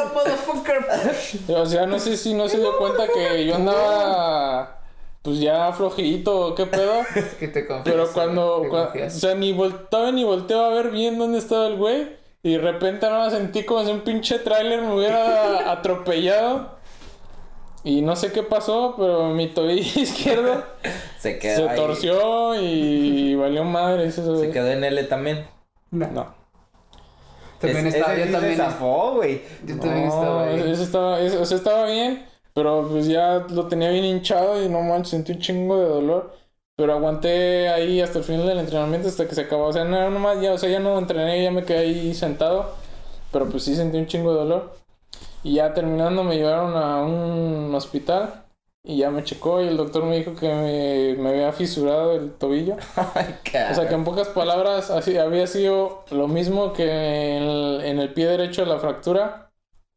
[1.37, 4.79] si, o sea, no sé si no se dio cuenta que yo andaba,
[5.23, 7.01] pues ya flojito, qué pedo.
[7.41, 7.85] que te confías.
[7.85, 9.17] Pero cuando, te cua- confías.
[9.17, 12.21] o sea, ni voltaba ni volteaba a ver bien dónde estaba el güey.
[12.45, 16.81] Y de repente nada más sentí como si un pinche tráiler me hubiera atropellado.
[17.85, 20.63] Y no sé qué pasó, pero mi tobillo izquierdo
[21.19, 24.07] Se quedó se torció y valió madre.
[24.07, 25.47] Eso, Se quedó en L también.
[25.91, 26.07] No.
[26.09, 26.35] No.
[27.61, 28.57] También Es- estaba, ese yo también.
[28.57, 29.43] zafó, güey.
[29.65, 30.61] Yo también No, estaba ahí.
[30.73, 32.27] Eso estaba, eso- o sea, estaba bien.
[32.55, 36.33] Pero pues ya lo tenía bien hinchado y no manches, sentí un chingo de dolor.
[36.77, 39.67] Pero aguanté ahí hasta el final del entrenamiento, hasta que se acabó.
[39.69, 42.75] O sea, no, nomás ya, o sea, ya no entrené, ya me quedé ahí sentado.
[43.33, 44.73] Pero pues sí sentí un chingo de dolor.
[45.43, 48.45] Y ya terminando me llevaron a un hospital.
[48.85, 52.33] Y ya me checó y el doctor me dijo que me, me había fisurado el
[52.35, 52.77] tobillo.
[53.15, 53.37] Ay,
[53.69, 57.99] O sea, que en pocas palabras así, había sido lo mismo que en el, en
[58.01, 59.52] el pie derecho la fractura,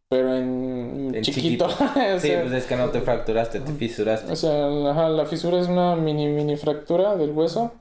[0.09, 1.67] pero en, En chiquito.
[1.67, 1.85] chiquito.
[2.15, 4.31] o, Sí, pues es que no te fracturaste, te fisuraste.
[4.31, 7.71] o sea, ajá, la fisura es una mini mini fractura del hueso.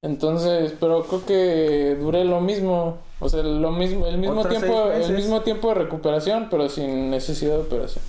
[0.00, 4.90] Entonces, pero creo que duré lo mismo, o sea, lo mismo, el mismo Otros tiempo,
[4.92, 8.04] el mismo tiempo de recuperación, pero sin necesidad de operación.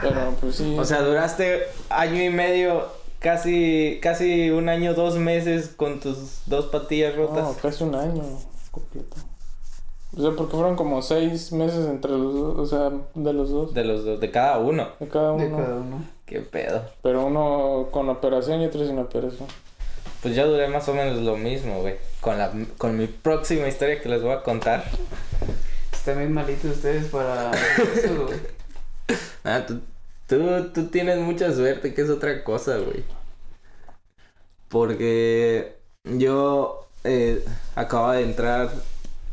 [0.00, 0.74] Pero pues sí.
[0.78, 2.86] O sea, duraste año y medio,
[3.18, 7.44] casi, casi un año, dos meses con tus dos patillas rotas.
[7.44, 8.22] No, casi un año
[8.70, 9.16] completo.
[10.16, 13.74] O sea, porque fueron como seis meses entre los dos, o sea, de los dos,
[13.74, 14.88] De los dos, de cada uno.
[14.98, 15.44] de cada uno.
[15.44, 16.04] De cada uno.
[16.24, 16.82] Qué pedo.
[17.02, 19.46] Pero uno con operación y otro sin operación.
[20.22, 21.96] Pues yo duré más o menos lo mismo, güey.
[22.22, 24.84] Con la, con mi próxima historia que les voy a contar.
[25.92, 28.38] Están bien malitos ustedes para eso, güey.
[29.44, 29.80] Ah, tú,
[30.26, 33.04] tú, tú tienes mucha suerte, que es otra cosa, güey.
[34.68, 37.44] Porque yo eh,
[37.76, 38.70] acababa de entrar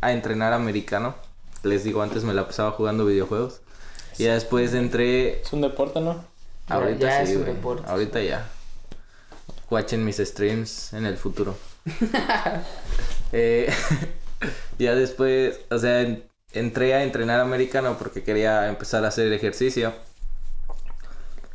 [0.06, 1.16] a entrenar americano.
[1.64, 3.62] Les digo, antes me la pasaba jugando videojuegos.
[4.18, 5.42] Y ya después entré.
[5.42, 6.24] Es un deporte, ¿no?
[6.70, 7.84] Ya- Ahorita ya sí, es un deporte.
[7.90, 8.48] Ahorita ya.
[9.70, 11.56] Watchen mis streams en el futuro.
[13.36, 13.72] Eh,
[14.78, 19.94] ya después, o sea, en- entré a entrenar americano porque quería empezar a hacer ejercicio.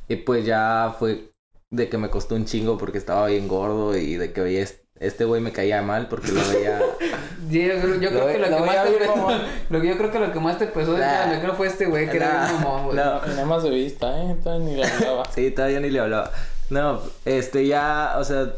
[0.08, 1.30] Y pues ya fue
[1.70, 4.82] de que me costó un chingo porque estaba bien gordo y de que veía est-
[4.98, 6.80] este güey me caía mal porque lo veía.
[7.48, 9.30] Yo, creo- yo Lo creo que lo lo que más te como-
[9.70, 11.40] lo que yo creo que lo que más te pesó de Nah.
[11.40, 12.96] creo fue este güey que era bien mamón, güey.
[12.96, 13.20] no.
[13.26, 14.36] Nada más de vista, ¿eh?
[14.42, 15.24] Todavía ni le hablaba.
[15.34, 16.30] Sí, todavía ni le hablaba.
[16.70, 18.48] No, este ya, o sea,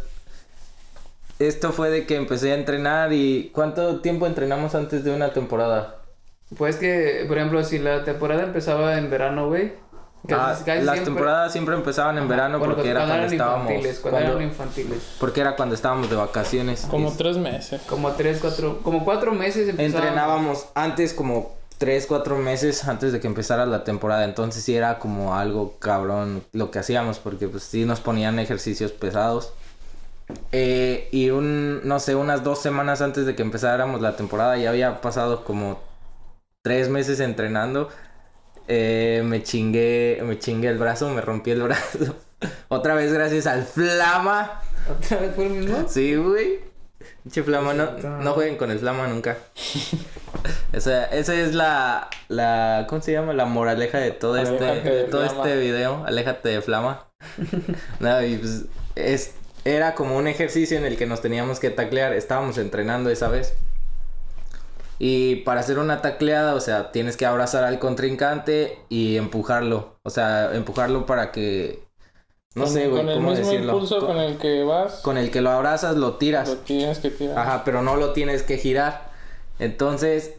[1.38, 5.96] esto fue de que empecé a entrenar y ¿cuánto tiempo entrenamos antes de una temporada?
[6.58, 9.72] Pues que, por ejemplo, si la temporada empezaba en verano, güey.
[10.24, 13.70] Ah, casi- casi las siempre- temporadas siempre empezaban en verano bueno, porque era cuando estábamos
[13.70, 14.98] Infantiles, cuando, cuando- eran infantiles.
[15.18, 16.86] porque era cuando estábamos de vacaciones.
[16.90, 17.80] Como Y tres meses.
[17.88, 19.94] Como tres, cuatro, como cuatro meses empezábamos.
[20.08, 24.98] entrenábamos antes como tres, cuatro meses antes de que empezara la temporada, entonces sí era
[24.98, 29.54] como algo cabrón lo que hacíamos porque pues sí nos ponían ejercicios pesados.
[30.52, 34.68] Eh, y un, no sé, unas dos semanas antes de que empezáramos la temporada ya
[34.70, 35.80] había pasado como
[36.62, 37.88] tres meses entrenando.
[38.72, 42.14] Eh, me chingué, me chingué el brazo, me rompí el brazo.
[42.68, 44.62] Otra vez gracias al Flama.
[44.88, 45.88] ¿Otra vez fue el mismo?
[45.88, 46.60] Sí, güey.
[47.24, 49.38] Pinche Flama, no, no jueguen con el Flama nunca.
[50.72, 53.32] esa, esa es la, la, ¿cómo se llama?
[53.32, 55.48] La moraleja de todo este, Aléjate de de todo Flama.
[55.48, 56.04] este video.
[56.06, 57.08] Aléjate de Flama.
[57.98, 59.34] no, y pues, es,
[59.64, 62.12] era como un ejercicio en el que nos teníamos que taclear.
[62.12, 63.52] Estábamos entrenando esa vez.
[65.02, 69.96] Y para hacer una tacleada, o sea, tienes que abrazar al contrincante y empujarlo.
[70.02, 71.82] O sea, empujarlo para que...
[72.54, 73.72] No Con- sé, güey, Con el ¿cómo mismo decirlo?
[73.72, 76.48] impulso Con- con el que vas, con el que lo abrazas lo tiras.
[76.50, 77.38] lo tienes que tirar.
[77.38, 79.08] Ajá, pero no lo tienes que girar.
[79.58, 80.34] Entonces,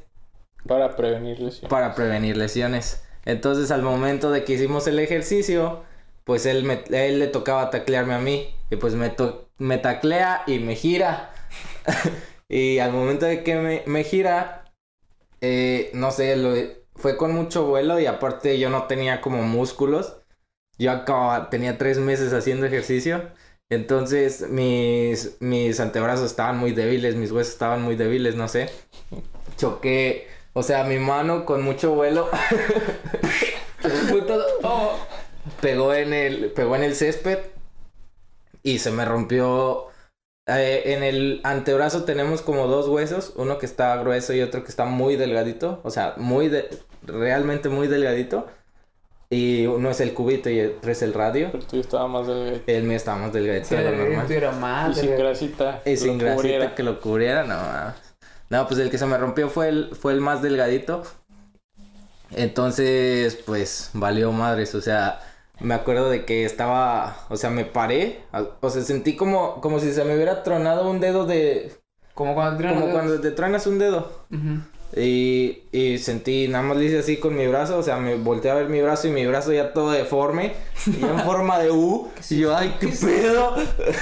[0.68, 1.70] Para prevenir lesiones.
[1.70, 3.02] para prevenir lesiones.
[3.26, 5.84] Entonces, al momento de que hicimos el ejercicio,
[6.24, 8.54] pues él, me, él le tocaba taclearme a mí.
[8.70, 11.32] Y pues me, to- me taclea y me gira.
[12.52, 14.66] y al momento de que me, me gira,
[15.40, 20.18] eh, no sé, fue con mucho vuelo y aparte yo no tenía como músculos.
[20.78, 23.32] Yo acababa, tenía tres meses haciendo ejercicio.
[23.70, 28.70] Entonces mis, mis antebrazos estaban muy débiles, mis huesos estaban muy débiles, no sé.
[29.58, 32.30] Choqué, o sea, mi mano con mucho vuelo.
[34.64, 34.96] Oh.
[35.60, 37.40] pegó en el, pegó en el césped
[38.62, 39.91] y se me rompió.
[40.48, 44.70] Eh, en el antebrazo tenemos como dos huesos, uno que está grueso y otro que
[44.70, 46.70] está muy delgadito, o sea, muy de,
[47.04, 48.48] realmente muy delgadito.
[49.34, 51.50] Y uno es el cubito y otro es el radio.
[51.54, 52.64] Pero tú estaba más delgadito.
[52.68, 54.30] El mío está más delgadito Sí, de lo el normal.
[54.30, 54.98] era más.
[54.98, 55.82] Y sin grasita.
[55.86, 56.76] Y sin grasita cubriera.
[56.76, 57.94] que lo cubriera, no.
[58.50, 61.04] No, pues el que se me rompió fue el, fue el más delgadito.
[62.32, 64.76] Entonces, pues, valió madres.
[64.76, 65.22] O sea,
[65.62, 68.22] me acuerdo de que estaba, o sea, me paré.
[68.62, 71.72] O sea, sentí como, como si se me hubiera tronado un dedo de...
[72.14, 74.12] Como cuando Como te truenas un dedo.
[74.96, 78.52] Y, y sentí, nada más le hice así con mi brazo, o sea, me volteé
[78.52, 80.52] a ver mi brazo y mi brazo ya todo deforme,
[80.86, 83.56] y ya en forma de U, y yo, ay, qué pedo.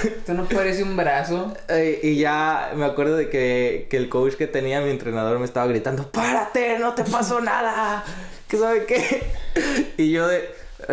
[0.03, 1.53] Esto no parece un brazo.
[1.68, 5.45] Eh, y ya me acuerdo de que, que el coach que tenía, mi entrenador, me
[5.45, 8.03] estaba gritando, párate, no te pasó nada.
[8.49, 9.23] ¿qué sabe qué?
[9.98, 10.49] Y yo de,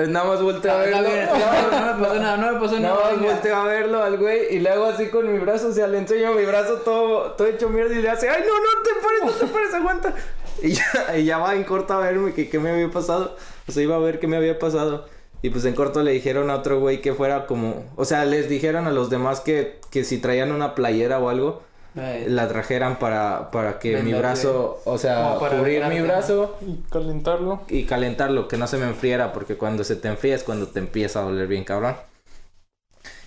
[0.08, 1.08] nada más volteo a Está verlo.
[1.10, 3.12] no me pasó nada, no me pasó Nada nada.
[3.12, 5.86] más volteo a verlo al güey y le hago así con mi brazo, o sea,
[5.86, 8.90] le enseño mi brazo todo, todo hecho mierda y le hace, ay, no, no te
[9.02, 10.14] pares, no te pares, aguanta.
[10.62, 13.36] Y ya, y ya va en corto a verme que qué me había pasado,
[13.68, 15.06] o sea, iba a ver qué me había pasado.
[15.42, 18.48] Y pues en corto le dijeron a otro güey que fuera como, o sea, les
[18.48, 21.62] dijeron a los demás que, que si traían una playera o algo,
[21.96, 26.76] Ay, la trajeran para, para que mi brazo, o sea, para cubrir mi brazo Y
[26.90, 27.62] calentarlo.
[27.68, 30.78] y calentarlo, que no se me enfriara, porque cuando se te enfría es cuando te
[30.78, 31.96] empieza a doler bien cabrón.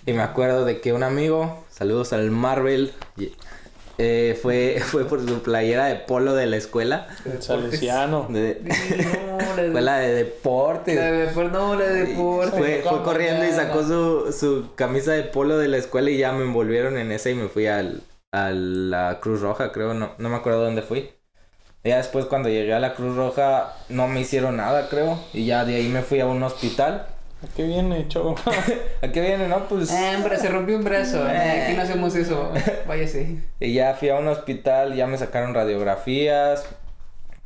[0.06, 2.92] Y me acuerdo de que un amigo, saludos al Marvel,
[3.98, 8.26] eh, fue, fue por su playera de polo de la escuela, El salesiano.
[8.30, 8.60] de,
[9.26, 10.94] No, la de- fue la de deportes.
[10.96, 12.56] la de deporte, no, la de deporte.
[12.58, 16.32] Fue, fue corriendo y sacó su, su camisa de polo de la escuela y ya
[16.32, 18.02] me envolvieron en esa y me fui al,
[18.32, 21.10] a la Cruz Roja, creo, no, no me acuerdo dónde fui.
[21.82, 25.64] Ya después cuando llegué a la Cruz Roja no me hicieron nada, creo, y ya
[25.64, 27.06] de ahí me fui a un hospital.
[27.42, 28.34] ¿A qué viene, chavo?
[29.02, 29.66] ¿A qué viene, no?
[29.66, 29.90] Pues...
[29.90, 31.26] Eh, hombre, se rompió un brazo.
[31.26, 31.62] Eh.
[31.64, 32.52] Aquí no hacemos eso.
[32.86, 33.42] Váyase.
[33.60, 36.66] Y ya fui a un hospital, ya me sacaron radiografías,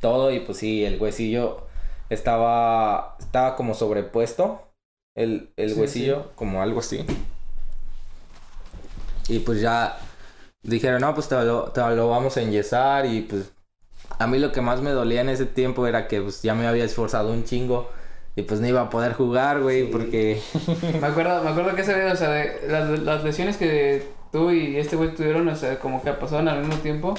[0.01, 1.65] todo, y pues sí, el huesillo
[2.09, 4.67] estaba, estaba como sobrepuesto,
[5.15, 7.05] el, el Sí, huesillo, como algo así.
[9.29, 9.97] Y pues ya
[10.69, 13.51] dijeron, no, pues te lo, te lo vamos a enyesar, y pues
[14.19, 16.67] a mí lo que más me dolía en ese tiempo era que pues ya me
[16.67, 17.89] había esforzado un chingo,
[18.35, 19.89] y pues no iba a poder jugar, güey, Sí.
[19.91, 20.41] porque...
[21.01, 24.51] Me acuerdo, me acuerdo que esa vez, o sea, de las, las lesiones que tú
[24.51, 27.13] y este güey tuvieron, o sea, como que pasaron al mismo tiempo.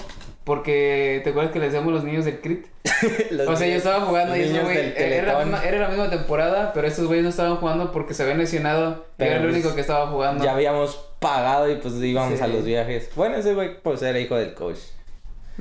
[0.44, 2.66] Porque, ¿te acuerdas que le decíamos los niños del CRIT?
[3.48, 7.06] O sea, yo estaba jugando y niños güey, era, era la misma temporada, pero esos
[7.06, 8.90] güeyes no estaban jugando porque se habían lesionado.
[8.90, 10.44] y Pero era el pues, único que estaba jugando.
[10.44, 12.44] Ya habíamos pagado y pues íbamos Sí.
[12.44, 13.10] a los viajes.
[13.16, 14.78] Bueno, ese güey pues era hijo del coach.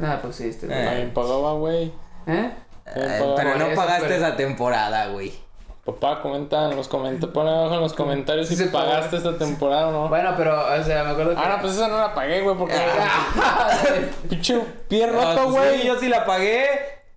[0.02, 0.78] Ah, pues sí, este güey.
[0.80, 1.12] Eh.
[1.14, 1.86] Pagaba, güey.
[2.28, 2.52] ¿Eh?
[2.96, 5.34] Eh, pero no eso, pagaste pero- esa temporada, güey.
[5.86, 7.32] Papá, comenta en los comentarios.
[7.32, 10.10] Pon abajo en los comentarios si Sí pagaste esta temporada o no.
[10.10, 11.40] Bueno, pero, o sea, me acuerdo que...
[11.40, 12.74] Ah, no, pues esa no la pagué, güey, porque.
[14.30, 15.82] Pinche pie Ah, roto, pues güey.
[15.82, 16.66] sí, yo sí la pagué.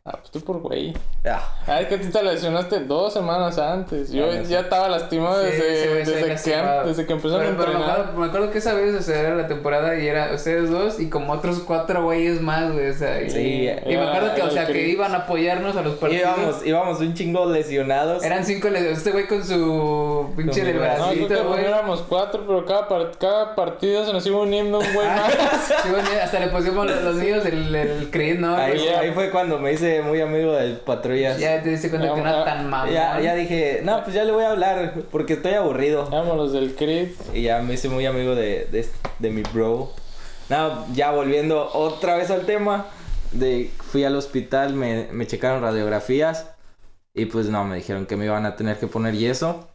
[0.04, 0.94] Ah, pues tú por güey.
[1.26, 4.10] Ah, Ah, es que tú te lesionaste dos semanas antes.
[4.10, 4.52] Yo Bueno, sí.
[4.52, 5.64] ya estaba lastimado Sí, desde,
[5.96, 7.90] desde, que, desde que empezaron Pero- a pero me entrenar.
[8.00, 10.98] acuerdo, me acuerdo que esa vez, o sea, era la temporada y era ustedes dos
[10.98, 14.42] y como otros cuatro güeyes más, güey, o sea, y, Sí, y me acuerdo que,
[14.42, 16.22] o sea, que iban a apoyarnos a los partidos.
[16.22, 18.24] íbamos, íbamos un chingo lesionados.
[18.24, 21.02] Eran cinco, le- este güey con su pinche mi brazo.
[21.08, 21.64] No, creo que bracito, güey.
[21.66, 25.66] éramos cuatro, pero cada, par- cada partido se nos iba uniendo un güey Ah, más.
[25.82, 28.56] sí, bueno, hasta le pusimos los, los niños del, del Creed, ¿no?
[28.56, 29.00] ahí, Pues, ya.
[29.00, 31.38] ahí fue cuando me hice muy amigo del patrullas.
[31.38, 32.92] ya te diste cuenta que no era tan mamón.
[32.92, 36.08] Ya, ya dije, no, pues ya le voy a hablar porque estoy aburrido.
[36.10, 37.10] Los del Creed.
[37.34, 38.88] Y ya me hice muy amigo de, de,
[39.18, 39.92] de mi bro.
[40.48, 42.86] No, ya volviendo otra vez al tema.
[43.32, 46.46] De, fui al hospital, me, me checaron radiografías.
[47.14, 49.68] Y pues no, me dijeron que me iban a tener que poner yeso.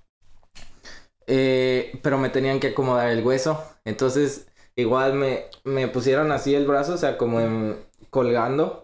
[1.28, 3.64] Eh, pero me tenían que acomodar el hueso.
[3.86, 7.78] Entonces, igual me, me pusieron así el brazo, o sea, como en-
[8.10, 8.83] colgando.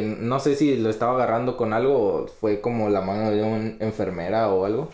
[0.00, 4.48] No sé si lo estaba agarrando con algo fue como la mano de una enfermera
[4.52, 4.90] o algo.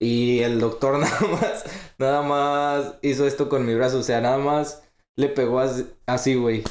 [0.00, 1.64] Y el doctor nada más,
[1.98, 4.82] nada más hizo esto con mi brazo, o sea, nada más
[5.16, 5.60] le pegó
[6.06, 6.64] así, güey,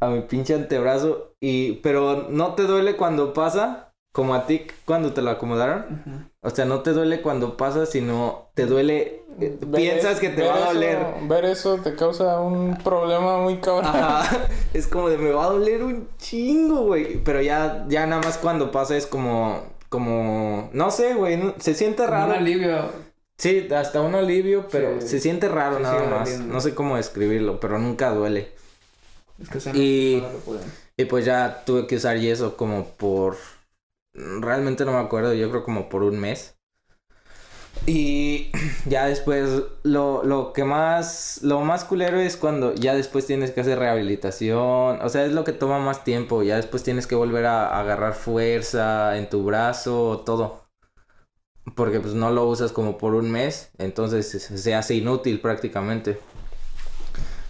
[0.00, 1.34] a mi pinche antebrazo.
[1.40, 6.30] Y, pero no te duele cuando pasa, como a ti cuando te lo acomodaron.
[6.42, 10.54] O sea, no te duele cuando pasa, sino te duele, Ver- piensas que te va
[10.54, 10.98] a eso- doler.
[11.28, 13.86] ver eso te causa un problema muy cabrón.
[13.86, 17.16] Ajá, es como de me va a doler un chingo, güey.
[17.24, 21.74] Pero ya, ya nada más cuando pasa es como, como, no sé, güey, no- se
[21.74, 22.32] siente Como raro.
[22.32, 23.10] un alivio.
[23.38, 25.08] Sí, hasta un alivio, pero Sí.
[25.08, 26.40] se siente raro Sí, nada más.
[26.40, 28.52] No sé cómo describirlo, pero nunca duele.
[29.40, 30.64] Es que se Y- no lo pueden.
[30.98, 33.36] Y pues ya tuve que usar yeso como por...
[34.12, 36.56] Realmente no me acuerdo, yo creo como por un mes.
[37.86, 38.50] Y
[38.86, 43.60] ya después, lo, lo que más, lo más culero es cuando ya después tienes que
[43.62, 45.00] hacer rehabilitación.
[45.02, 46.42] O sea, es lo que toma más tiempo.
[46.42, 50.64] Ya después tienes que volver a, a agarrar fuerza en tu brazo, todo.
[51.74, 53.70] Porque pues no lo usas como por un mes.
[53.78, 56.18] Entonces se, se hace inútil prácticamente.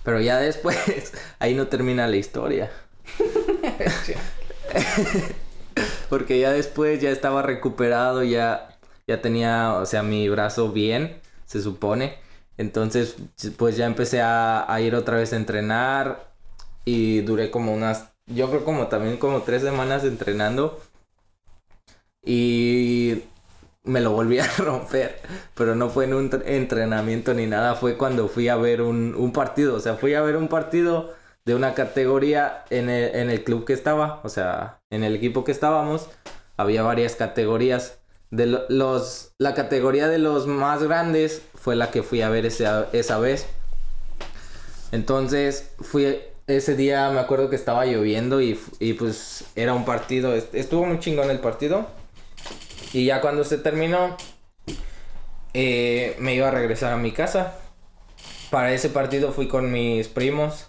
[0.04, 2.70] Pero ya después, ahí no termina la historia.
[6.08, 8.69] Porque ya después ya estaba recuperado, ya,
[9.10, 12.16] ya tenía, o sea, mi brazo bien, se supone.
[12.58, 13.16] Entonces,
[13.58, 16.32] pues ya empecé a, a ir otra vez a entrenar
[16.84, 20.80] y duré como unas, yo creo como también como tres semanas entrenando.
[22.24, 23.22] Y
[23.84, 25.20] me lo volví a romper,
[25.54, 29.14] pero no fue en un tre- entrenamiento ni nada, fue cuando fui a ver un,
[29.16, 31.14] un partido, o sea, fui a ver un partido
[31.46, 35.44] de una categoría en el, en el club que estaba, o sea, en el equipo
[35.44, 36.10] que estábamos,
[36.58, 37.99] había varias categorías.
[38.30, 42.46] De lo- los, la categoría de los más grandes fue la que fui a ver
[42.46, 43.46] esa, esa vez.
[44.92, 50.34] Entonces fui ese día, me acuerdo que estaba lloviendo y, y pues era un partido,
[50.34, 51.86] est- estuvo muy chingón el partido.
[52.92, 54.16] Y ya cuando se terminó,
[55.54, 57.54] eh, me iba a regresar a mi casa.
[58.50, 60.68] Para ese partido fui con mis primos.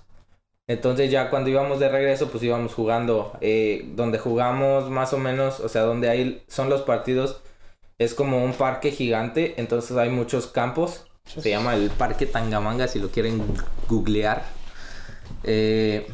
[0.68, 3.38] Entonces ya cuando íbamos de regreso, pues íbamos jugando.
[3.42, 7.42] eh, donde jugamos más o menos, o sea, donde hay, son los partidos,
[8.04, 9.56] es como un parque gigante.
[9.58, 11.06] Entonces hay muchos campos.
[11.26, 13.42] Se llama el Parque Tangamanga, si lo quieren
[13.88, 14.44] googlear.
[15.44, 16.12] Eh,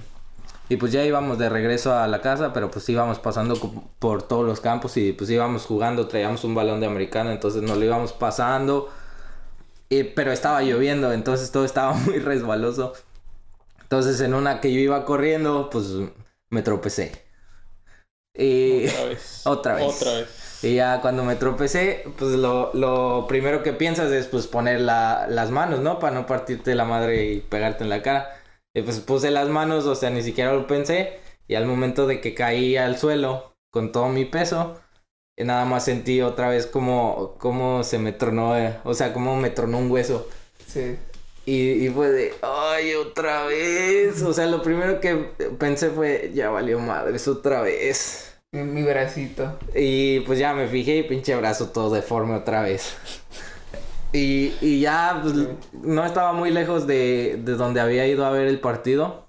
[0.69, 3.55] y pues ya íbamos de regreso a la casa, pero pues íbamos pasando
[3.99, 7.77] por todos los campos y pues íbamos jugando, traíamos un balón de americano, entonces nos
[7.77, 8.89] lo íbamos pasando.
[9.89, 12.93] Y- pero estaba lloviendo, entonces todo estaba muy resbaloso.
[13.83, 15.85] Entonces en una que yo iba corriendo, pues
[16.49, 17.23] me tropecé.
[18.33, 18.87] Y...
[18.87, 19.41] Otra vez.
[19.45, 19.85] Otra vez.
[19.85, 20.27] Otra vez.
[20.61, 25.27] Y ya cuando me tropecé, pues lo, lo primero que piensas es pues poner la-
[25.29, 25.99] las manos, ¿no?
[25.99, 28.35] Para no partirte la madre y pegarte en la cara.
[28.73, 31.19] Y pues puse las manos, o sea, ni siquiera lo pensé.
[31.47, 34.79] Y al momento de que caí al suelo con todo mi peso,
[35.37, 39.49] nada más sentí otra vez como, como se me tronó, eh, o sea, como me
[39.51, 40.27] tronó un hueso.
[40.67, 40.97] Sí.
[41.45, 44.21] Y, y fue de, ay, otra vez.
[44.23, 45.15] O sea, lo primero que
[45.59, 48.36] pensé fue, ya valió madres, otra vez.
[48.53, 49.57] Mi, mi bracito.
[49.75, 52.95] Y pues ya me fijé y pinche brazo todo deforme otra vez.
[54.13, 55.47] Y, y ya pues, Sí.
[55.83, 59.27] no estaba muy lejos de, de donde había ido a ver el partido.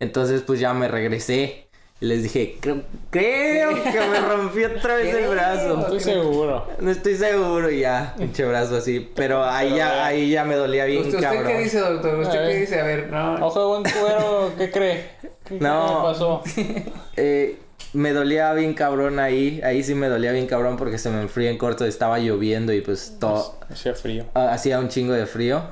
[0.00, 1.64] Entonces pues ya me regresé.
[2.00, 5.80] Y les dije, creo, creo que me rompí otra vez el brazo.
[5.80, 6.68] Estoy seguro.
[6.78, 9.00] No estoy seguro y ya, pinche brazo así.
[9.16, 11.46] Pero ahí ya, ahí ya me dolía bien ¿Usted, usted cabrón.
[11.52, 12.20] qué dice, doctor?
[12.20, 12.60] ¿Usted qué ver.
[12.60, 12.80] dice?
[12.80, 13.44] A ver, no.
[13.44, 15.04] Ojo de buen cuero, ¿qué cree?
[15.44, 15.86] ¿Qué No.
[15.86, 16.42] qué pasó?
[17.16, 17.58] Eh,
[17.92, 19.60] me dolía bien cabrón ahí.
[19.64, 21.84] Ahí sí me dolía bien cabrón porque se me enfrió en corto.
[21.84, 23.58] Estaba lloviendo y pues todo...
[23.70, 24.26] Hacía frío.
[24.34, 25.62] Ah, hacía un chingo de frío.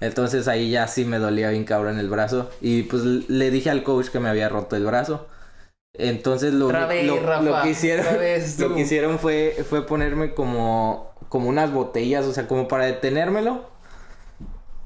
[0.00, 2.50] Entonces ahí ya sí me dolía bien cabrón el brazo.
[2.60, 5.26] Y pues le dije al coach que me había roto el brazo.
[5.94, 8.06] Entonces lo, Otra vez, lo, Rafa, lo que hicieron,
[8.58, 13.64] lo que fue, fue ponerme como, como unas botellas, o sea, como para detenérmelo.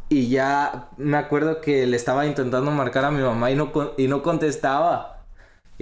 [0.08, 4.08] Y ya me acuerdo que le estaba intentando marcar a mi mamá y no, y
[4.08, 5.11] no contestaba.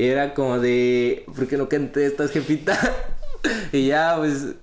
[0.01, 2.79] Y era como de, ¿por qué no contestas, jefita?
[3.73, 4.55] y ya, pues,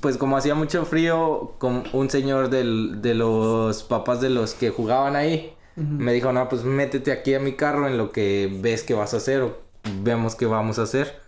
[0.00, 4.70] pues como hacía mucho frío, con un señor del- de los papás de los que
[4.70, 5.54] jugaban ahí,
[5.98, 9.14] me dijo, no, pues métete aquí a mi carro en lo que ves que vas
[9.14, 9.58] a hacer o
[10.02, 11.20] vemos qué vamos a hacer.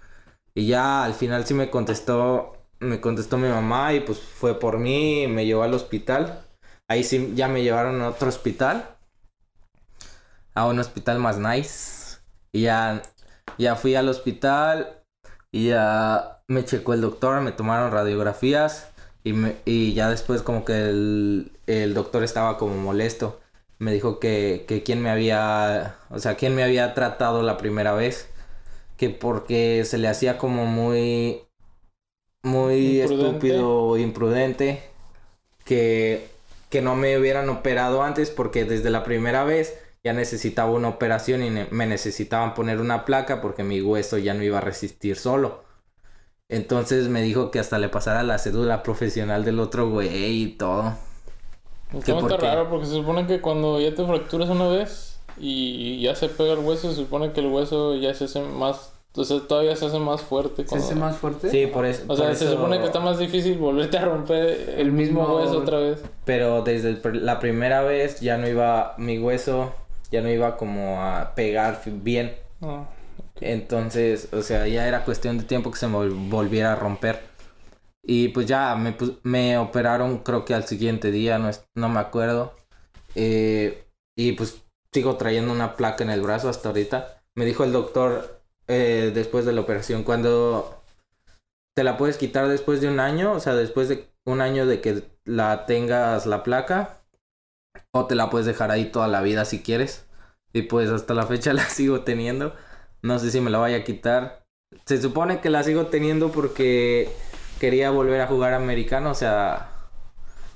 [0.55, 4.79] Y ya al final sí me contestó, me contestó mi mamá y pues fue por
[4.79, 6.47] mí, me llevó al hospital.
[6.89, 8.97] Ahí sí ya me llevaron a otro hospital.
[10.55, 12.19] A un hospital más nice.
[12.53, 13.03] Y ya,
[13.59, 15.03] ya fui al hospital
[15.51, 18.89] y ya me checó el doctor, me tomaron radiografías
[19.25, 23.41] y, me, y ya después como que el, el doctor estaba como molesto.
[23.79, 27.93] Me dijo que, que quién me había, o sea, quién me había tratado la primera
[27.95, 28.29] vez.
[28.97, 31.43] Que porque se le hacía como muy,
[32.43, 33.73] muy Imprudente.
[33.81, 34.83] estúpido, imprudente.
[35.65, 36.29] Que,
[36.71, 41.43] que no me hubieran operado antes porque desde la primera vez ya necesitaba una operación
[41.43, 45.17] y ne- me necesitaban poner una placa porque mi hueso ya no iba a resistir
[45.17, 45.63] solo.
[46.49, 50.95] Entonces me dijo que hasta le pasara la cédula profesional del otro güey y todo.
[51.97, 56.15] Está por raro porque se supone que cuando ya te fracturas una vez y ya
[56.15, 59.77] se pega el hueso, se supone que el hueso ya se hace más, sea, todavía
[59.77, 60.63] se hace más fuerte.
[60.63, 61.49] ¿Se cuando- hace más fuerte?
[61.51, 62.05] Sí, por eso.
[62.09, 65.21] O sea, por se eso- supone que está más difícil volverte a romper el mismo
[65.21, 66.03] mismo- hueso otra vez.
[66.25, 69.73] Pero desde la primera vez ya no iba, mi hueso
[70.13, 72.37] ya no iba como a pegar bien.
[72.61, 72.87] No.
[73.41, 77.21] Entonces, o sea, ya era cuestión de tiempo que se me vol- volviera a romper.
[78.05, 82.01] Y pues ya me, me operaron creo que al siguiente día, no, es- no me
[82.01, 82.55] acuerdo.
[83.15, 83.87] Eh,
[84.17, 84.63] y pues
[84.93, 87.23] sigo trayendo una placa en el brazo hasta ahorita.
[87.37, 90.83] Me dijo el doctor eh, después de la operación, cuando
[91.75, 94.81] te la puedes quitar después de un año, o sea, después de un año de
[94.81, 97.02] que la tengas la placa,
[97.93, 100.07] o te la puedes dejar ahí toda la vida si quieres.
[100.53, 102.55] Y pues hasta la fecha la sigo teniendo.
[103.03, 104.45] No sé si me la vaya a quitar.
[104.87, 107.11] Se supone que la sigo teniendo porque
[107.61, 109.11] quería volver a jugar americano.
[109.11, 109.71] O sea,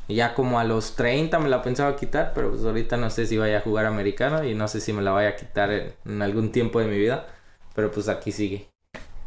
[0.09, 2.33] ya como a los 30 me la pensaba quitar.
[2.35, 4.45] Pero pues ahorita no sé si vaya a jugar americano.
[4.45, 6.99] Y no sé si me la vaya a quitar en, en algún tiempo de mi
[6.99, 7.27] vida.
[7.75, 8.71] Pero pues aquí sigue.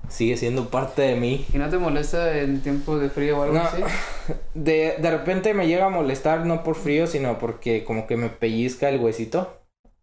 [0.10, 1.46] Sigue siendo parte de mí.
[1.54, 3.62] ¿Y no te molesta en tiempo de frío o algo No.
[3.62, 3.82] así?
[4.54, 8.30] De, de repente me llega a molestar, no por frío, sino porque como que me
[8.30, 9.56] pellizca el huesito.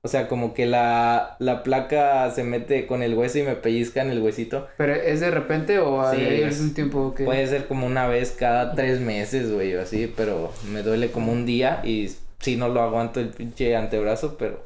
[0.03, 4.03] O sea, como que la, la placa se mete con el hueso y me pellizca
[4.03, 4.69] en el huesito.
[4.77, 7.25] ¿Pero es de repente o Sí, es- algún tiempo que...?
[7.25, 11.33] Puede ser como una vez cada tres meses, güey, o así, pero me duele como
[11.33, 12.09] un día y
[12.39, 14.65] sí no lo aguanto el pinche antebrazo, pero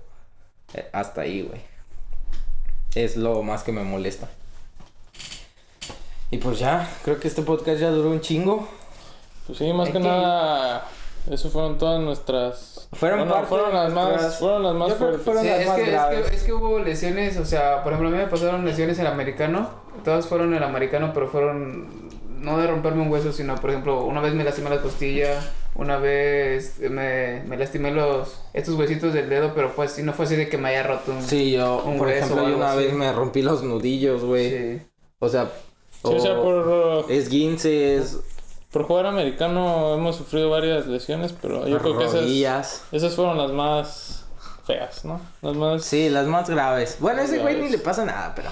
[0.74, 1.62] eh, hasta ahí, güey.
[2.94, 4.28] Es lo más que me molesta.
[6.30, 8.68] Y pues ya, creo que este podcast ya duró un chingo.
[9.46, 10.86] Pues sí, más que, que- nada,
[11.30, 12.88] eso fueron todas nuestras...
[12.92, 15.22] Fueron Bueno, fueron las más, nuestras- fueron las más fuertes.
[15.22, 17.92] fueron Sí, las es más que, es, que, es que hubo lesiones, o sea, por
[17.92, 19.68] ejemplo, a mí me pasaron lesiones en el americano.
[20.04, 24.02] Todas fueron en el americano, pero fueron no de romperme un hueso, sino, por ejemplo,
[24.04, 25.38] una vez me lastimé la costilla,
[25.74, 30.24] una vez me, me lastimé los estos huesitos del dedo, pero fue así, no fue
[30.24, 31.22] así de que me haya roto un...
[31.22, 32.78] Sí, yo, Un por hueso ejemplo, yo una así.
[32.84, 34.50] vez me rompí los nudillos, güey.
[34.78, 34.82] Sí.
[35.18, 35.50] O sea,
[36.02, 38.18] Sí, o sea, por, esguinces,
[38.70, 43.50] por jugar americano hemos sufrido varias lesiones, pero yo creo que esas, esas fueron las
[43.50, 44.24] más
[44.66, 45.20] feas, ¿no?
[45.42, 45.84] Las más...
[45.84, 46.96] Sí, las más graves.
[47.00, 48.50] Bueno, a ese güey ni le pasa nada, pero.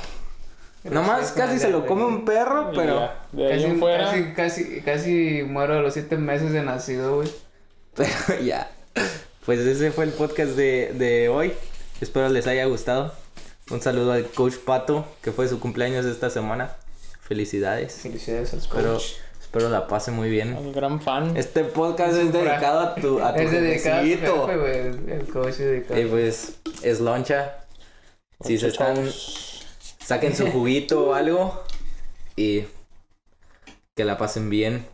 [0.84, 3.00] Nomás casi se lo come un perro, pero.
[3.00, 4.04] ya, de ahí Casi, en fuera...
[4.04, 7.28] casi, casi, casi muero a los siete meses de nacido, güey.
[7.94, 8.70] Pero ya.
[9.44, 11.52] Pues ese fue el podcast de, de hoy.
[12.00, 13.12] Espero les haya gustado.
[13.70, 16.76] Un saludo al coach Pato, que fue su cumpleaños esta semana.
[17.28, 17.92] Felicidades.
[17.92, 19.04] Felicidades al Espero, coach.
[19.38, 20.56] espero la pase muy bien.
[20.56, 21.36] al gran fan.
[21.36, 25.12] Este podcast es dedicado a tu, a tu Es dedicado a jefe, güey.
[25.18, 26.00] El coach es dedicado.
[26.00, 27.58] Y pues es loncha.
[28.40, 28.96] Si se están,
[30.00, 31.62] saquen su juguito o algo
[32.36, 32.64] y
[33.94, 34.86] que la pasen bien.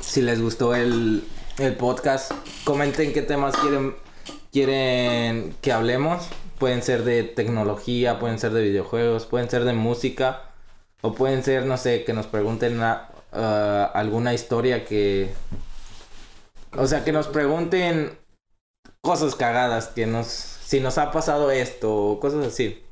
[0.00, 1.22] Si les gustó el,
[1.58, 2.32] el podcast,
[2.64, 3.94] comenten qué temas quieren,
[4.50, 6.28] quieren que hablemos.
[6.58, 10.42] Pueden ser de tecnología, pueden ser de videojuegos, pueden ser de música
[11.00, 15.32] o pueden ser, no sé, que nos pregunten ah, alguna historia que...
[16.76, 18.16] O sea, que nos pregunten
[19.00, 20.26] cosas cagadas, que nos...
[20.26, 22.82] Si nos ha pasado esto o cosas así.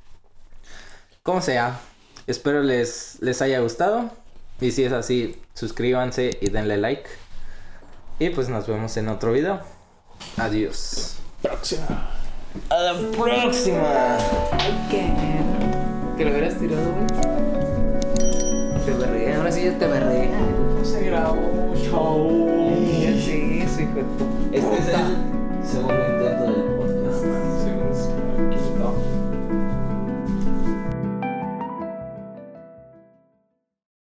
[1.23, 1.81] Como sea,
[2.27, 4.11] espero les, les haya gustado.
[4.61, 7.09] Y si es así, suscríbanse y denle like.
[8.19, 9.61] Y pues nos vemos en otro video.
[10.37, 11.17] Adiós.
[11.43, 12.22] Próxima.
[12.71, 14.17] A la próxima.
[16.17, 17.07] Que lo hubieras tirado, güey.
[18.85, 20.29] Te berré, ahora sí ya te berré.
[20.79, 22.29] No se grabó, chao.
[23.01, 23.95] Ya sí, sí, hijo
[24.51, 25.01] de Este es puta.
[25.61, 26.12] el segundo